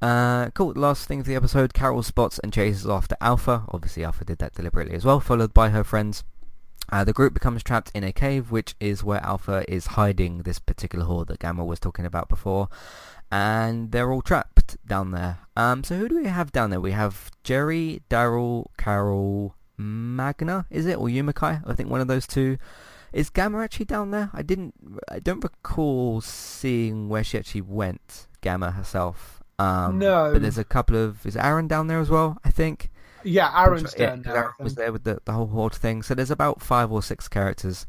Uh, 0.01 0.49
cool. 0.51 0.73
Last 0.75 1.07
thing 1.07 1.21
of 1.21 1.27
the 1.27 1.35
episode, 1.35 1.75
Carol 1.75 2.03
spots 2.03 2.39
and 2.39 2.53
chases 2.53 2.87
after 2.87 3.17
Alpha. 3.21 3.65
Obviously, 3.69 4.05
Alpha 4.05 4.25
did 4.25 4.39
that 4.39 4.55
deliberately 4.55 4.95
as 4.95 5.05
well, 5.05 5.21
followed 5.21 5.53
by 5.53 5.69
her 5.71 5.85
friends. 5.85 6.25
Uh, 6.93 7.05
the 7.05 7.13
group 7.13 7.35
becomes 7.35 7.63
trapped 7.63 7.91
in 7.95 8.03
a 8.03 8.13
cave, 8.13 8.51
which 8.51 8.75
is 8.81 9.05
where 9.05 9.25
Alpha 9.25 9.65
is 9.69 9.89
hiding 9.89 10.39
this 10.39 10.59
particular 10.59 11.05
horde 11.05 11.29
that 11.29 11.39
Gamma 11.39 11.65
was 11.65 11.79
talking 11.79 12.07
about 12.07 12.29
before. 12.29 12.69
And 13.31 13.93
they're 13.93 14.11
all 14.11 14.23
trapped 14.23 14.77
down 14.87 15.13
there. 15.13 15.39
Um, 15.57 15.85
so 15.85 15.97
who 15.97 16.09
do 16.09 16.17
we 16.17 16.27
have 16.27 16.51
down 16.51 16.71
there? 16.71 16.81
We 16.81 16.93
have 16.93 17.31
Jerry, 17.45 18.03
Daryl, 18.11 18.67
Carol, 18.77 19.55
Magna, 19.77 20.67
is 20.69 20.87
it? 20.87 20.99
Or 20.99 21.07
Yumiko? 21.07 21.63
I 21.65 21.75
think 21.75 21.91
one 21.91 22.01
of 22.01 22.09
those 22.09 22.27
two. 22.27 22.59
Is 23.13 23.31
Gamma 23.31 23.61
actually 23.61 23.87
down 23.87 24.13
there? 24.13 24.31
I 24.33 24.43
didn't, 24.43 24.75
I 25.09 25.19
don't 25.19 25.43
recall 25.43 26.21
seeing 26.21 27.09
where 27.09 27.25
she 27.25 27.39
actually 27.39 27.63
went, 27.63 28.29
Gamma 28.41 28.73
herself. 28.73 29.39
Um, 29.61 29.99
No. 29.99 30.33
But 30.33 30.43
there's 30.43 30.59
a 30.59 30.65
couple 30.65 30.97
of, 30.97 31.25
is 31.27 31.37
Aaron 31.37 31.69
down 31.69 31.87
there 31.87 32.01
as 32.01 32.09
well, 32.11 32.39
I 32.45 32.51
think? 32.51 32.91
Yeah, 33.23 33.51
Aaron's 33.55 33.95
yeah, 33.99 34.11
done. 34.11 34.23
now, 34.23 34.35
Aaron 34.35 34.53
was 34.59 34.75
there 34.75 34.93
with 34.93 35.05
the, 35.05 35.21
the 35.25 35.33
whole 35.33 35.49
horde 35.49 35.75
thing. 35.75 36.03
So 36.03 36.15
there's 36.15 36.31
about 36.31 36.63
five 36.63 36.91
or 36.91 37.03
six 37.03 37.29
characters 37.29 37.87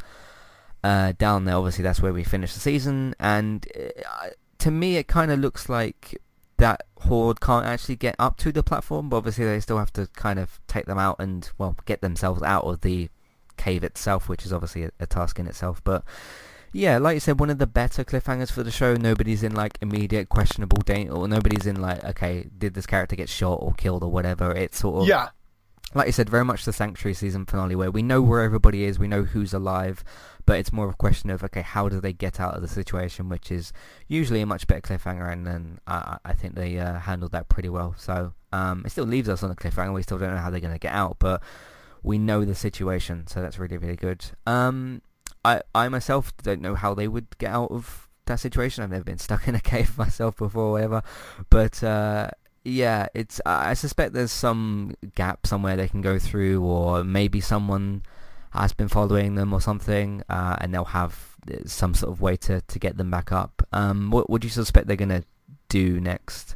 uh, 0.84 1.14
down 1.18 1.46
there. 1.46 1.56
Obviously, 1.56 1.84
that's 1.84 2.02
where 2.02 2.14
we 2.14 2.24
finish 2.24 2.54
the 2.54 2.60
season, 2.60 3.16
and 3.20 3.66
uh, 3.76 4.30
to 4.60 4.72
me, 4.72 4.98
it 4.98 5.08
kind 5.08 5.32
of 5.32 5.40
looks 5.40 5.70
like 5.70 6.20
that 6.58 6.82
horde 7.00 7.40
can't 7.40 7.66
actually 7.66 7.96
get 7.96 8.16
up 8.20 8.38
to 8.38 8.52
the 8.52 8.62
platform. 8.64 9.10
But 9.10 9.18
obviously, 9.18 9.46
they 9.46 9.60
still 9.62 9.78
have 9.78 9.94
to 9.94 10.08
kind 10.08 10.38
of 10.38 10.60
take 10.68 10.86
them 10.86 11.00
out 11.00 11.16
and 11.20 11.50
well 11.58 11.78
get 11.86 12.02
themselves 12.02 12.42
out 12.44 12.66
of 12.66 12.82
the 12.82 13.10
cave 13.56 13.84
itself, 13.86 14.28
which 14.28 14.46
is 14.46 14.52
obviously 14.52 14.84
a, 14.84 14.92
a 15.00 15.06
task 15.06 15.40
in 15.40 15.48
itself. 15.48 15.82
But 15.84 16.04
yeah, 16.74 16.98
like 16.98 17.16
you 17.16 17.20
said, 17.20 17.40
one 17.40 17.50
of 17.50 17.58
the 17.58 17.68
better 17.68 18.04
cliffhangers 18.04 18.52
for 18.52 18.64
the 18.64 18.72
show. 18.72 18.96
Nobody's 18.96 19.44
in 19.44 19.54
like 19.54 19.78
immediate 19.82 20.30
questionable 20.30 20.82
danger, 20.84 21.14
or 21.14 21.28
nobody's 21.28 21.66
in 21.66 21.82
like, 21.82 22.04
okay, 22.04 22.48
did 22.58 22.74
this 22.74 22.86
character 22.86 23.16
get 23.16 23.30
shot 23.30 23.60
or 23.62 23.74
killed 23.74 24.04
or 24.04 24.12
whatever. 24.12 24.52
It's 24.52 24.80
sort 24.80 25.02
of 25.02 25.08
Yeah, 25.08 25.30
like 25.94 26.06
you 26.06 26.14
said, 26.14 26.30
very 26.30 26.46
much 26.46 26.64
the 26.64 26.74
Sanctuary 26.74 27.14
season 27.14 27.46
finale 27.46 27.76
where 27.76 27.92
we 27.92 28.02
know 28.02 28.22
where 28.22 28.42
everybody 28.42 28.86
is, 28.86 28.98
we 28.98 29.08
know 29.08 29.24
who's 29.24 29.54
alive, 29.54 30.04
but 30.46 30.58
it's 30.58 30.72
more 30.72 30.86
of 30.86 30.94
a 30.94 30.98
question 30.98 31.30
of, 31.30 31.44
okay, 31.44 31.62
how 31.62 31.90
do 31.90 32.00
they 32.00 32.14
get 32.14 32.40
out 32.40 32.56
of 32.56 32.62
the 32.62 32.68
situation, 32.68 33.28
which 33.28 33.52
is 33.52 33.74
usually 34.08 34.42
a 34.42 34.46
much 34.46 34.68
better 34.68 34.82
cliffhanger, 34.82 35.32
and 35.32 35.46
then 35.46 35.80
I, 35.88 36.18
I 36.24 36.34
think 36.34 36.56
they 36.56 36.80
uh, 36.80 37.00
handled 37.00 37.34
that 37.34 37.50
pretty 37.50 37.70
well. 37.70 37.94
So 37.98 38.34
um, 38.54 38.84
it 38.86 38.92
still 38.92 39.06
leaves 39.06 39.28
us 39.28 39.44
on 39.44 39.52
a 39.52 39.56
cliffhanger. 39.56 39.94
We 39.94 40.04
still 40.04 40.18
don't 40.18 40.32
know 40.32 40.38
how 40.38 40.50
they're 40.50 40.62
going 40.62 40.74
to 40.74 40.80
get 40.80 40.94
out, 40.94 41.18
but 41.20 41.44
we 42.04 42.18
know 42.18 42.46
the 42.46 42.56
situation, 42.56 43.28
so 43.28 43.42
that's 43.42 43.60
really, 43.60 43.78
really 43.78 43.98
good. 43.98 44.24
Um, 44.48 45.02
I, 45.44 45.62
I 45.74 45.90
myself 45.90 46.36
don't 46.38 46.62
know 46.62 46.76
how 46.76 46.94
they 46.94 47.08
would 47.08 47.38
get 47.38 47.52
out 47.52 47.72
of 47.72 48.10
that 48.26 48.40
situation. 48.40 48.84
I've 48.84 48.92
never 48.92 49.04
been 49.04 49.18
stuck 49.18 49.48
in 49.48 49.56
a 49.56 49.62
cave 49.62 49.98
myself 49.98 50.38
before, 50.38 50.64
or 50.64 50.72
whatever, 50.74 51.04
but 51.50 51.84
uh, 51.84 52.30
yeah, 52.64 53.08
it's. 53.14 53.42
I 53.46 53.74
suspect 53.74 54.14
there's 54.14 54.32
some 54.32 54.96
gap 55.16 55.48
somewhere 55.48 55.76
they 55.76 55.88
can 55.88 56.02
go 56.02 56.20
through, 56.20 56.64
or 56.64 57.04
maybe 57.04 57.42
someone 57.42 58.04
has 58.52 58.74
been 58.74 58.90
following 58.90 59.36
them 59.36 59.54
or 59.54 59.62
something, 59.62 60.24
uh, 60.30 60.58
and 60.60 60.74
they'll 60.74 60.84
have 60.86 61.36
some 61.66 61.94
sort 61.94 62.12
of 62.12 62.22
way 62.22 62.36
to, 62.38 62.62
to 62.62 62.80
get 62.80 62.98
them 62.98 63.10
back 63.10 63.32
up. 63.32 63.66
Um, 63.72 64.12
what 64.12 64.30
would 64.30 64.44
you 64.44 64.50
suspect 64.50 64.88
they're 64.88 64.96
gonna 64.96 65.24
do 65.70 66.00
next? 66.00 66.56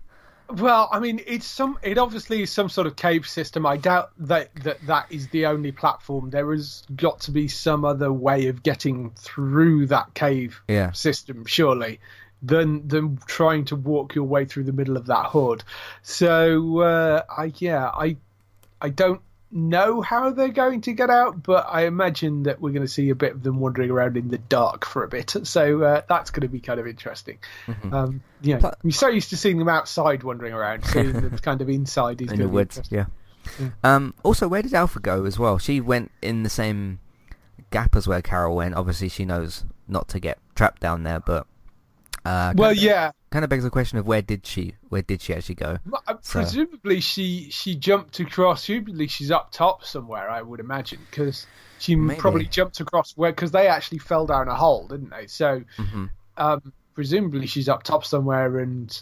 Well, 0.50 0.90
I 0.92 1.00
mean, 1.00 1.22
it's 1.26 1.46
some. 1.46 1.80
It 1.82 1.98
obviously 1.98 2.44
is 2.44 2.52
some 2.52 2.70
sort 2.70 2.88
of 2.88 2.96
cave 2.96 3.28
system. 3.28 3.66
I 3.66 3.78
doubt 3.78 4.12
that 4.20 4.54
that 4.64 4.86
that 4.86 5.08
is 5.10 5.28
the 5.30 5.46
only 5.48 5.72
platform. 5.72 6.30
There 6.30 6.52
has 6.52 6.84
got 6.96 7.20
to 7.22 7.32
be 7.32 7.48
some 7.48 7.84
other 7.84 8.14
way 8.14 8.48
of 8.48 8.64
getting 8.64 9.12
through 9.12 9.88
that 9.88 10.14
cave 10.14 10.62
Yeah, 10.68 10.92
system, 10.92 11.46
surely, 11.46 12.00
than 12.42 12.88
than 12.88 13.18
trying 13.26 13.66
to 13.66 13.76
walk 13.76 14.14
your 14.14 14.26
way 14.26 14.46
through 14.46 14.66
the 14.66 14.74
middle 14.74 14.98
of 14.98 15.08
that 15.08 15.28
hood. 15.28 15.64
So, 16.04 16.80
uh, 16.80 17.24
I 17.36 17.52
yeah, 17.58 17.90
I 17.90 18.18
I 18.82 18.90
don't 18.90 19.22
know 19.56 20.02
how 20.02 20.32
they're 20.32 20.50
going 20.50 20.82
to 20.82 20.94
get 20.94 21.10
out, 21.10 21.42
but 21.42 21.66
I 21.70 21.86
imagine 21.86 22.44
that 22.44 22.60
we're 22.62 22.72
going 22.72 22.82
to 22.86 22.92
see 22.92 23.10
a 23.10 23.16
bit 23.16 23.32
of 23.32 23.42
them 23.42 23.60
wandering 23.60 23.90
around 23.90 24.18
in 24.18 24.28
the 24.28 24.38
dark 24.38 24.86
for 24.86 25.04
a 25.04 25.08
bit. 25.08 25.34
So 25.44 25.82
uh, 25.82 26.02
that's 26.10 26.30
going 26.30 26.42
to 26.42 26.50
be 26.50 26.60
kind 26.60 26.80
of 26.80 26.86
interesting. 26.86 27.38
Mhm. 27.66 27.94
Um, 27.94 28.22
you 28.42 28.54
know, 28.56 28.60
Pl- 28.60 28.74
we're 28.84 28.92
so 28.92 29.08
used 29.08 29.30
to 29.30 29.38
seeing 29.38 29.58
them 29.58 29.70
outside 29.70 30.24
wandering 30.24 30.54
around, 30.54 30.86
seeing 30.86 31.14
them 31.22 31.38
kind 31.40 31.62
of 31.62 31.70
inside 31.70 32.22
is 32.22 32.30
in 32.32 32.38
going 32.38 32.40
the 32.40 32.44
to 32.48 32.50
woods. 32.50 32.78
interesting. 32.78 32.98
Yeah. 32.98 33.06
Yeah. 33.60 33.96
Um, 33.96 34.14
also, 34.24 34.48
where 34.48 34.62
did 34.62 34.74
Alpha 34.74 35.00
go 35.00 35.24
as 35.26 35.40
well? 35.40 35.58
She 35.58 35.80
went 35.80 36.12
in 36.22 36.44
the 36.44 36.50
same 36.50 37.00
gap 37.72 37.96
as 37.96 38.08
where 38.08 38.22
Carol 38.22 38.56
went. 38.56 38.76
Obviously, 38.76 39.08
she 39.08 39.24
knows 39.24 39.64
not 39.88 40.08
to 40.10 40.20
get 40.20 40.38
trapped 40.56 40.82
down 40.82 41.04
there, 41.04 41.20
but 41.20 41.48
uh, 42.26 42.54
Well, 42.56 42.72
of, 42.72 42.78
yeah, 42.78 43.12
kind 43.30 43.44
of 43.44 43.50
begs 43.50 43.64
the 43.64 43.70
question 43.70 43.98
of 43.98 44.06
where 44.08 44.22
did 44.22 44.46
she 44.46 44.74
where 44.90 45.02
did 45.02 45.22
she 45.22 45.34
actually 45.34 45.56
go? 45.56 45.78
Uh, 46.08 46.16
So- 46.22 46.40
presumably 46.42 47.00
she 47.00 47.50
she 47.52 47.76
jumped 47.76 48.20
across. 48.20 48.66
Presumably 48.66 49.08
she's 49.08 49.32
up 49.32 49.52
top 49.52 49.84
somewhere. 49.86 50.30
I 50.30 50.42
would 50.42 50.60
imagine 50.60 51.00
because 51.10 51.48
she 51.80 51.96
Maybe. 51.96 52.20
probably 52.20 52.46
jumped 52.46 52.80
across 52.80 53.14
where 53.16 53.32
because 53.32 53.52
they 53.52 53.68
actually 53.68 54.00
fell 54.00 54.26
down 54.26 54.48
a 54.48 54.56
hole, 54.56 54.88
didn't 54.88 55.10
they? 55.12 55.28
So 55.28 55.64
hmm 55.78 56.06
um, 56.38 56.74
presumably 56.94 57.48
she's 57.48 57.70
up 57.70 57.84
top 57.84 58.06
somewhere, 58.06 58.58
and 58.60 59.02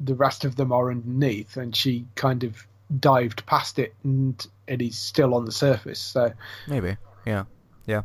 the 0.00 0.14
rest 0.14 0.44
of 0.44 0.56
them 0.56 0.72
are 0.72 0.90
underneath, 0.90 1.56
and 1.56 1.74
she 1.74 2.06
kind 2.14 2.42
of 2.44 2.66
dived 3.00 3.44
past 3.46 3.78
it, 3.78 3.94
and 4.04 4.46
it 4.66 4.80
is 4.82 4.96
still 4.96 5.34
on 5.34 5.44
the 5.44 5.52
surface. 5.52 5.98
So 6.00 6.32
Maybe, 6.68 6.96
yeah, 7.26 7.44
yeah. 7.86 8.02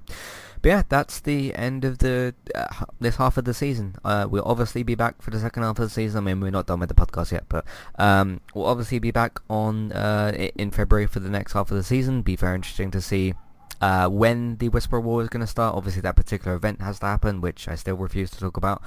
But 0.62 0.70
yeah, 0.70 0.84
that's 0.88 1.20
the 1.20 1.56
end 1.56 1.84
of 1.84 1.98
the 1.98 2.36
uh, 2.54 2.86
this 3.00 3.16
half 3.16 3.38
of 3.38 3.46
the 3.46 3.54
season. 3.54 3.96
Uh, 4.06 4.28
we'll 4.30 4.46
obviously 4.46 4.84
be 4.84 4.94
back 4.94 5.22
for 5.22 5.32
the 5.32 5.40
second 5.40 5.64
half 5.64 5.80
of 5.80 5.86
the 5.86 5.90
season. 5.90 6.20
I 6.20 6.22
mean, 6.22 6.40
we're 6.40 6.52
not 6.52 6.68
done 6.68 6.80
with 6.80 6.90
the 6.90 6.96
podcast 6.96 7.32
yet, 7.32 7.46
but 7.50 7.66
um, 7.98 8.42
we'll 8.54 8.68
obviously 8.68 9.00
be 9.00 9.10
back 9.10 9.40
on 9.50 9.92
uh, 9.92 10.32
in 10.56 10.70
February 10.70 11.08
for 11.08 11.20
the 11.20 11.30
next 11.30 11.54
half 11.54 11.72
of 11.72 11.78
the 11.78 11.84
season. 11.84 12.22
Be 12.22 12.36
very 12.36 12.56
interesting 12.56 12.92
to 12.92 13.02
see 13.02 13.34
uh, 13.82 14.08
when 14.08 14.58
the 14.58 14.70
Whisper 14.70 15.00
War 15.00 15.24
is 15.24 15.30
going 15.30 15.42
to 15.42 15.48
start. 15.48 15.76
Obviously, 15.76 16.04
that 16.04 16.16
particular 16.16 16.56
event 16.56 16.82
has 16.82 17.00
to 17.00 17.08
happen, 17.08 17.42
which 17.42 17.68
I 17.68 17.74
still 17.74 17.96
refuse 17.96 18.30
to 18.32 18.40
talk 18.40 18.56
about. 18.56 18.84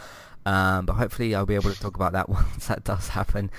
Um, 0.46 0.86
but 0.86 0.94
hopefully, 0.94 1.34
I'll 1.34 1.46
be 1.46 1.56
able 1.56 1.72
to 1.72 1.80
talk 1.80 1.96
about 1.96 2.12
that 2.12 2.28
once 2.28 2.68
that 2.68 2.84
does 2.84 3.08
happen 3.08 3.50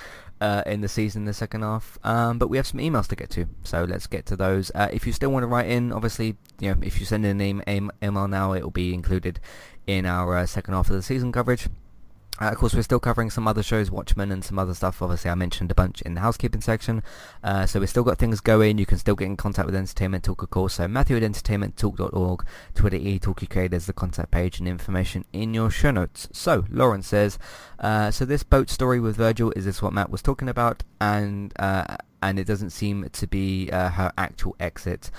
uh, 0.42 0.64
in 0.66 0.82
the 0.82 0.88
season, 0.88 1.26
the 1.26 1.34
second 1.34 1.62
half. 1.62 1.98
Um, 2.04 2.38
but 2.38 2.50
we 2.50 2.58
have 2.58 2.68
some 2.68 2.80
emails 2.80 3.08
to 3.08 3.16
get 3.16 3.30
to, 3.32 3.48
so 3.64 3.84
let's 3.84 4.08
get 4.08 4.26
to 4.28 4.36
those. 4.36 4.72
Uh, 4.76 4.90
if 4.92 5.08
you 5.08 5.14
still 5.14 5.32
want 5.32 5.44
to 5.44 5.48
write 5.48 5.70
in, 5.70 5.92
obviously, 5.92 6.38
you 6.60 6.74
know, 6.74 6.78
if 6.82 7.00
you 7.00 7.06
send 7.06 7.26
in 7.26 7.40
an 7.42 7.92
email 8.02 8.28
now, 8.28 8.54
it 8.54 8.64
will 8.64 8.72
be 8.72 8.94
included 8.94 9.40
in 9.88 10.06
our 10.06 10.36
uh, 10.38 10.46
second 10.46 10.74
half 10.74 10.90
of 10.90 10.96
the 10.96 11.02
season 11.02 11.32
coverage. 11.32 11.68
Uh, 12.42 12.48
of 12.48 12.58
course, 12.58 12.74
we're 12.74 12.82
still 12.82 13.00
covering 13.00 13.30
some 13.30 13.48
other 13.48 13.64
shows, 13.64 13.90
Watchmen 13.90 14.32
and 14.32 14.44
some 14.44 14.60
other 14.60 14.74
stuff. 14.74 15.02
Obviously, 15.02 15.32
I 15.32 15.36
mentioned 15.36 15.72
a 15.72 15.76
bunch 15.76 16.02
in 16.02 16.16
the 16.16 16.22
housekeeping 16.22 16.62
section. 16.62 17.02
Uh, 17.44 17.66
so 17.66 17.80
we've 17.80 17.90
still 17.90 18.04
got 18.04 18.18
things 18.18 18.42
going. 18.42 18.78
You 18.78 18.86
can 18.86 18.98
still 18.98 19.16
get 19.16 19.26
in 19.26 19.38
contact 19.38 19.66
with 19.66 19.76
Entertainment 19.76 20.24
Talk, 20.26 20.44
of 20.44 20.50
course. 20.50 20.76
So 20.76 20.88
Matthew 20.88 21.16
at 21.16 21.24
entertainmenttalk.org, 21.24 22.46
Twitter 22.74 22.98
e 22.98 23.20
Talkie 23.20 23.68
there's 23.68 23.86
the 23.86 23.94
contact 23.94 24.32
page 24.32 24.60
and 24.60 24.68
information 24.68 25.24
in 25.32 25.54
your 25.54 25.70
show 25.70 25.92
notes. 25.92 26.28
So 26.34 26.66
Lauren 26.70 27.04
says, 27.04 27.40
uh, 27.80 28.12
so 28.12 28.26
this 28.26 28.44
boat 28.44 28.70
story 28.70 29.00
with 29.00 29.16
Virgil 29.16 29.54
is 29.56 29.66
this 29.66 29.82
what 29.82 29.94
Matt 29.94 30.10
was 30.10 30.22
talking 30.22 30.50
about, 30.50 30.84
and 31.00 31.54
uh, 31.58 31.98
and 32.22 32.38
it 32.38 32.46
doesn't 32.46 32.72
seem 32.72 33.08
to 33.10 33.28
be 33.28 33.70
uh, 33.72 33.90
her 33.92 34.12
actual 34.18 34.56
exit. 34.60 35.10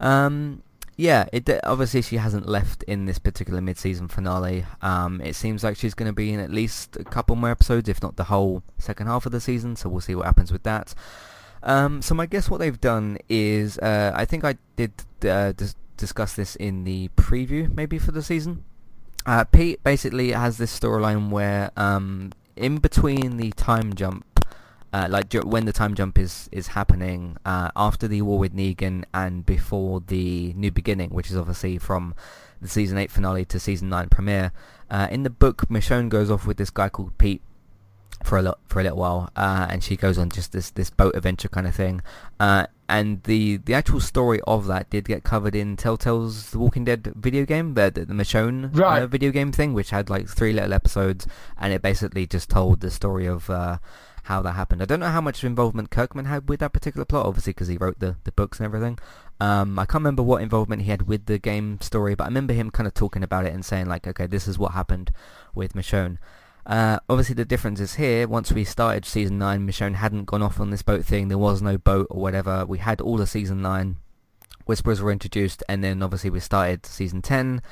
Um, 0.00 0.62
yeah, 1.02 1.26
it 1.32 1.50
obviously 1.64 2.00
she 2.00 2.16
hasn't 2.16 2.48
left 2.48 2.84
in 2.84 3.06
this 3.06 3.18
particular 3.18 3.60
mid-season 3.60 4.06
finale. 4.06 4.64
Um, 4.82 5.20
it 5.20 5.34
seems 5.34 5.64
like 5.64 5.76
she's 5.76 5.94
going 5.94 6.08
to 6.08 6.12
be 6.12 6.32
in 6.32 6.38
at 6.38 6.52
least 6.52 6.96
a 6.96 7.02
couple 7.02 7.34
more 7.34 7.50
episodes, 7.50 7.88
if 7.88 8.00
not 8.00 8.14
the 8.14 8.24
whole 8.24 8.62
second 8.78 9.08
half 9.08 9.26
of 9.26 9.32
the 9.32 9.40
season. 9.40 9.74
So 9.74 9.88
we'll 9.88 10.00
see 10.00 10.14
what 10.14 10.26
happens 10.26 10.52
with 10.52 10.62
that. 10.62 10.94
Um, 11.64 12.02
so 12.02 12.14
my 12.14 12.26
guess 12.26 12.48
what 12.48 12.58
they've 12.58 12.80
done 12.80 13.18
is, 13.28 13.78
uh, 13.78 14.12
I 14.14 14.24
think 14.24 14.44
I 14.44 14.54
did 14.76 14.92
uh, 15.24 15.50
dis- 15.50 15.74
discuss 15.96 16.34
this 16.34 16.54
in 16.54 16.84
the 16.84 17.08
preview, 17.16 17.74
maybe 17.74 17.98
for 17.98 18.12
the 18.12 18.22
season. 18.22 18.62
Uh, 19.26 19.42
Pete 19.42 19.82
basically 19.82 20.30
has 20.30 20.58
this 20.58 20.78
storyline 20.78 21.30
where, 21.30 21.72
um, 21.76 22.30
in 22.54 22.78
between 22.78 23.38
the 23.38 23.50
time 23.52 23.94
jump 23.94 24.31
uh, 24.92 25.06
like 25.10 25.32
when 25.44 25.64
the 25.64 25.72
time 25.72 25.94
jump 25.94 26.18
is 26.18 26.48
is 26.52 26.68
happening 26.68 27.36
uh, 27.46 27.70
after 27.76 28.06
the 28.08 28.22
war 28.22 28.38
with 28.38 28.54
Negan 28.54 29.04
and 29.14 29.44
before 29.46 30.00
the 30.06 30.52
new 30.54 30.70
beginning, 30.70 31.10
which 31.10 31.30
is 31.30 31.36
obviously 31.36 31.78
from 31.78 32.14
the 32.60 32.68
season 32.68 32.98
eight 32.98 33.10
finale 33.10 33.44
to 33.46 33.58
season 33.58 33.88
nine 33.88 34.08
premiere. 34.08 34.52
Uh, 34.90 35.08
in 35.10 35.22
the 35.22 35.30
book, 35.30 35.66
Michonne 35.68 36.08
goes 36.08 36.30
off 36.30 36.46
with 36.46 36.58
this 36.58 36.70
guy 36.70 36.88
called 36.90 37.16
Pete 37.16 37.40
for 38.22 38.38
a 38.38 38.42
lo- 38.42 38.58
for 38.66 38.80
a 38.80 38.82
little 38.84 38.98
while, 38.98 39.30
uh, 39.34 39.66
and 39.70 39.82
she 39.82 39.96
goes 39.96 40.18
on 40.18 40.28
just 40.30 40.52
this 40.52 40.70
this 40.70 40.90
boat 40.90 41.16
adventure 41.16 41.48
kind 41.48 41.66
of 41.66 41.74
thing. 41.74 42.02
Uh, 42.38 42.66
and 42.88 43.22
the 43.24 43.56
the 43.56 43.72
actual 43.72 43.98
story 44.00 44.40
of 44.46 44.66
that 44.66 44.90
did 44.90 45.06
get 45.06 45.24
covered 45.24 45.54
in 45.56 45.76
Telltale's 45.76 46.50
The 46.50 46.58
Walking 46.58 46.84
Dead 46.84 47.10
video 47.16 47.46
game, 47.46 47.72
the 47.74 47.90
the, 47.90 48.04
the 48.04 48.12
Michonne 48.14 48.76
Right. 48.78 49.02
uh, 49.02 49.06
video 49.06 49.30
game 49.32 49.50
thing, 49.50 49.72
which 49.72 49.90
had 49.90 50.10
like 50.10 50.28
three 50.28 50.52
little 50.52 50.74
episodes, 50.74 51.26
and 51.58 51.72
it 51.72 51.80
basically 51.80 52.26
just 52.26 52.50
told 52.50 52.80
the 52.80 52.90
story 52.90 53.26
of. 53.26 53.48
How 54.24 54.40
that 54.42 54.52
happened. 54.52 54.82
I 54.82 54.84
don't 54.84 55.00
know 55.00 55.08
how 55.08 55.20
much 55.20 55.42
involvement 55.42 55.90
Kirkman 55.90 56.26
had 56.26 56.48
with 56.48 56.60
that 56.60 56.72
particular 56.72 57.04
plot, 57.04 57.26
obviously 57.26 57.52
because 57.52 57.68
he 57.68 57.76
wrote 57.76 57.98
the, 57.98 58.16
the 58.24 58.32
books 58.32 58.58
and 58.58 58.64
everything. 58.64 58.98
Um, 59.40 59.78
I 59.78 59.84
can't 59.84 60.02
remember 60.02 60.22
what 60.22 60.42
involvement 60.42 60.82
he 60.82 60.90
had 60.90 61.08
with 61.08 61.26
the 61.26 61.38
game 61.38 61.80
story, 61.80 62.14
but 62.14 62.24
I 62.24 62.28
remember 62.28 62.54
him 62.54 62.70
kind 62.70 62.86
of 62.86 62.94
talking 62.94 63.24
about 63.24 63.46
it 63.46 63.52
and 63.52 63.64
saying 63.64 63.86
like, 63.86 64.06
okay, 64.06 64.26
this 64.26 64.46
is 64.46 64.58
what 64.58 64.72
happened 64.72 65.12
with 65.54 65.72
Michonne. 65.74 66.18
Uh, 66.64 67.00
obviously 67.08 67.34
the 67.34 67.44
difference 67.44 67.80
is 67.80 67.94
here, 67.94 68.28
once 68.28 68.52
we 68.52 68.62
started 68.64 69.04
season 69.04 69.38
9, 69.38 69.66
Michonne 69.66 69.94
hadn't 69.96 70.26
gone 70.26 70.42
off 70.42 70.60
on 70.60 70.70
this 70.70 70.82
boat 70.82 71.04
thing, 71.04 71.26
there 71.26 71.38
was 71.38 71.60
no 71.60 71.76
boat 71.76 72.06
or 72.08 72.22
whatever, 72.22 72.64
we 72.64 72.78
had 72.78 73.00
all 73.00 73.20
of 73.20 73.28
season 73.28 73.60
9, 73.62 73.96
Whispers 74.64 75.02
were 75.02 75.10
introduced, 75.10 75.62
and 75.68 75.82
then 75.82 76.02
obviously 76.02 76.30
we 76.30 76.40
started 76.40 76.86
season 76.86 77.20
10, 77.20 77.62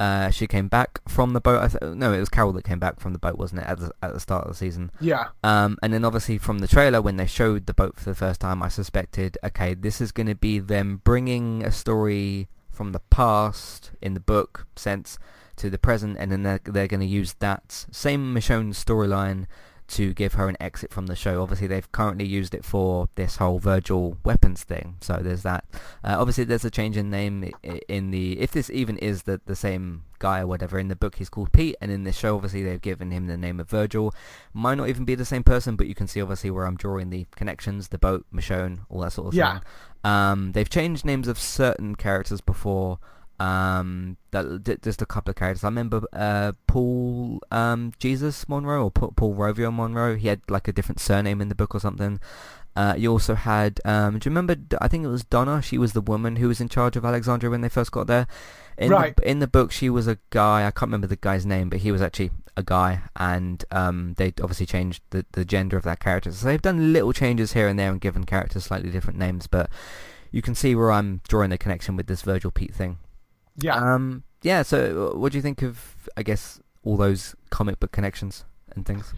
uh, 0.00 0.30
she 0.30 0.46
came 0.46 0.68
back 0.68 1.00
from 1.08 1.32
the 1.32 1.40
boat. 1.40 1.62
I 1.62 1.68
th- 1.68 1.94
no, 1.94 2.12
it 2.12 2.18
was 2.18 2.28
Carol 2.28 2.52
that 2.54 2.64
came 2.64 2.78
back 2.78 2.98
from 3.00 3.12
the 3.12 3.18
boat, 3.18 3.38
wasn't 3.38 3.62
it, 3.62 3.66
at 3.68 3.78
the, 3.78 3.92
at 4.02 4.12
the 4.12 4.20
start 4.20 4.44
of 4.44 4.50
the 4.50 4.56
season? 4.56 4.90
yeah, 5.00 5.28
Um, 5.44 5.78
and 5.82 5.92
then 5.92 6.04
obviously 6.04 6.38
from 6.38 6.58
the 6.58 6.68
trailer, 6.68 7.00
when 7.00 7.16
they 7.16 7.26
showed 7.26 7.66
the 7.66 7.74
boat 7.74 7.96
for 7.96 8.10
the 8.10 8.16
first 8.16 8.40
time, 8.40 8.62
I 8.62 8.68
suspected, 8.68 9.38
okay, 9.44 9.74
this 9.74 10.00
is 10.00 10.10
going 10.12 10.26
to 10.26 10.34
be 10.34 10.58
them 10.58 11.00
bringing 11.04 11.64
a 11.64 11.70
story 11.70 12.48
from 12.70 12.92
the 12.92 13.00
past 13.10 13.92
in 14.00 14.14
the 14.14 14.20
book 14.20 14.66
sense 14.76 15.18
to 15.56 15.68
the 15.70 15.78
present, 15.78 16.16
and 16.18 16.32
then 16.32 16.42
they're, 16.42 16.60
they're 16.64 16.88
going 16.88 17.00
to 17.00 17.06
use 17.06 17.34
that 17.34 17.86
same 17.90 18.34
Michonne 18.34 18.70
storyline 18.72 19.46
to 19.92 20.12
give 20.14 20.34
her 20.34 20.48
an 20.48 20.56
exit 20.60 20.92
from 20.92 21.06
the 21.06 21.16
show. 21.16 21.42
Obviously, 21.42 21.66
they've 21.66 21.90
currently 21.92 22.26
used 22.26 22.54
it 22.54 22.64
for 22.64 23.08
this 23.14 23.36
whole 23.36 23.58
Virgil 23.58 24.16
weapons 24.24 24.64
thing. 24.64 24.96
So 25.00 25.18
there's 25.22 25.42
that. 25.42 25.64
Uh, 26.04 26.16
obviously, 26.18 26.44
there's 26.44 26.64
a 26.64 26.70
change 26.70 26.96
in 26.96 27.10
name 27.10 27.50
in 27.88 28.10
the 28.10 28.38
if 28.40 28.52
this 28.52 28.70
even 28.70 28.98
is 28.98 29.22
the 29.24 29.40
the 29.46 29.56
same 29.56 30.04
guy 30.18 30.40
or 30.40 30.46
whatever. 30.46 30.78
In 30.78 30.88
the 30.88 30.96
book, 30.96 31.16
he's 31.16 31.28
called 31.28 31.52
Pete, 31.52 31.76
and 31.80 31.90
in 31.90 32.04
this 32.04 32.16
show, 32.16 32.34
obviously, 32.36 32.62
they've 32.62 32.80
given 32.80 33.10
him 33.10 33.26
the 33.26 33.36
name 33.36 33.60
of 33.60 33.68
Virgil. 33.68 34.14
Might 34.52 34.76
not 34.76 34.88
even 34.88 35.04
be 35.04 35.14
the 35.14 35.24
same 35.24 35.42
person, 35.42 35.76
but 35.76 35.86
you 35.86 35.94
can 35.94 36.06
see 36.06 36.20
obviously 36.22 36.50
where 36.50 36.66
I'm 36.66 36.76
drawing 36.76 37.10
the 37.10 37.26
connections, 37.36 37.88
the 37.88 37.98
boat, 37.98 38.24
Michonne, 38.32 38.80
all 38.88 39.00
that 39.02 39.12
sort 39.12 39.28
of 39.28 39.34
Yeah. 39.34 39.52
thing. 39.58 39.62
Um, 40.04 40.52
they've 40.52 40.68
changed 40.68 41.04
names 41.04 41.28
of 41.28 41.38
certain 41.38 41.94
characters 41.96 42.40
before. 42.40 42.98
Um, 43.42 44.18
that 44.30 44.82
just 44.82 45.02
a 45.02 45.06
couple 45.06 45.30
of 45.30 45.36
characters. 45.36 45.64
I 45.64 45.68
remember 45.68 46.02
uh, 46.12 46.52
Paul 46.68 47.40
um, 47.50 47.92
Jesus 47.98 48.48
Monroe 48.48 48.84
or 48.84 48.90
Paul 48.92 49.34
Rovia 49.34 49.74
Monroe. 49.74 50.14
He 50.16 50.28
had 50.28 50.40
like 50.48 50.68
a 50.68 50.72
different 50.72 51.00
surname 51.00 51.40
in 51.40 51.48
the 51.48 51.56
book 51.56 51.74
or 51.74 51.80
something. 51.80 52.20
Uh, 52.74 52.94
you 52.96 53.10
also 53.10 53.34
had, 53.34 53.80
um, 53.84 54.18
do 54.18 54.28
you 54.28 54.30
remember? 54.30 54.56
I 54.80 54.86
think 54.86 55.04
it 55.04 55.08
was 55.08 55.24
Donna. 55.24 55.60
She 55.60 55.76
was 55.76 55.92
the 55.92 56.00
woman 56.00 56.36
who 56.36 56.46
was 56.48 56.60
in 56.60 56.68
charge 56.68 56.96
of 56.96 57.04
Alexandria 57.04 57.50
when 57.50 57.62
they 57.62 57.68
first 57.68 57.90
got 57.90 58.06
there. 58.06 58.28
In 58.78 58.90
Right. 58.90 59.16
The, 59.16 59.28
in 59.28 59.40
the 59.40 59.48
book, 59.48 59.72
she 59.72 59.90
was 59.90 60.06
a 60.06 60.18
guy. 60.30 60.66
I 60.66 60.70
can't 60.70 60.88
remember 60.88 61.08
the 61.08 61.16
guy's 61.16 61.44
name, 61.44 61.68
but 61.68 61.80
he 61.80 61.90
was 61.90 62.00
actually 62.00 62.30
a 62.56 62.62
guy, 62.62 63.02
and 63.16 63.64
um, 63.72 64.14
they 64.18 64.28
obviously 64.40 64.66
changed 64.66 65.02
the 65.10 65.26
the 65.32 65.44
gender 65.44 65.76
of 65.76 65.82
that 65.82 66.00
character. 66.00 66.30
So 66.30 66.46
they've 66.46 66.62
done 66.62 66.92
little 66.92 67.12
changes 67.12 67.54
here 67.54 67.66
and 67.66 67.78
there 67.78 67.90
and 67.90 68.00
given 68.00 68.24
characters 68.24 68.64
slightly 68.64 68.90
different 68.90 69.18
names, 69.18 69.48
but 69.48 69.68
you 70.30 70.42
can 70.42 70.54
see 70.54 70.74
where 70.74 70.92
I'm 70.92 71.20
drawing 71.28 71.50
the 71.50 71.58
connection 71.58 71.96
with 71.96 72.06
this 72.06 72.22
Virgil 72.22 72.52
Pete 72.52 72.74
thing. 72.74 72.98
Yeah. 73.56 73.74
Um, 73.76 74.22
yeah. 74.42 74.62
So, 74.62 75.14
what 75.16 75.32
do 75.32 75.38
you 75.38 75.42
think 75.42 75.62
of, 75.62 75.78
I 76.16 76.22
guess, 76.22 76.60
all 76.84 76.96
those 76.96 77.34
comic 77.50 77.78
book 77.80 77.92
connections 77.92 78.44
and 78.74 78.84
things? 78.86 79.12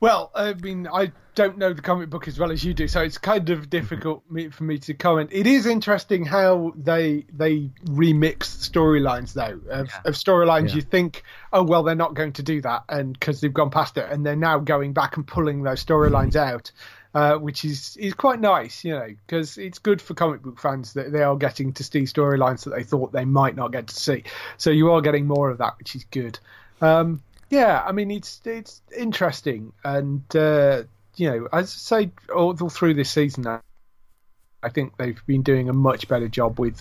Well, 0.00 0.32
I 0.34 0.54
mean, 0.54 0.88
I 0.92 1.12
don't 1.36 1.58
know 1.58 1.72
the 1.72 1.80
comic 1.80 2.10
book 2.10 2.26
as 2.26 2.36
well 2.36 2.50
as 2.50 2.64
you 2.64 2.74
do, 2.74 2.88
so 2.88 3.02
it's 3.02 3.18
kind 3.18 3.48
of 3.50 3.70
difficult 3.70 4.24
for 4.50 4.64
me 4.64 4.78
to 4.78 4.94
comment. 4.94 5.30
It 5.32 5.46
is 5.46 5.64
interesting 5.64 6.24
how 6.24 6.72
they 6.76 7.24
they 7.32 7.70
remix 7.86 8.38
storylines, 8.38 9.32
though. 9.32 9.60
Of, 9.70 9.86
Yeah. 9.86 10.00
of 10.04 10.14
storylines, 10.14 10.70
Yeah. 10.70 10.74
you 10.76 10.82
think, 10.82 11.22
oh 11.52 11.62
well, 11.62 11.84
they're 11.84 11.94
not 11.94 12.14
going 12.14 12.32
to 12.32 12.42
do 12.42 12.60
that, 12.62 12.82
and 12.88 13.12
because 13.12 13.40
they've 13.40 13.54
gone 13.54 13.70
past 13.70 13.96
it, 13.96 14.10
and 14.10 14.26
they're 14.26 14.34
now 14.34 14.58
going 14.58 14.92
back 14.92 15.16
and 15.16 15.24
pulling 15.24 15.62
those 15.62 15.84
storylines 15.84 16.34
out, 16.34 16.72
uh, 17.14 17.36
which 17.36 17.64
is 17.64 17.96
is 17.98 18.14
quite 18.14 18.40
nice, 18.40 18.84
you 18.84 18.92
know, 18.92 19.08
because 19.26 19.58
it's 19.58 19.78
good 19.78 20.00
for 20.00 20.14
comic 20.14 20.42
book 20.42 20.58
fans 20.58 20.94
that 20.94 21.12
they 21.12 21.22
are 21.22 21.36
getting 21.36 21.72
to 21.74 21.84
see 21.84 22.02
storylines 22.02 22.64
that 22.64 22.70
they 22.70 22.84
thought 22.84 23.12
they 23.12 23.24
might 23.24 23.54
not 23.54 23.72
get 23.72 23.88
to 23.88 23.94
see. 23.94 24.24
So 24.56 24.70
you 24.70 24.92
are 24.92 25.00
getting 25.00 25.26
more 25.26 25.50
of 25.50 25.58
that, 25.58 25.78
which 25.78 25.94
is 25.94 26.04
good. 26.10 26.38
Um, 26.80 27.22
yeah, 27.50 27.82
I 27.86 27.92
mean 27.92 28.10
it's 28.10 28.40
it's 28.46 28.80
interesting, 28.96 29.72
and 29.84 30.24
uh, 30.34 30.84
you 31.16 31.30
know, 31.30 31.48
as 31.52 31.64
I 31.64 32.04
say, 32.04 32.10
all, 32.34 32.56
all 32.60 32.70
through 32.70 32.94
this 32.94 33.10
season, 33.10 33.46
I, 33.46 34.68
think 34.70 34.96
they've 34.96 35.20
been 35.26 35.42
doing 35.42 35.68
a 35.68 35.74
much 35.74 36.08
better 36.08 36.28
job 36.28 36.58
with 36.58 36.80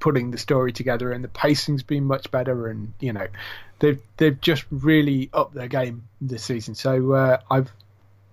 putting 0.00 0.32
the 0.32 0.38
story 0.38 0.72
together, 0.72 1.12
and 1.12 1.22
the 1.22 1.28
pacing's 1.28 1.84
been 1.84 2.04
much 2.04 2.32
better, 2.32 2.66
and 2.66 2.92
you 2.98 3.12
know, 3.12 3.28
they've 3.78 4.02
they've 4.16 4.40
just 4.40 4.64
really 4.70 5.30
upped 5.32 5.54
their 5.54 5.68
game 5.68 6.08
this 6.20 6.42
season. 6.42 6.74
So 6.74 7.12
uh, 7.12 7.38
I've 7.48 7.70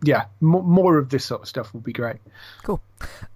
yeah, 0.03 0.25
more 0.41 0.97
of 0.97 1.09
this 1.09 1.25
sort 1.25 1.41
of 1.41 1.47
stuff 1.47 1.73
will 1.73 1.81
be 1.81 1.93
great. 1.93 2.17
Cool. 2.63 2.81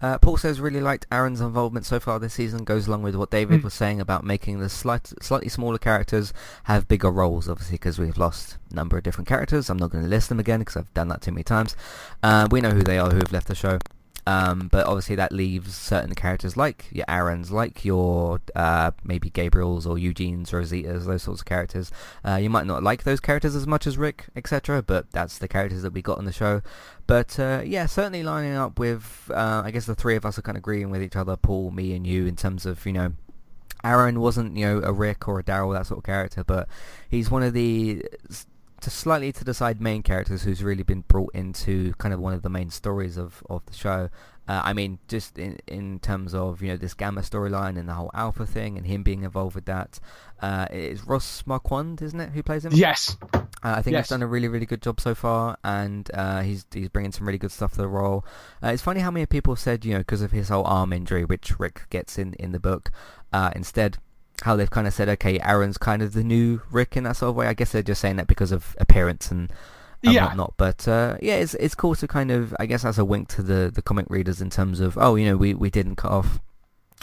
Uh, 0.01 0.17
Paul 0.19 0.37
says 0.37 0.59
really 0.59 0.81
liked 0.81 1.05
Aaron's 1.11 1.41
involvement 1.41 1.85
so 1.85 1.99
far 1.99 2.19
this 2.19 2.33
season. 2.33 2.63
Goes 2.63 2.87
along 2.87 3.03
with 3.03 3.15
what 3.15 3.31
David 3.31 3.61
Mm. 3.61 3.63
was 3.63 3.73
saying 3.73 3.99
about 3.99 4.23
making 4.23 4.59
the 4.59 4.69
slight, 4.69 5.11
slightly 5.21 5.49
smaller 5.49 5.77
characters 5.77 6.33
have 6.63 6.87
bigger 6.87 7.11
roles. 7.11 7.47
Obviously, 7.49 7.75
because 7.75 7.97
we've 7.99 8.17
lost 8.17 8.57
a 8.71 8.75
number 8.75 8.97
of 8.97 9.03
different 9.03 9.27
characters. 9.27 9.69
I'm 9.69 9.77
not 9.77 9.89
going 9.91 10.03
to 10.03 10.09
list 10.09 10.29
them 10.29 10.39
again 10.39 10.59
because 10.59 10.77
I've 10.77 10.93
done 10.93 11.07
that 11.09 11.21
too 11.21 11.31
many 11.31 11.43
times. 11.43 11.75
Uh, 12.23 12.47
we 12.51 12.61
know 12.61 12.71
who 12.71 12.83
they 12.83 12.97
are 12.99 13.09
who 13.09 13.17
have 13.17 13.31
left 13.31 13.47
the 13.47 13.55
show. 13.55 13.79
Um, 14.27 14.69
but 14.71 14.85
obviously 14.85 15.15
that 15.15 15.31
leaves 15.31 15.75
certain 15.75 16.13
characters 16.13 16.55
like 16.55 16.87
your 16.91 17.05
Aaron's, 17.07 17.51
like 17.51 17.83
your 17.83 18.39
uh, 18.55 18.91
maybe 19.03 19.29
Gabriel's 19.29 19.87
or 19.87 19.97
Eugene's, 19.97 20.53
or 20.53 20.59
Rosita's, 20.61 21.05
those 21.05 21.23
sorts 21.23 21.41
of 21.41 21.45
characters. 21.45 21.91
Uh, 22.25 22.35
you 22.35 22.49
might 22.49 22.65
not 22.67 22.83
like 22.83 23.03
those 23.03 23.19
characters 23.19 23.55
as 23.55 23.65
much 23.65 23.87
as 23.87 23.97
Rick, 23.97 24.25
etc. 24.35 24.81
But 24.81 25.11
that's 25.11 25.37
the 25.37 25.47
characters 25.47 25.81
that 25.81 25.93
we 25.93 26.01
got 26.01 26.17
on 26.17 26.25
the 26.25 26.31
show. 26.31 26.61
But 27.07 27.39
uh, 27.39 27.61
yeah, 27.65 27.87
certainly 27.87 28.23
lining 28.23 28.55
up 28.55 28.79
with, 28.79 29.29
uh, 29.33 29.63
I 29.65 29.71
guess 29.71 29.85
the 29.85 29.95
three 29.95 30.15
of 30.15 30.25
us 30.25 30.37
are 30.37 30.41
kind 30.41 30.57
of 30.57 30.61
agreeing 30.61 30.91
with 30.91 31.01
each 31.01 31.15
other, 31.15 31.35
Paul, 31.35 31.71
me, 31.71 31.93
and 31.93 32.05
you, 32.05 32.25
in 32.25 32.35
terms 32.35 32.65
of 32.65 32.85
you 32.85 32.93
know, 32.93 33.13
Aaron 33.83 34.19
wasn't 34.19 34.55
you 34.55 34.65
know 34.65 34.81
a 34.83 34.93
Rick 34.93 35.27
or 35.27 35.39
a 35.39 35.43
Daryl 35.43 35.73
that 35.73 35.87
sort 35.87 35.99
of 35.99 36.03
character, 36.03 36.43
but 36.43 36.67
he's 37.09 37.31
one 37.31 37.43
of 37.43 37.53
the 37.53 38.05
to 38.81 38.89
slightly 38.89 39.31
to 39.31 39.43
the 39.43 39.53
side 39.53 39.81
main 39.81 40.03
characters 40.03 40.43
who's 40.43 40.63
really 40.63 40.83
been 40.83 41.01
brought 41.07 41.33
into 41.33 41.93
kind 41.93 42.13
of 42.13 42.19
one 42.19 42.33
of 42.33 42.41
the 42.41 42.49
main 42.49 42.69
stories 42.69 43.17
of, 43.17 43.43
of 43.49 43.65
the 43.65 43.73
show. 43.73 44.09
Uh, 44.47 44.61
I 44.65 44.73
mean, 44.73 44.97
just 45.07 45.37
in 45.37 45.59
in 45.67 45.99
terms 45.99 46.33
of 46.33 46.61
you 46.61 46.69
know 46.69 46.77
this 46.77 46.93
Gamma 46.93 47.21
storyline 47.21 47.77
and 47.79 47.87
the 47.87 47.93
whole 47.93 48.11
Alpha 48.13 48.45
thing 48.45 48.77
and 48.77 48.85
him 48.85 49.03
being 49.03 49.23
involved 49.23 49.55
with 49.55 49.65
that. 49.65 49.99
Uh, 50.41 50.65
it's 50.71 51.03
Ross 51.05 51.43
Marquand, 51.45 52.01
isn't 52.01 52.19
it, 52.19 52.31
who 52.31 52.41
plays 52.43 52.65
him? 52.65 52.73
Yes, 52.73 53.15
Uh, 53.33 53.39
I 53.63 53.81
think 53.83 53.93
Yes. 53.93 54.05
he's 54.05 54.09
done 54.09 54.23
a 54.23 54.27
really, 54.27 54.47
really 54.47 54.65
good 54.65 54.81
job 54.81 54.99
so 54.99 55.13
far, 55.13 55.57
and 55.63 56.09
uh, 56.15 56.41
he's 56.41 56.65
he's 56.73 56.89
bringing 56.89 57.11
some 57.11 57.27
really 57.27 57.37
good 57.37 57.51
stuff 57.51 57.73
to 57.73 57.77
the 57.77 57.87
role. 57.87 58.25
Uh, 58.63 58.69
it's 58.69 58.81
funny 58.81 59.01
how 59.01 59.11
many 59.11 59.27
people 59.27 59.55
said, 59.55 59.85
you 59.85 59.93
know, 59.93 59.99
because 59.99 60.23
of 60.23 60.31
his 60.31 60.49
whole 60.49 60.65
arm 60.65 60.91
injury, 60.91 61.23
which 61.23 61.59
Rick 61.59 61.83
gets 61.91 62.17
in 62.17 62.33
in 62.33 62.51
the 62.51 62.59
book, 62.59 62.89
uh, 63.31 63.51
instead, 63.55 63.99
how 64.43 64.55
they've 64.55 64.69
kind 64.69 64.87
of 64.87 64.93
said, 64.93 65.07
okay, 65.09 65.39
Aaron's 65.39 65.77
kind 65.77 66.01
of 66.01 66.13
the 66.13 66.23
new 66.23 66.61
Rick 66.71 66.97
in 66.97 67.03
that 67.03 67.17
sort 67.17 67.29
of 67.29 67.35
way. 67.35 67.47
I 67.47 67.53
guess 67.53 67.71
they're 67.71 67.83
just 67.83 68.01
saying 68.01 68.15
that 68.15 68.27
because 68.27 68.51
of 68.51 68.75
appearance 68.79 69.29
and, 69.31 69.51
and 70.03 70.13
Yeah. 70.13 70.25
whatnot. 70.25 70.55
But 70.57 70.87
uh, 70.87 71.17
yeah, 71.21 71.35
it's 71.35 71.53
it's 71.55 71.75
cool 71.75 71.95
to 71.95 72.07
kind 72.07 72.31
of, 72.31 72.55
I 72.59 72.65
guess, 72.65 72.83
as 72.83 72.97
a 72.97 73.05
wink 73.05 73.27
to 73.29 73.43
the 73.43 73.71
the 73.73 73.81
comic 73.81 74.07
readers 74.09 74.41
in 74.41 74.49
terms 74.49 74.79
of, 74.79 74.97
oh, 74.97 75.15
you 75.15 75.25
know, 75.25 75.37
we 75.37 75.53
we 75.53 75.69
didn't 75.69 75.95
cut 75.97 76.11
off 76.11 76.39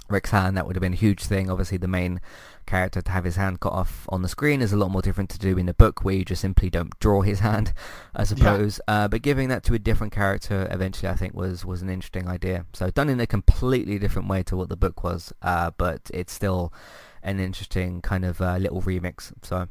Rick's 0.08 0.30
hand. 0.30 0.56
That 0.56 0.66
would 0.66 0.74
have 0.74 0.80
been 0.80 0.94
a 0.94 0.96
huge 0.96 1.22
thing. 1.24 1.48
Obviously, 1.50 1.78
the 1.78 1.86
main 1.86 2.20
character 2.66 3.00
to 3.00 3.10
have 3.12 3.24
his 3.24 3.36
hand 3.36 3.60
cut 3.60 3.72
off 3.72 4.06
on 4.10 4.20
the 4.22 4.28
screen 4.28 4.60
is 4.60 4.72
a 4.74 4.76
lot 4.76 4.90
more 4.90 5.00
different 5.00 5.30
to 5.30 5.38
do 5.38 5.56
in 5.56 5.64
the 5.66 5.72
book 5.72 6.04
where 6.04 6.14
you 6.14 6.22
just 6.24 6.42
simply 6.42 6.68
don't 6.68 6.98
draw 7.00 7.22
his 7.22 7.40
hand, 7.48 7.72
I 8.16 8.24
suppose. 8.24 8.78
Uh, 8.88 9.06
but 9.08 9.22
giving 9.22 9.48
that 9.48 9.62
to 9.64 9.74
a 9.74 9.78
different 9.78 10.12
character 10.12 10.66
eventually 10.70 11.08
I 11.08 11.14
think 11.14 11.32
was, 11.34 11.64
was 11.64 11.80
an 11.82 11.88
interesting 11.88 12.28
idea. 12.28 12.66
So 12.74 12.90
done 12.90 13.08
in 13.08 13.20
a 13.20 13.26
completely 13.26 13.98
different 13.98 14.28
way 14.28 14.42
to 14.42 14.56
what 14.56 14.68
the 14.68 14.76
book 14.76 15.02
was, 15.02 15.32
uh, 15.40 15.70
but 15.78 16.10
it's 16.12 16.32
still 16.32 16.72
an 17.22 17.38
interesting 17.40 18.00
kind 18.02 18.24
of 18.24 18.40
uh, 18.40 18.56
little 18.56 18.82
remix. 18.82 19.32
So 19.42 19.68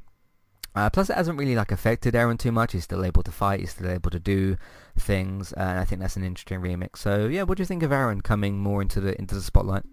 uh, 0.75 0.89
plus, 0.91 1.09
it 1.09 1.15
hasn't 1.15 1.39
really 1.39 1.55
like 1.55 1.71
affected 1.71 2.15
Aaron 2.15 2.37
too 2.37 2.51
much. 2.51 2.73
He's 2.73 2.83
still 2.83 3.03
able 3.03 3.23
to 3.23 3.31
fight. 3.31 3.61
He's 3.61 3.71
still 3.71 3.89
able 3.89 4.11
to 4.11 4.19
do 4.19 4.57
things, 4.95 5.51
and 5.53 5.79
I 5.79 5.85
think 5.85 6.01
that's 6.01 6.15
an 6.17 6.23
interesting 6.23 6.61
remix. 6.61 6.97
So 6.97 7.25
yeah, 7.27 7.43
what 7.43 7.57
do 7.57 7.61
you 7.61 7.65
think 7.65 7.81
of 7.83 7.91
Aaron 7.91 8.21
coming 8.21 8.59
more 8.59 8.81
into 8.81 9.01
the 9.01 9.17
into 9.19 9.33
the 9.33 9.41
spotlight? 9.41 9.83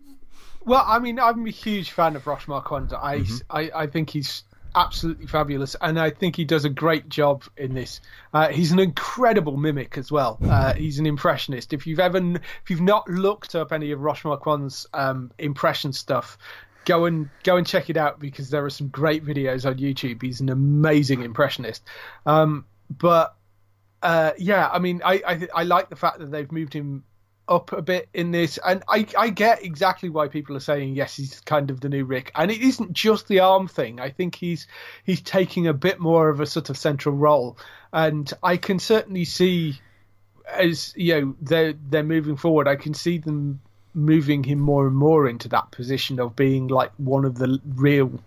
Well, 0.66 0.84
I 0.86 0.98
mean, 0.98 1.18
I'm 1.18 1.46
a 1.46 1.50
huge 1.50 1.90
fan 1.90 2.16
of 2.16 2.26
Ross 2.26 2.48
Marquand. 2.48 2.92
I, 2.94 3.18
Mhm. 3.20 3.42
I, 3.50 3.70
I 3.74 3.86
think 3.86 4.10
he's 4.10 4.44
absolutely 4.74 5.26
fabulous, 5.26 5.76
and 5.80 6.00
I 6.00 6.10
think 6.10 6.36
he 6.36 6.44
does 6.44 6.64
a 6.64 6.70
great 6.70 7.08
job 7.08 7.44
in 7.56 7.74
this. 7.74 8.00
Uh, 8.32 8.48
he's 8.48 8.72
an 8.72 8.78
incredible 8.78 9.56
mimic 9.56 9.96
as 9.96 10.10
well. 10.10 10.38
Uh, 10.42 10.74
he's 10.74 10.98
an 10.98 11.06
impressionist. 11.06 11.72
If 11.72 11.86
you've 11.86 12.00
ever, 12.00 12.18
if 12.18 12.68
you've 12.70 12.80
not 12.80 13.08
looked 13.08 13.54
up 13.54 13.72
any 13.72 13.92
of 13.92 14.00
Ross 14.00 14.24
Marquand's 14.24 14.86
um, 14.92 15.30
impression 15.38 15.92
stuff, 15.92 16.36
go 16.84 17.04
and 17.04 17.28
go 17.42 17.56
and 17.56 17.66
check 17.66 17.90
it 17.90 17.96
out 17.96 18.18
because 18.18 18.50
there 18.50 18.64
are 18.64 18.70
some 18.70 18.88
great 18.88 19.24
videos 19.24 19.66
on 19.66 19.76
YouTube. 19.78 20.22
He's 20.22 20.40
an 20.40 20.48
amazing 20.48 21.22
impressionist. 21.22 21.82
Um, 22.26 22.66
but 22.90 23.34
uh, 24.02 24.32
yeah, 24.38 24.68
I 24.70 24.78
mean, 24.78 25.02
I, 25.04 25.22
I 25.26 25.48
I 25.54 25.62
like 25.64 25.88
the 25.88 25.96
fact 25.96 26.18
that 26.18 26.30
they've 26.30 26.50
moved 26.50 26.72
him 26.72 27.04
up 27.48 27.72
a 27.72 27.82
bit 27.82 28.08
in 28.14 28.30
this, 28.30 28.58
and 28.64 28.82
I 28.88 29.06
I 29.16 29.30
get 29.30 29.64
exactly 29.64 30.10
why 30.10 30.28
people 30.28 30.56
are 30.56 30.60
saying 30.60 30.94
yes, 30.94 31.16
he's 31.16 31.40
kind 31.40 31.70
of 31.70 31.80
the 31.80 31.88
new 31.88 32.04
Rick, 32.04 32.30
and 32.34 32.50
it 32.50 32.60
isn't 32.60 32.92
just 32.92 33.28
the 33.28 33.40
arm 33.40 33.68
thing. 33.68 34.00
I 34.00 34.10
think 34.10 34.34
he's 34.34 34.66
he's 35.04 35.22
taking 35.22 35.66
a 35.66 35.72
bit 35.72 36.00
more 36.00 36.28
of 36.28 36.40
a 36.40 36.46
sort 36.46 36.70
of 36.70 36.76
central 36.76 37.14
role, 37.14 37.58
and 37.92 38.30
I 38.42 38.56
can 38.56 38.78
certainly 38.78 39.24
see 39.24 39.80
as 40.52 40.92
you 40.96 41.20
know 41.20 41.36
they're 41.40 41.72
they're 41.72 42.02
moving 42.02 42.36
forward. 42.36 42.68
I 42.68 42.76
can 42.76 42.94
see 42.94 43.18
them 43.18 43.60
moving 43.94 44.42
him 44.42 44.58
more 44.58 44.86
and 44.86 44.96
more 44.96 45.28
into 45.28 45.48
that 45.48 45.70
position 45.70 46.20
of 46.20 46.36
being 46.36 46.68
like 46.68 46.92
one 46.96 47.24
of 47.24 47.36
the 47.36 47.60
real 47.74 48.20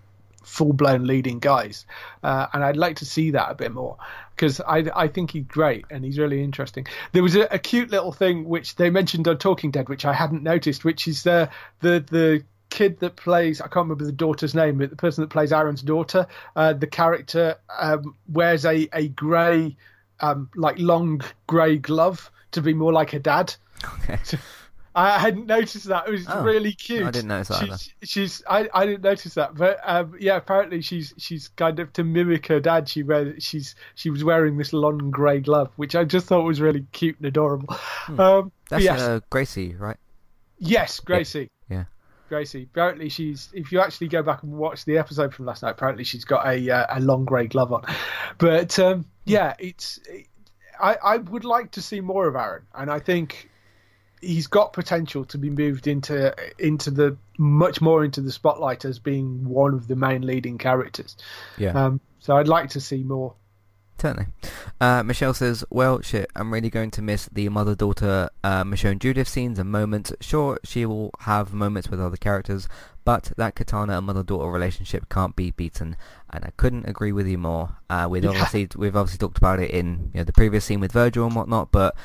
full 0.44 0.72
blown 0.74 1.06
leading 1.06 1.40
guys, 1.40 1.86
uh, 2.24 2.48
and 2.54 2.64
I'd 2.64 2.78
like 2.78 2.98
to 2.98 3.06
see 3.06 3.32
that 3.32 3.52
a 3.52 3.56
bit 3.56 3.74
more 3.74 3.98
because 4.36 4.62
I 4.62 4.86
I 4.96 5.08
think 5.08 5.32
he's 5.32 5.46
great 5.46 5.86
and 5.90 6.06
he's 6.06 6.18
really 6.18 6.44
interesting. 6.44 6.88
There 7.12 7.24
was 7.24 7.36
a, 7.36 7.54
a 7.54 7.60
cute 7.60 7.92
little 7.92 8.12
thing 8.12 8.46
which 8.46 8.76
they 8.76 8.90
mentioned 8.90 9.28
on 9.28 9.38
Talking 9.38 9.72
Dead, 9.72 9.90
which 9.90 10.06
I 10.06 10.14
hadn't 10.14 10.44
noticed, 10.44 10.86
which 10.86 11.08
is 11.08 11.24
the 11.24 11.50
the 11.82 12.04
the 12.10 12.44
kid 12.70 13.00
that 13.00 13.16
plays 13.16 13.62
I 13.62 13.66
can't 13.66 13.86
remember 13.86 14.06
the 14.06 14.12
daughter's 14.12 14.56
name, 14.56 14.78
but 14.78 14.90
the 14.90 14.96
person 14.96 15.22
that 15.24 15.30
plays 15.30 15.52
Aaron's 15.52 15.82
daughter, 15.82 16.28
uh, 16.56 16.74
the 16.74 16.88
character 16.88 17.56
um, 17.78 18.16
wears 18.28 18.66
a 18.66 18.88
a 18.94 19.10
grey 19.10 19.76
um, 20.20 20.50
like 20.56 20.80
long 20.80 21.22
grey 21.46 21.78
glove 21.78 22.32
to 22.52 22.62
be 22.62 22.74
more 22.74 22.94
like 22.94 23.14
a 23.14 23.20
dad. 23.20 23.54
Okay. 24.04 24.18
I 25.00 25.20
hadn't 25.20 25.46
noticed 25.46 25.86
that. 25.86 26.08
It 26.08 26.12
was 26.12 26.26
Oh, 26.28 26.44
really 26.44 26.74
cute. 26.74 27.06
I 27.06 27.12
didn't 27.12 27.28
notice 27.28 27.50
that. 27.50 27.80
She's, 27.80 27.94
she's 28.04 28.44
I, 28.50 28.68
I 28.74 28.86
didn't 28.88 29.04
notice 29.04 29.36
that, 29.36 29.54
but 29.56 29.80
um, 29.84 30.16
yeah, 30.20 30.38
apparently 30.38 30.82
she's 30.82 31.14
she's 31.18 31.50
kind 31.50 31.80
of 31.80 31.94
to 31.94 32.04
mimic 32.04 32.48
her 32.48 32.60
dad. 32.60 32.90
She 32.90 33.04
wears 33.04 33.44
she's 33.44 33.76
she 33.96 34.10
was 34.10 34.24
wearing 34.24 34.58
this 34.58 34.74
long 34.74 35.12
grey 35.12 35.40
glove, 35.40 35.70
which 35.76 35.96
I 35.96 36.04
just 36.04 36.26
thought 36.26 36.44
was 36.44 36.60
really 36.60 36.86
cute 36.94 37.16
and 37.18 37.28
adorable. 37.28 37.68
Um, 38.08 38.16
Hmm. 38.44 38.48
That's 38.70 38.84
yes, 38.84 39.00
uh, 39.00 39.20
Gracie, 39.30 39.76
right? 39.76 39.98
yes, 40.60 41.00
Gracie. 41.00 41.50
Yeah. 41.70 41.86
Gracie. 42.30 42.64
Apparently, 42.64 43.08
she's. 43.10 43.50
If 43.54 43.72
you 43.72 43.80
actually 43.80 44.08
go 44.08 44.22
back 44.24 44.44
and 44.44 44.52
watch 44.52 44.84
the 44.86 44.98
episode 44.98 45.34
from 45.34 45.46
last 45.46 45.62
night, 45.64 45.72
apparently 45.72 46.04
she's 46.04 46.26
got 46.26 46.46
a 46.48 46.70
uh, 46.70 46.86
a 46.90 47.00
long 47.00 47.24
grey 47.24 47.48
glove 47.48 47.72
on. 47.72 47.84
But 48.40 48.78
um, 48.80 49.06
yeah, 49.26 49.54
it's. 49.60 50.00
I 50.82 50.96
I 51.04 51.18
would 51.18 51.46
like 51.46 51.72
to 51.72 51.82
see 51.82 52.02
more 52.02 52.28
of 52.28 52.36
Aaron, 52.36 52.64
and 52.76 52.90
I 52.92 53.00
think 53.00 53.50
he's 54.22 54.48
got 54.48 54.74
potential 54.74 55.26
to 55.26 55.38
be 55.38 55.50
moved 55.50 55.88
into 55.88 56.34
into 56.58 56.92
the 56.92 57.18
much 57.38 57.82
more 57.82 58.04
into 58.04 58.22
the 58.22 58.32
spotlight 58.32 58.86
as 58.86 59.00
being 59.00 59.48
one 59.48 59.74
of 59.74 59.88
the 59.88 59.96
main 59.96 60.22
leading 60.26 60.58
characters. 60.58 61.16
Yeah. 61.58 61.72
Um, 61.72 62.02
so 62.20 62.36
I'd 62.36 62.48
like 62.48 62.70
to 62.72 62.82
see 62.82 63.04
more. 63.04 63.36
Certainly. 64.00 64.28
Uh, 64.80 65.02
Michelle 65.02 65.34
says, 65.34 65.66
well, 65.72 66.02
shit, 66.02 66.30
I'm 66.36 66.54
really 66.54 66.70
going 66.70 66.92
to 66.92 67.02
miss 67.02 67.28
the 67.32 67.50
mother-daughter 67.50 68.30
uh, 68.44 68.64
Michonne 68.64 69.00
Judith 69.00 69.28
scenes 69.28 69.58
and 69.58 69.72
moments. 69.72 70.14
Sure, 70.22 70.60
she 70.64 70.86
will 70.86 71.10
have 71.22 71.52
moments 71.52 71.90
with 71.90 72.00
other 72.00 72.16
characters, 72.18 72.68
but 73.06 73.32
that 73.38 73.56
Katana 73.56 73.98
and 73.98 74.06
mother-daughter 74.06 74.52
relationship 74.52 75.10
can't 75.10 75.36
be 75.36 75.50
beaten, 75.50 75.96
and 76.30 76.46
I 76.46 76.52
couldn't 76.58 76.88
agree 76.88 77.12
with 77.12 77.26
you 77.26 77.40
more. 77.40 77.78
Uh, 77.90 78.08
we'd 78.08 78.24
Yeah. 78.24 78.30
obviously, 78.30 78.68
we've 78.76 78.96
obviously 78.96 79.18
talked 79.18 79.40
about 79.40 79.60
it 79.60 79.72
in 79.72 80.12
you 80.14 80.20
know, 80.20 80.24
the 80.26 80.34
previous 80.34 80.66
scene 80.66 80.80
with 80.80 80.92
Virgil 80.92 81.26
and 81.26 81.36
whatnot, 81.36 81.72
but 81.72 81.96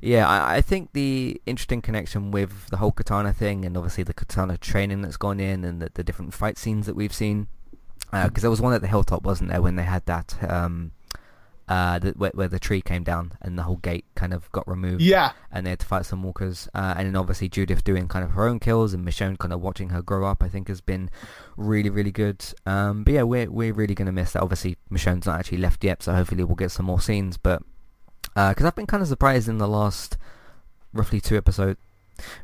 yeah, 0.00 0.28
I, 0.28 0.56
I 0.56 0.60
think 0.60 0.92
the 0.92 1.40
interesting 1.46 1.82
connection 1.82 2.30
with 2.30 2.68
the 2.68 2.76
whole 2.78 2.92
Katana 2.92 3.32
thing 3.32 3.64
and 3.64 3.76
obviously 3.76 4.04
the 4.04 4.14
Katana 4.14 4.56
training 4.56 5.02
that's 5.02 5.16
gone 5.16 5.40
in 5.40 5.64
and 5.64 5.80
the, 5.82 5.90
the 5.92 6.04
different 6.04 6.34
fight 6.34 6.58
scenes 6.58 6.86
that 6.86 6.94
we've 6.96 7.14
seen, 7.14 7.48
because 8.10 8.42
there 8.42 8.50
was 8.50 8.60
one 8.60 8.72
at 8.72 8.80
the 8.80 8.88
hilltop, 8.88 9.24
wasn't 9.24 9.50
there, 9.50 9.62
when 9.62 9.76
they 9.76 9.84
had 9.84 10.06
that... 10.06 10.36
Um, 10.48 10.92
uh, 11.68 11.98
the, 11.98 12.12
where, 12.12 12.30
where 12.34 12.48
the 12.48 12.58
tree 12.58 12.80
came 12.80 13.04
down 13.04 13.32
and 13.42 13.58
the 13.58 13.62
whole 13.62 13.76
gate 13.76 14.06
kind 14.14 14.32
of 14.32 14.50
got 14.52 14.66
removed 14.66 15.02
Yeah, 15.02 15.32
and 15.52 15.66
they 15.66 15.70
had 15.70 15.80
to 15.80 15.86
fight 15.86 16.06
some 16.06 16.22
walkers 16.22 16.68
uh, 16.74 16.94
and 16.96 17.06
then 17.06 17.16
obviously 17.16 17.48
Judith 17.48 17.84
doing 17.84 18.08
kind 18.08 18.24
of 18.24 18.30
her 18.30 18.48
own 18.48 18.58
kills 18.58 18.94
and 18.94 19.06
Michonne 19.06 19.38
kind 19.38 19.52
of 19.52 19.60
watching 19.60 19.90
her 19.90 20.00
grow 20.00 20.26
up 20.26 20.42
I 20.42 20.48
think 20.48 20.68
has 20.68 20.80
been 20.80 21.10
really 21.56 21.90
really 21.90 22.10
good. 22.10 22.42
Um, 22.64 23.04
but 23.04 23.12
yeah 23.12 23.22
we're, 23.22 23.50
we're 23.50 23.74
really 23.74 23.94
going 23.94 24.06
to 24.06 24.12
miss 24.12 24.32
that. 24.32 24.42
Obviously 24.42 24.78
Michonne's 24.90 25.26
not 25.26 25.38
actually 25.38 25.58
left 25.58 25.84
yet 25.84 26.02
so 26.02 26.14
hopefully 26.14 26.42
we'll 26.42 26.56
get 26.56 26.70
some 26.70 26.86
more 26.86 27.00
scenes 27.00 27.36
but 27.36 27.62
because 28.50 28.64
I've 28.64 28.74
been 28.76 28.86
kind 28.86 29.02
of 29.02 29.08
surprised 29.08 29.48
in 29.48 29.58
the 29.58 29.68
last 29.68 30.16
roughly 30.92 31.20
two 31.20 31.36
episodes 31.36 31.78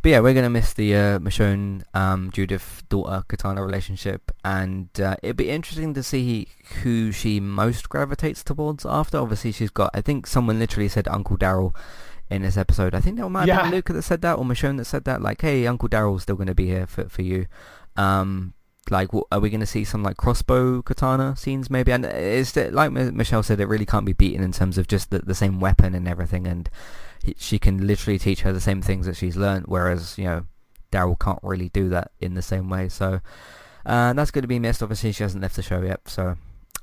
but 0.03 0.11
yeah, 0.11 0.20
we're 0.20 0.34
gonna 0.34 0.51
miss 0.51 0.72
the 0.72 0.95
uh, 0.95 1.18
Michonne 1.18 1.82
um, 1.95 2.30
Judith 2.32 2.84
daughter 2.88 3.24
Katana 3.26 3.61
relationship, 3.64 4.30
and 4.45 4.88
uh, 5.01 5.16
it'd 5.20 5.36
be 5.36 5.51
interesting 5.51 5.95
to 5.95 6.03
see 6.05 6.47
who 6.84 7.11
she 7.11 7.40
most 7.40 7.88
gravitates 7.88 8.45
towards 8.45 8.86
after. 8.86 9.18
Obviously, 9.18 9.51
she's 9.51 9.70
got. 9.70 9.90
I 9.92 10.01
think 10.01 10.28
someone 10.28 10.61
literally 10.61 10.88
said 10.88 11.09
Uncle 11.09 11.36
Daryl 11.36 11.74
in 12.30 12.42
this 12.42 12.57
episode. 12.57 12.95
I 12.95 13.01
think 13.01 13.16
that 13.18 13.28
might 13.28 13.40
have 13.40 13.49
Yeah. 13.49 13.62
been 13.62 13.72
Luca 13.72 13.92
that 13.95 14.03
said 14.03 14.22
that, 14.22 14.38
or 14.38 14.45
Michonne 14.45 14.76
that 14.76 14.84
said 14.84 15.05
that. 15.07 15.20
Like, 15.20 15.40
hey, 15.40 15.66
Uncle 15.66 15.88
Daryl's 15.88 16.22
still 16.22 16.36
gonna 16.36 16.55
be 16.55 16.66
here 16.66 16.86
for 16.86 17.09
for 17.09 17.22
you. 17.22 17.47
Um, 17.97 18.54
like, 18.91 19.09
are 19.32 19.41
we 19.41 19.51
gonna 19.51 19.66
see 19.66 19.85
some 19.85 20.03
like 20.03 20.16
crossbow 20.16 20.82
katana 20.82 21.37
scenes 21.37 21.70
maybe? 21.70 21.93
And 21.93 22.05
it's 22.05 22.53
that- 22.53 22.72
like 22.74 22.89
M- 22.95 23.16
Michelle 23.16 23.43
said, 23.43 23.61
it 23.61 23.66
really 23.68 23.87
can't 23.87 24.07
be 24.07 24.12
beaten 24.12 24.43
in 24.43 24.53
terms 24.53 24.78
of 24.78 24.87
just 24.89 25.11
the, 25.11 25.20
the 25.20 25.35
same 25.35 25.61
weapon 25.61 25.95
and 25.95 26.07
everything, 26.09 26.47
and 26.47 26.68
he- 27.22 27.37
she 27.39 27.59
can 27.59 27.87
literally 27.87 28.18
teach 28.18 28.43
her 28.43 28.53
the 28.53 28.61
same 28.61 28.82
things 28.82 29.07
that 29.07 29.16
she's 29.16 29.37
learned, 29.37 29.66
whereas 29.66 30.16
you 30.18 30.24
know 30.24 30.45
Daryl 30.93 31.18
can't 31.18 31.41
really 31.43 31.68
do 31.70 31.89
that 31.89 32.11
in 32.20 32.35
the 32.35 32.43
same 32.43 32.68
way. 32.68 32.89
So 32.89 33.20
uh, 33.87 34.12
that's 34.12 34.30
going 34.30 34.43
to 34.43 34.49
be 34.49 34.59
missed. 34.59 34.82
Obviously, 34.82 35.12
she 35.12 35.22
hasn't 35.22 35.43
left 35.43 35.57
the 35.57 35.62
show 35.62 35.82
yet, 35.82 36.01
so 36.09 36.37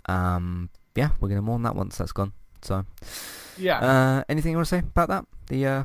um, 0.08 0.70
yeah, 0.96 1.10
we're 1.20 1.30
going 1.30 1.38
to 1.40 1.42
mourn 1.42 1.64
that 1.64 1.76
once 1.76 1.98
that's 1.98 2.12
gone. 2.12 2.34
So 2.62 2.86
yeah. 3.58 3.80
uh, 3.80 4.24
anything 4.30 4.52
you 4.52 4.58
want 4.58 4.68
to 4.68 4.76
say 4.76 4.80
about 4.80 5.10
that? 5.10 5.26
The 5.48 5.66
uh, 5.66 5.84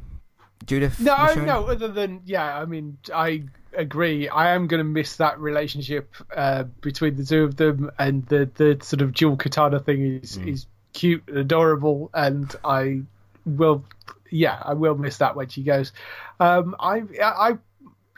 Judith? 0.67 1.01
No, 1.01 1.15
Michonne? 1.15 1.47
no. 1.47 1.65
Other 1.67 1.89
than 1.89 2.23
yeah, 2.25 2.59
I 2.59 2.65
mean, 2.65 2.99
I 3.15 3.45
agree. 3.75 4.29
I 4.29 4.55
am 4.55 4.67
going 4.67 4.79
to 4.79 4.85
miss 4.85 5.17
that 5.17 5.39
relationship 5.39 6.15
uh, 6.35 6.65
between 6.81 7.17
the 7.17 7.25
two 7.25 7.45
of 7.45 7.57
them, 7.57 7.91
and 7.99 8.27
the 8.27 8.51
the 8.55 8.79
sort 8.83 9.03
of 9.03 9.13
dual 9.15 9.37
katana 9.37 9.81
thing 9.81 10.21
is 10.23 10.39
Mm. 10.39 10.49
is 10.49 10.67
cute 10.93 11.23
and 11.29 11.39
adorable, 11.39 12.11
and 12.15 12.55
I 12.65 13.03
will, 13.45 13.85
yeah, 14.31 14.61
I 14.65 14.75
will 14.75 14.97
miss 14.97 15.19
that 15.19 15.37
when 15.37 15.49
she 15.49 15.63
goes. 15.63 15.93
Um, 16.41 16.75
I 16.81 17.03
I. 17.23 17.59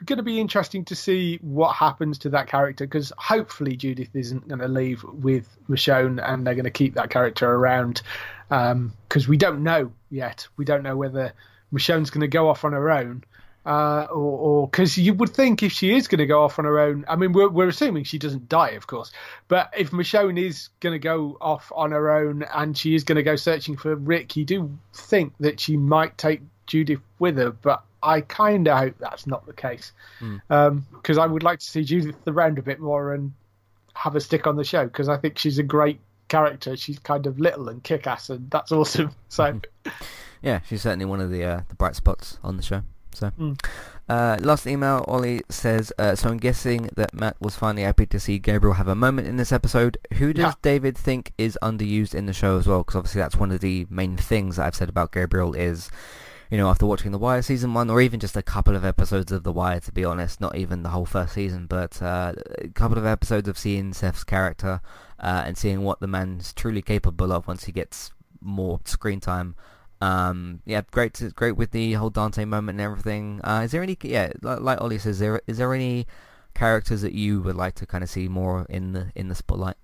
I'm 0.00 0.04
going 0.06 0.18
to 0.18 0.22
be 0.22 0.38
interesting 0.38 0.84
to 0.84 0.94
see 0.94 1.38
what 1.42 1.74
happens 1.74 2.18
to 2.18 2.28
that 2.30 2.46
character 2.46 2.86
because 2.86 3.12
hopefully 3.18 3.74
Judith 3.74 4.14
isn't 4.14 4.46
going 4.46 4.60
to 4.60 4.68
leave 4.68 5.02
with 5.02 5.48
Michonne 5.68 6.22
and 6.24 6.46
they're 6.46 6.54
going 6.54 6.64
to 6.66 6.70
keep 6.70 6.94
that 6.94 7.10
character 7.10 7.50
around 7.50 8.02
because 8.48 9.26
we 9.26 9.36
don't 9.36 9.64
know 9.64 9.90
yet. 10.08 10.46
We 10.56 10.64
don't 10.64 10.84
know 10.84 10.96
whether 10.96 11.32
Michonne's 11.72 12.10
going 12.10 12.22
to 12.22 12.28
go 12.28 12.48
off 12.48 12.64
on 12.64 12.72
her 12.72 12.90
own, 12.90 13.24
uh, 13.66 14.04
or 14.04 14.66
because 14.66 14.96
you 14.96 15.12
would 15.14 15.30
think 15.30 15.62
if 15.62 15.72
she 15.72 15.94
is 15.94 16.08
going 16.08 16.18
to 16.20 16.26
go 16.26 16.42
off 16.42 16.58
on 16.58 16.64
her 16.64 16.78
own, 16.78 17.04
I 17.08 17.16
mean, 17.16 17.32
we're, 17.32 17.48
we're 17.48 17.68
assuming 17.68 18.04
she 18.04 18.18
doesn't 18.18 18.48
die, 18.48 18.70
of 18.70 18.86
course, 18.86 19.12
but 19.48 19.72
if 19.76 19.90
Michonne 19.90 20.38
is 20.38 20.70
going 20.80 20.94
to 20.94 20.98
go 20.98 21.36
off 21.40 21.70
on 21.74 21.90
her 21.92 22.10
own 22.10 22.44
and 22.54 22.76
she 22.76 22.94
is 22.94 23.04
going 23.04 23.16
to 23.16 23.22
go 23.22 23.36
searching 23.36 23.76
for 23.76 23.94
Rick, 23.94 24.36
you 24.36 24.44
do 24.44 24.78
think 24.94 25.34
that 25.40 25.60
she 25.60 25.76
might 25.76 26.16
take 26.16 26.40
Judith 26.66 27.00
with 27.18 27.36
her, 27.36 27.50
but 27.50 27.82
I 28.02 28.22
kind 28.22 28.68
of 28.68 28.78
hope 28.78 28.94
that's 28.98 29.26
not 29.26 29.44
the 29.44 29.52
case 29.52 29.92
because 30.20 31.18
I 31.18 31.26
would 31.26 31.42
like 31.42 31.58
to 31.58 31.66
see 31.66 31.84
Judith 31.84 32.16
around 32.26 32.58
a 32.58 32.62
bit 32.62 32.80
more 32.80 33.12
and 33.12 33.32
have 33.94 34.14
her 34.14 34.20
stick 34.20 34.46
on 34.46 34.56
the 34.56 34.64
show 34.64 34.84
because 34.84 35.08
I 35.08 35.16
think 35.16 35.38
she's 35.38 35.58
a 35.58 35.62
great 35.62 36.00
character. 36.28 36.76
She's 36.76 36.98
kind 37.00 37.26
of 37.26 37.40
little 37.40 37.68
and 37.68 37.82
kick-ass, 37.82 38.30
and 38.30 38.50
that's 38.50 38.72
awesome. 38.72 39.10
So. 39.28 39.60
Yeah, 40.42 40.60
she's 40.66 40.82
certainly 40.82 41.04
one 41.04 41.20
of 41.20 41.30
the 41.30 41.44
uh, 41.44 41.60
the 41.68 41.74
bright 41.74 41.96
spots 41.96 42.38
on 42.42 42.56
the 42.56 42.62
show. 42.62 42.82
So, 43.12 43.30
Mm. 43.38 43.58
uh, 44.08 44.36
last 44.40 44.66
email, 44.66 45.04
Ollie 45.08 45.40
says, 45.48 45.92
uh, 45.98 46.14
so 46.14 46.28
I'm 46.28 46.36
guessing 46.36 46.88
that 46.94 47.12
Matt 47.14 47.36
was 47.40 47.56
finally 47.56 47.82
happy 47.82 48.06
to 48.06 48.20
see 48.20 48.38
Gabriel 48.38 48.74
have 48.74 48.86
a 48.86 48.94
moment 48.94 49.26
in 49.26 49.36
this 49.38 49.50
episode. 49.50 49.96
Who 50.14 50.32
does 50.32 50.42
Yeah. 50.44 50.52
David 50.62 50.96
think 50.96 51.32
is 51.38 51.58
underused 51.62 52.14
in 52.14 52.26
the 52.26 52.32
show 52.32 52.58
as 52.58 52.66
well? 52.68 52.80
Because 52.80 52.96
obviously 52.96 53.20
that's 53.20 53.34
one 53.36 53.50
of 53.50 53.60
the 53.60 53.86
main 53.90 54.16
things 54.16 54.56
that 54.56 54.66
I've 54.66 54.76
said 54.76 54.88
about 54.90 55.10
Gabriel 55.10 55.54
is, 55.54 55.90
you 56.50 56.58
know, 56.58 56.68
after 56.68 56.86
watching 56.86 57.10
The 57.10 57.18
Wire 57.18 57.42
season 57.42 57.74
one, 57.74 57.90
or 57.90 58.00
even 58.00 58.20
just 58.20 58.36
a 58.36 58.42
couple 58.42 58.76
of 58.76 58.84
episodes 58.84 59.32
of 59.32 59.42
The 59.42 59.52
Wire, 59.52 59.80
to 59.80 59.90
be 59.92 60.04
honest, 60.04 60.40
not 60.40 60.54
even 60.56 60.82
the 60.84 60.90
whole 60.90 61.06
first 61.06 61.32
season, 61.32 61.66
but 61.66 62.00
uh, 62.00 62.34
a 62.58 62.68
couple 62.68 62.98
of 62.98 63.06
episodes 63.06 63.48
of 63.48 63.58
seeing 63.58 63.92
Seth's 63.94 64.22
character 64.22 64.80
uh, 65.18 65.42
and 65.46 65.58
seeing 65.58 65.82
what 65.82 65.98
the 65.98 66.06
man's 66.06 66.52
truly 66.52 66.82
capable 66.82 67.32
of 67.32 67.48
once 67.48 67.64
he 67.64 67.72
gets 67.72 68.12
more 68.40 68.80
screen 68.84 69.18
time. 69.18 69.56
Um, 70.00 70.60
yeah, 70.64 70.82
great, 70.90 71.14
to, 71.14 71.30
great 71.30 71.56
with 71.56 71.72
the 71.72 71.94
whole 71.94 72.10
Dante 72.10 72.44
moment 72.44 72.78
and 72.78 72.84
everything. 72.84 73.40
Uh, 73.42 73.62
is 73.64 73.72
there 73.72 73.82
any, 73.82 73.96
yeah, 74.02 74.32
like, 74.42 74.60
like 74.60 74.80
Ollie 74.80 74.98
says, 74.98 75.18
there 75.18 75.40
is 75.46 75.58
there 75.58 75.74
any 75.74 76.06
characters 76.54 77.02
that 77.02 77.12
you 77.12 77.40
would 77.42 77.56
like 77.56 77.74
to 77.76 77.86
kind 77.86 78.04
of 78.04 78.10
see 78.10 78.28
more 78.28 78.66
in 78.68 78.92
the 78.92 79.10
in 79.14 79.28
the 79.28 79.34
spotlight? 79.34 79.76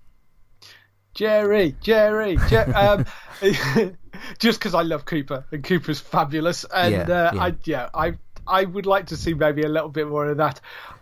Jerry, 1.13 1.75
Jerry, 1.81 2.37
Jer- 2.49 2.73
um, 2.75 3.05
just 4.39 4.59
because 4.59 4.73
I 4.73 4.81
love 4.81 5.05
Cooper 5.05 5.45
and 5.51 5.63
Cooper's 5.63 5.99
fabulous, 5.99 6.65
and 6.65 6.93
Yeah, 6.93 7.01
uh, 7.01 7.31
yeah. 7.33 7.41
I 7.41 7.55
yeah 7.63 7.89
I 7.93 8.13
I 8.47 8.65
would 8.65 8.85
like 8.85 9.07
to 9.07 9.17
see 9.17 9.33
maybe 9.33 9.63
a 9.63 9.69
little 9.69 9.89
bit 9.89 10.07
more 10.07 10.27
of 10.27 10.37
that. 10.37 10.59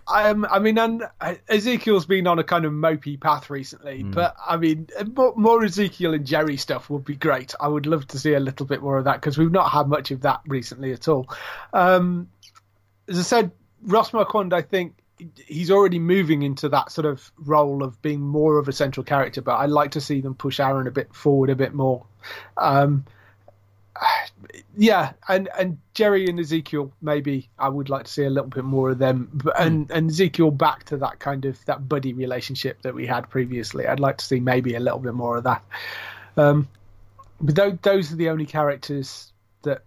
Um, 0.08 0.46
I 0.50 0.60
mean, 0.60 0.78
and 0.78 1.04
uh, 1.22 1.36
Ezekiel's 1.48 2.06
been 2.06 2.28
on 2.28 2.38
a 2.38 2.44
kind 2.44 2.66
of 2.66 2.74
mopey 2.74 3.20
path 3.20 3.50
recently, 3.50 4.04
but 4.04 4.36
I 4.46 4.58
mean, 4.58 4.88
uh, 5.00 5.06
more, 5.06 5.34
more 5.36 5.64
Ezekiel 5.64 6.14
and 6.14 6.26
Jerry 6.26 6.58
stuff 6.58 6.90
would 6.90 7.06
be 7.06 7.16
great. 7.16 7.56
I 7.60 7.68
would 7.68 7.86
love 7.86 8.08
to 8.10 8.20
see 8.20 8.34
a 8.34 8.40
little 8.40 8.66
bit 8.66 8.82
more 8.82 8.98
of 8.98 9.06
that 9.06 9.22
because 9.22 9.38
we've 9.38 9.52
not 9.52 9.70
had 9.70 9.88
much 9.88 10.12
of 10.12 10.22
that 10.22 10.42
recently 10.46 10.92
at 10.92 11.08
all. 11.08 11.28
Um, 11.72 12.30
as 13.08 13.18
I 13.18 13.22
said, 13.22 13.52
Ross 13.84 14.12
Marquand, 14.12 14.54
I 14.54 14.62
think 14.62 14.96
he's 15.46 15.72
already 15.72 16.00
moving 16.00 16.42
into 16.42 16.70
that 16.70 16.92
sort 16.92 17.06
of 17.06 17.32
role 17.38 17.84
of 17.84 18.02
being 18.02 18.22
more 18.22 18.58
of 18.58 18.68
a 18.68 18.74
central 18.74 19.04
character, 19.04 19.42
but 19.42 19.56
I'd 19.56 19.70
like 19.70 19.92
to 19.92 20.02
see 20.02 20.22
them 20.22 20.36
push 20.36 20.60
Aaron 20.60 20.88
a 20.88 20.92
bit 20.92 21.14
forward 21.14 21.50
a 21.50 21.56
bit 21.56 21.74
more. 21.74 22.06
Um, 22.58 23.06
yeah, 24.78 25.14
and 25.28 25.50
and 25.58 25.78
Jerry 25.94 26.28
and 26.28 26.40
Ezekiel, 26.40 26.92
maybe 27.02 27.50
I 27.58 27.70
would 27.70 27.90
like 27.90 28.06
to 28.06 28.12
see 28.12 28.24
a 28.24 28.30
little 28.30 28.50
bit 28.50 28.64
more 28.64 28.92
of 28.92 29.00
them, 29.00 29.42
and 29.58 29.90
and 29.92 30.10
Ezekiel 30.10 30.52
back 30.52 30.86
to 30.86 30.98
that 30.98 31.20
kind 31.20 31.46
of 31.46 31.64
that 31.66 31.88
buddy 31.88 32.14
relationship 32.14 32.82
that 32.84 32.94
we 32.94 33.06
had 33.06 33.30
previously. 33.30 33.88
I'd 33.88 34.00
like 34.00 34.18
to 34.18 34.26
see 34.26 34.40
maybe 34.40 34.76
a 34.76 34.80
little 34.80 35.00
bit 35.00 35.14
more 35.14 35.38
of 35.38 35.44
that. 35.44 35.64
Um, 36.38 36.68
but 37.42 37.56
those, 37.56 37.78
those 37.82 38.14
are 38.14 38.16
the 38.16 38.30
only 38.30 38.46
characters 38.46 39.32
that 39.64 39.84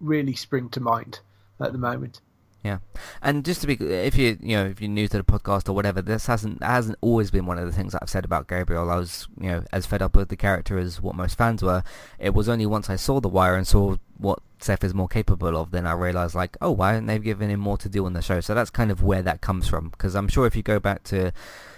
really 0.00 0.34
spring 0.34 0.68
to 0.70 0.80
mind 0.80 1.20
at 1.60 1.72
the 1.72 1.78
moment. 1.78 2.20
Yeah, 2.62 2.78
and 3.22 3.42
just 3.42 3.62
to 3.62 3.66
be, 3.66 3.74
if 3.74 4.16
you 4.16 4.36
you 4.40 4.56
know 4.56 4.66
if 4.66 4.82
you're 4.82 4.90
new 4.90 5.08
to 5.08 5.16
the 5.16 5.24
podcast 5.24 5.68
or 5.68 5.72
whatever, 5.72 6.02
this 6.02 6.26
hasn't 6.26 6.62
hasn't 6.62 6.98
always 7.00 7.30
been 7.30 7.46
one 7.46 7.58
of 7.58 7.64
the 7.64 7.72
things 7.72 7.92
that 7.92 8.02
I've 8.02 8.10
said 8.10 8.26
about 8.26 8.48
Gabriel. 8.48 8.90
I 8.90 8.96
was 8.96 9.28
you 9.40 9.48
know 9.48 9.64
as 9.72 9.86
fed 9.86 10.02
up 10.02 10.14
with 10.14 10.28
the 10.28 10.36
character 10.36 10.78
as 10.78 11.00
what 11.00 11.14
most 11.14 11.38
fans 11.38 11.62
were. 11.62 11.82
It 12.18 12.34
was 12.34 12.50
only 12.50 12.66
once 12.66 12.90
I 12.90 12.96
saw 12.96 13.18
The 13.18 13.28
Wire 13.28 13.56
and 13.56 13.66
saw 13.66 13.96
what 14.18 14.40
Seth 14.58 14.84
is 14.84 14.92
more 14.92 15.08
capable 15.08 15.56
of, 15.56 15.70
then 15.70 15.86
I 15.86 15.92
realized 15.92 16.34
like, 16.34 16.56
oh, 16.60 16.70
why 16.70 16.90
haven't 16.90 17.06
they 17.06 17.18
given 17.18 17.50
him 17.50 17.60
more 17.60 17.78
to 17.78 17.88
do 17.88 18.04
on 18.04 18.12
the 18.12 18.22
show? 18.22 18.40
So 18.40 18.54
that's 18.54 18.70
kind 18.70 18.90
of 18.90 19.02
where 19.02 19.22
that 19.22 19.40
comes 19.40 19.66
from. 19.66 19.88
Because 19.88 20.14
I'm 20.14 20.28
sure 20.28 20.46
if 20.46 20.54
you 20.54 20.62
go 20.62 20.78
back 20.78 21.02
to 21.04 21.32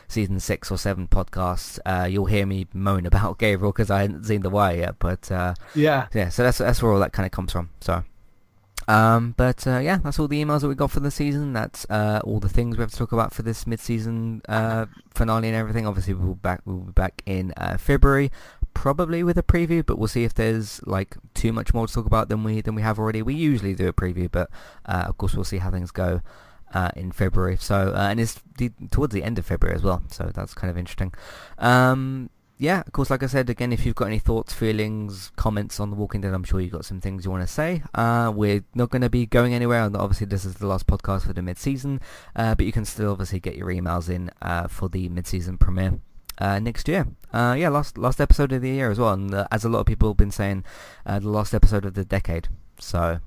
season 0.08 0.40
six 0.40 0.70
or 0.70 0.76
seven 0.76 1.06
podcasts, 1.06 1.78
uh, 1.86 2.06
you'll 2.06 2.26
hear 2.26 2.44
me 2.44 2.66
moan 2.72 3.06
about 3.06 3.38
Gabriel 3.38 3.72
because 3.72 3.90
I 3.90 4.02
hadn't 4.02 4.24
seen 4.24 4.42
The 4.42 4.50
Wire 4.50 4.78
yet. 4.78 4.96
But 4.98 5.30
uh, 5.30 5.54
yeah, 5.74 6.08
yeah. 6.12 6.28
So 6.28 6.42
that's 6.42 6.58
that's 6.58 6.82
where 6.82 6.92
all 6.92 7.00
that 7.00 7.12
kind 7.12 7.26
of 7.26 7.32
comes 7.32 7.52
from. 7.52 7.70
So. 7.80 8.04
Um, 8.88 9.34
but 9.36 9.66
uh, 9.66 9.78
yeah, 9.78 9.98
that's 9.98 10.18
all 10.18 10.28
the 10.28 10.42
emails 10.42 10.60
that 10.60 10.68
we 10.68 10.74
got 10.74 10.90
for 10.90 11.00
the 11.00 11.10
season. 11.10 11.52
That's 11.52 11.86
uh, 11.88 12.20
all 12.24 12.40
the 12.40 12.48
things 12.48 12.76
we 12.76 12.82
have 12.82 12.90
to 12.90 12.96
talk 12.96 13.12
about 13.12 13.32
for 13.32 13.42
this 13.42 13.66
mid-season 13.66 14.42
uh, 14.48 14.86
finale 15.14 15.48
and 15.48 15.56
everything. 15.56 15.86
Obviously, 15.86 16.14
we'll 16.14 16.34
be 16.34 16.40
back. 16.40 16.62
We'll 16.64 16.78
be 16.78 16.92
back 16.92 17.22
in 17.26 17.52
uh, 17.56 17.76
February, 17.78 18.30
probably 18.74 19.22
with 19.22 19.38
a 19.38 19.42
preview. 19.42 19.84
But 19.84 19.98
we'll 19.98 20.08
see 20.08 20.24
if 20.24 20.34
there's 20.34 20.80
like 20.86 21.16
too 21.34 21.52
much 21.52 21.72
more 21.72 21.86
to 21.86 21.92
talk 21.92 22.06
about 22.06 22.28
than 22.28 22.44
we 22.44 22.60
than 22.60 22.74
we 22.74 22.82
have 22.82 22.98
already. 22.98 23.22
We 23.22 23.34
usually 23.34 23.74
do 23.74 23.88
a 23.88 23.92
preview, 23.92 24.30
but 24.30 24.50
uh, 24.86 25.04
of 25.06 25.16
course 25.18 25.34
we'll 25.34 25.44
see 25.44 25.58
how 25.58 25.70
things 25.70 25.90
go 25.90 26.20
uh, 26.74 26.90
in 26.96 27.12
February. 27.12 27.56
So 27.56 27.92
uh, 27.94 28.08
and 28.10 28.20
it's 28.20 28.40
the, 28.58 28.70
towards 28.90 29.14
the 29.14 29.22
end 29.22 29.38
of 29.38 29.46
February 29.46 29.76
as 29.76 29.82
well. 29.82 30.02
So 30.08 30.30
that's 30.34 30.54
kind 30.54 30.70
of 30.70 30.76
interesting. 30.76 31.12
Um, 31.58 32.30
yeah, 32.58 32.82
of 32.86 32.92
course, 32.92 33.10
like 33.10 33.22
I 33.22 33.26
said, 33.26 33.50
again, 33.50 33.72
if 33.72 33.84
you've 33.84 33.94
got 33.94 34.06
any 34.06 34.18
thoughts, 34.18 34.52
feelings, 34.52 35.32
comments 35.36 35.80
on 35.80 35.90
The 35.90 35.96
Walking 35.96 36.20
Dead, 36.20 36.32
I'm 36.32 36.44
sure 36.44 36.60
you've 36.60 36.72
got 36.72 36.84
some 36.84 37.00
things 37.00 37.24
you 37.24 37.30
want 37.30 37.42
to 37.42 37.52
say. 37.52 37.82
Uh, 37.94 38.32
we're 38.34 38.64
not 38.74 38.90
going 38.90 39.02
to 39.02 39.10
be 39.10 39.26
going 39.26 39.52
anywhere, 39.52 39.84
and 39.84 39.96
obviously 39.96 40.26
this 40.26 40.44
is 40.44 40.54
the 40.54 40.66
last 40.66 40.86
podcast 40.86 41.26
for 41.26 41.32
the 41.32 41.42
mid-season, 41.42 42.00
uh, 42.36 42.54
but 42.54 42.64
you 42.64 42.72
can 42.72 42.84
still 42.84 43.10
obviously 43.10 43.40
get 43.40 43.56
your 43.56 43.68
emails 43.68 44.08
in 44.08 44.30
uh, 44.42 44.68
for 44.68 44.88
the 44.88 45.08
mid-season 45.08 45.58
premiere. 45.58 45.98
Uh, 46.38 46.58
next 46.58 46.88
year, 46.88 47.06
uh, 47.32 47.54
yeah, 47.58 47.68
last 47.68 47.98
last 47.98 48.20
episode 48.20 48.52
of 48.52 48.62
the 48.62 48.70
year 48.70 48.90
as 48.90 48.98
well, 48.98 49.12
and 49.12 49.34
uh, 49.34 49.46
as 49.52 49.64
a 49.64 49.68
lot 49.68 49.80
of 49.80 49.86
people 49.86 50.08
have 50.08 50.16
been 50.16 50.30
saying, 50.30 50.64
the 51.04 51.20
last 51.20 51.54
episode 51.54 51.84
of 51.84 51.94
the 51.94 52.04
decade. 52.04 52.48
So 52.78 53.20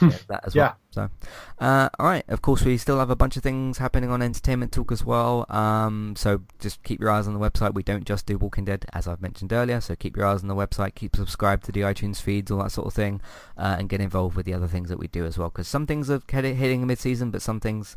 that 0.00 0.40
as 0.44 0.54
well. 0.54 0.76
So, 0.90 1.10
uh, 1.58 1.88
all 1.98 2.06
right. 2.06 2.24
Of 2.28 2.42
course, 2.42 2.64
we 2.64 2.78
still 2.78 2.98
have 2.98 3.10
a 3.10 3.16
bunch 3.16 3.36
of 3.36 3.42
things 3.42 3.78
happening 3.78 4.10
on 4.10 4.22
Entertainment 4.22 4.72
Talk 4.72 4.92
as 4.92 5.04
well. 5.04 5.46
Um, 5.50 6.14
so 6.16 6.42
just 6.58 6.82
keep 6.82 7.00
your 7.00 7.10
eyes 7.10 7.26
on 7.28 7.34
the 7.34 7.40
website. 7.40 7.74
We 7.74 7.82
don't 7.82 8.04
just 8.04 8.26
do 8.26 8.38
Walking 8.38 8.64
Dead, 8.64 8.86
as 8.92 9.06
I've 9.06 9.20
mentioned 9.20 9.52
earlier. 9.52 9.80
So 9.80 9.94
keep 9.94 10.16
your 10.16 10.26
eyes 10.26 10.42
on 10.42 10.48
the 10.48 10.54
website. 10.54 10.94
Keep 10.94 11.16
subscribed 11.16 11.64
to 11.64 11.72
the 11.72 11.80
iTunes 11.80 12.20
feeds, 12.20 12.50
all 12.50 12.62
that 12.62 12.70
sort 12.70 12.86
of 12.86 12.94
thing, 12.94 13.20
uh, 13.58 13.76
and 13.78 13.88
get 13.88 14.00
involved 14.00 14.36
with 14.36 14.46
the 14.46 14.54
other 14.54 14.68
things 14.68 14.88
that 14.88 14.98
we 14.98 15.08
do 15.08 15.24
as 15.24 15.36
well. 15.36 15.48
Because 15.50 15.68
some 15.68 15.86
things 15.86 16.10
are 16.10 16.22
hitting 16.30 16.86
mid-season, 16.86 17.30
but 17.30 17.42
some 17.42 17.60
things 17.60 17.96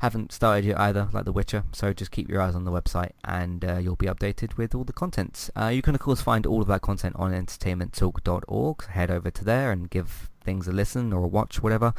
haven't 0.00 0.32
started 0.32 0.64
yet 0.64 0.80
either, 0.80 1.08
like 1.12 1.26
The 1.26 1.32
Witcher. 1.32 1.64
So 1.72 1.92
just 1.92 2.10
keep 2.10 2.28
your 2.28 2.40
eyes 2.40 2.54
on 2.54 2.64
the 2.64 2.70
website, 2.70 3.12
and 3.24 3.64
uh, 3.64 3.76
you'll 3.76 3.96
be 3.96 4.06
updated 4.06 4.56
with 4.56 4.74
all 4.74 4.84
the 4.84 4.94
contents. 4.94 5.50
Uh, 5.54 5.66
you 5.66 5.82
can 5.82 5.94
of 5.94 6.00
course 6.00 6.22
find 6.22 6.46
all 6.46 6.62
of 6.62 6.68
that 6.68 6.80
content 6.80 7.16
on 7.16 7.32
entertainmenttalk.org. 7.32 8.86
Head 8.86 9.10
over 9.10 9.30
to 9.30 9.44
there 9.44 9.70
and 9.70 9.90
give 9.90 10.30
things 10.50 10.66
a 10.66 10.72
listen 10.72 11.12
or 11.12 11.22
a 11.24 11.28
watch, 11.28 11.62
whatever. 11.62 11.94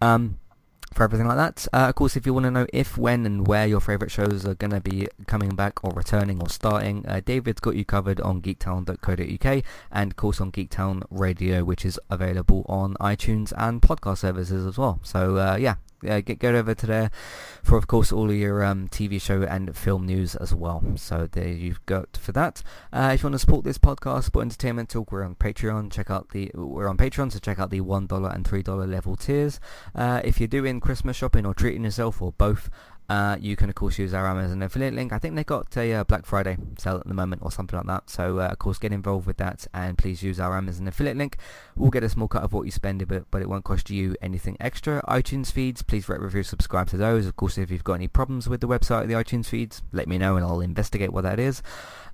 Um, 0.00 0.38
for 0.94 1.04
everything 1.04 1.28
like 1.28 1.36
that. 1.36 1.68
Uh, 1.72 1.88
of 1.88 1.94
course, 1.94 2.16
if 2.16 2.26
you 2.26 2.34
want 2.34 2.44
to 2.44 2.50
know 2.50 2.66
if, 2.72 2.98
when, 2.98 3.24
and 3.24 3.46
where 3.46 3.66
your 3.66 3.80
favourite 3.80 4.10
shows 4.10 4.44
are 4.44 4.54
going 4.54 4.72
to 4.72 4.80
be 4.80 5.06
coming 5.26 5.50
back 5.50 5.84
or 5.84 5.92
returning 5.92 6.40
or 6.40 6.48
starting, 6.48 7.04
uh, 7.06 7.20
David's 7.24 7.60
got 7.60 7.76
you 7.76 7.84
covered 7.84 8.20
on 8.20 8.42
geektown.co.uk 8.42 9.64
and 9.92 10.10
of 10.10 10.16
course 10.16 10.40
on 10.40 10.50
Geektown 10.50 11.04
Radio, 11.10 11.62
which 11.62 11.84
is 11.84 12.00
available 12.10 12.66
on 12.68 12.94
iTunes 12.94 13.52
and 13.56 13.80
podcast 13.80 14.18
services 14.18 14.66
as 14.66 14.76
well. 14.78 14.98
So 15.04 15.36
uh, 15.36 15.56
yeah, 15.60 15.76
uh, 16.08 16.20
get 16.20 16.38
get 16.38 16.54
over 16.54 16.74
to 16.74 16.86
there 16.86 17.10
for 17.62 17.76
of 17.76 17.86
course 17.86 18.12
all 18.12 18.30
of 18.30 18.36
your 18.36 18.64
um, 18.64 18.88
TV 18.88 19.20
show 19.20 19.42
and 19.42 19.76
film 19.76 20.06
news 20.06 20.34
as 20.36 20.54
well. 20.54 20.82
So 20.96 21.28
there 21.30 21.48
you've 21.48 21.84
got 21.86 22.16
for 22.16 22.32
that. 22.32 22.62
Uh, 22.92 23.10
if 23.14 23.22
you 23.22 23.26
want 23.26 23.34
to 23.34 23.38
support 23.38 23.64
this 23.64 23.78
podcast, 23.78 24.24
Sport 24.24 24.44
Entertainment 24.44 24.88
Talk, 24.88 25.12
we're 25.12 25.24
on 25.24 25.34
Patreon. 25.34 25.92
Check 25.92 26.10
out 26.10 26.30
the 26.30 26.50
we're 26.54 26.88
on 26.88 26.96
Patreon, 26.96 27.32
so 27.32 27.38
check 27.38 27.58
out 27.58 27.70
the 27.70 27.80
one 27.80 28.06
dollar 28.06 28.30
and 28.30 28.46
three 28.46 28.62
dollar 28.62 28.86
level 28.86 29.16
tiers. 29.16 29.60
Uh, 29.94 30.20
if 30.24 30.40
you're 30.40 30.48
doing 30.48 30.80
Christmas 30.80 31.16
shopping 31.16 31.46
or 31.46 31.54
treating 31.54 31.84
yourself 31.84 32.22
or 32.22 32.32
both, 32.32 32.70
uh, 33.10 33.36
you 33.40 33.56
can 33.56 33.68
of 33.68 33.74
course 33.74 33.98
use 33.98 34.14
our 34.14 34.24
Amazon 34.24 34.62
affiliate 34.62 34.94
link. 34.94 35.12
I 35.12 35.18
think 35.18 35.34
they 35.34 35.42
got 35.42 35.76
a 35.76 35.94
uh, 35.94 36.04
Black 36.04 36.24
Friday 36.24 36.56
sale 36.78 36.98
at 36.98 37.08
the 37.08 37.12
moment 37.12 37.42
or 37.44 37.50
something 37.50 37.76
like 37.76 37.88
that. 37.88 38.08
So 38.08 38.38
uh, 38.38 38.46
of 38.46 38.60
course 38.60 38.78
get 38.78 38.92
involved 38.92 39.26
with 39.26 39.36
that 39.38 39.66
and 39.74 39.98
please 39.98 40.22
use 40.22 40.38
our 40.38 40.56
Amazon 40.56 40.86
affiliate 40.86 41.16
link. 41.16 41.36
We'll 41.74 41.90
get 41.90 42.04
a 42.04 42.08
small 42.08 42.28
cut 42.28 42.44
of 42.44 42.52
what 42.52 42.66
you 42.66 42.70
spend, 42.70 43.06
but 43.08 43.28
but 43.32 43.42
it 43.42 43.48
won't 43.48 43.64
cost 43.64 43.90
you 43.90 44.14
anything 44.22 44.56
extra. 44.60 45.02
iTunes 45.08 45.50
feeds, 45.50 45.82
please 45.82 46.08
rate, 46.08 46.20
review, 46.20 46.44
subscribe 46.44 46.88
to 46.90 46.96
those. 46.96 47.26
Of 47.26 47.34
course, 47.34 47.58
if 47.58 47.68
you've 47.68 47.82
got 47.82 47.94
any 47.94 48.06
problems 48.06 48.48
with 48.48 48.60
the 48.60 48.68
website 48.68 49.08
the 49.08 49.14
iTunes 49.14 49.46
feeds, 49.46 49.82
let 49.90 50.06
me 50.06 50.16
know 50.16 50.36
and 50.36 50.44
I'll 50.44 50.60
investigate 50.60 51.12
what 51.12 51.24
that 51.24 51.40
is. 51.40 51.64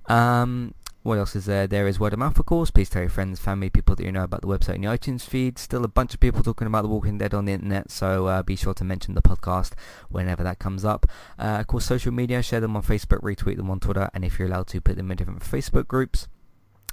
Um, 0.07 0.73
what 1.07 1.17
else 1.17 1.37
is 1.37 1.45
there? 1.45 1.67
There 1.67 1.87
is 1.87 2.01
word 2.01 2.11
of 2.11 2.19
mouth, 2.19 2.37
of 2.37 2.45
course. 2.45 2.69
Please 2.69 2.89
tell 2.89 3.01
your 3.01 3.09
friends, 3.09 3.39
family, 3.39 3.69
people 3.69 3.95
that 3.95 4.03
you 4.03 4.11
know 4.11 4.25
about 4.25 4.41
the 4.41 4.47
website 4.47 4.75
and 4.75 4.83
the 4.83 4.89
iTunes 4.89 5.21
feed. 5.21 5.57
Still 5.57 5.85
a 5.85 5.87
bunch 5.87 6.13
of 6.13 6.19
people 6.19 6.43
talking 6.43 6.67
about 6.67 6.81
The 6.81 6.89
Walking 6.89 7.17
Dead 7.17 7.33
on 7.33 7.45
the 7.45 7.53
internet, 7.53 7.89
so 7.89 8.27
uh, 8.27 8.43
be 8.43 8.57
sure 8.57 8.73
to 8.73 8.83
mention 8.83 9.13
the 9.13 9.21
podcast 9.21 9.71
whenever 10.09 10.43
that 10.43 10.59
comes 10.59 10.83
up. 10.83 11.05
Uh, 11.39 11.59
of 11.61 11.67
course, 11.67 11.85
social 11.85 12.11
media, 12.11 12.43
share 12.43 12.59
them 12.59 12.75
on 12.75 12.83
Facebook, 12.83 13.21
retweet 13.21 13.55
them 13.55 13.71
on 13.71 13.79
Twitter, 13.79 14.09
and 14.13 14.25
if 14.25 14.37
you're 14.37 14.49
allowed 14.49 14.67
to, 14.67 14.81
put 14.81 14.97
them 14.97 15.09
in 15.09 15.15
different 15.15 15.39
Facebook 15.39 15.87
groups. 15.87 16.27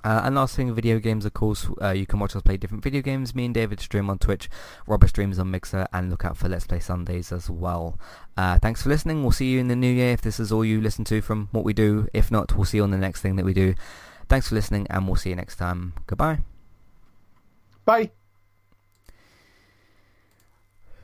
Uh, 0.04 0.20
and 0.24 0.34
last 0.34 0.54
thing, 0.54 0.72
video 0.74 0.98
games, 0.98 1.24
of 1.24 1.32
course, 1.32 1.66
uh, 1.80 1.90
you 1.90 2.06
can 2.06 2.20
watch 2.20 2.36
us 2.36 2.42
play 2.42 2.58
different 2.58 2.84
video 2.84 3.00
games. 3.00 3.34
Me 3.34 3.46
and 3.46 3.54
David 3.54 3.80
stream 3.80 4.10
on 4.10 4.18
Twitch, 4.18 4.50
Robert 4.86 5.08
streams 5.08 5.38
on 5.38 5.50
Mixer, 5.50 5.86
and 5.94 6.10
look 6.10 6.24
out 6.24 6.36
for 6.36 6.48
Let's 6.48 6.66
Play 6.66 6.80
Sundays 6.80 7.32
as 7.32 7.48
well. 7.48 7.98
Uh, 8.36 8.58
thanks 8.58 8.82
for 8.82 8.90
listening. 8.90 9.22
We'll 9.22 9.32
see 9.32 9.50
you 9.50 9.60
in 9.60 9.68
the 9.68 9.76
new 9.76 9.90
year 9.90 10.12
if 10.12 10.20
this 10.20 10.38
is 10.38 10.52
all 10.52 10.64
you 10.64 10.80
listen 10.80 11.04
to 11.06 11.22
from 11.22 11.48
what 11.52 11.64
we 11.64 11.72
do. 11.72 12.06
If 12.12 12.30
not, 12.30 12.54
we'll 12.54 12.66
see 12.66 12.76
you 12.76 12.82
on 12.82 12.90
the 12.90 12.98
next 12.98 13.22
thing 13.22 13.36
that 13.36 13.44
we 13.44 13.54
do. 13.54 13.74
Thanks 14.28 14.48
for 14.48 14.54
listening, 14.54 14.86
and 14.90 15.06
we'll 15.06 15.16
see 15.16 15.30
you 15.30 15.36
next 15.36 15.56
time. 15.56 15.94
Goodbye. 16.06 16.40
Bye. 17.84 18.23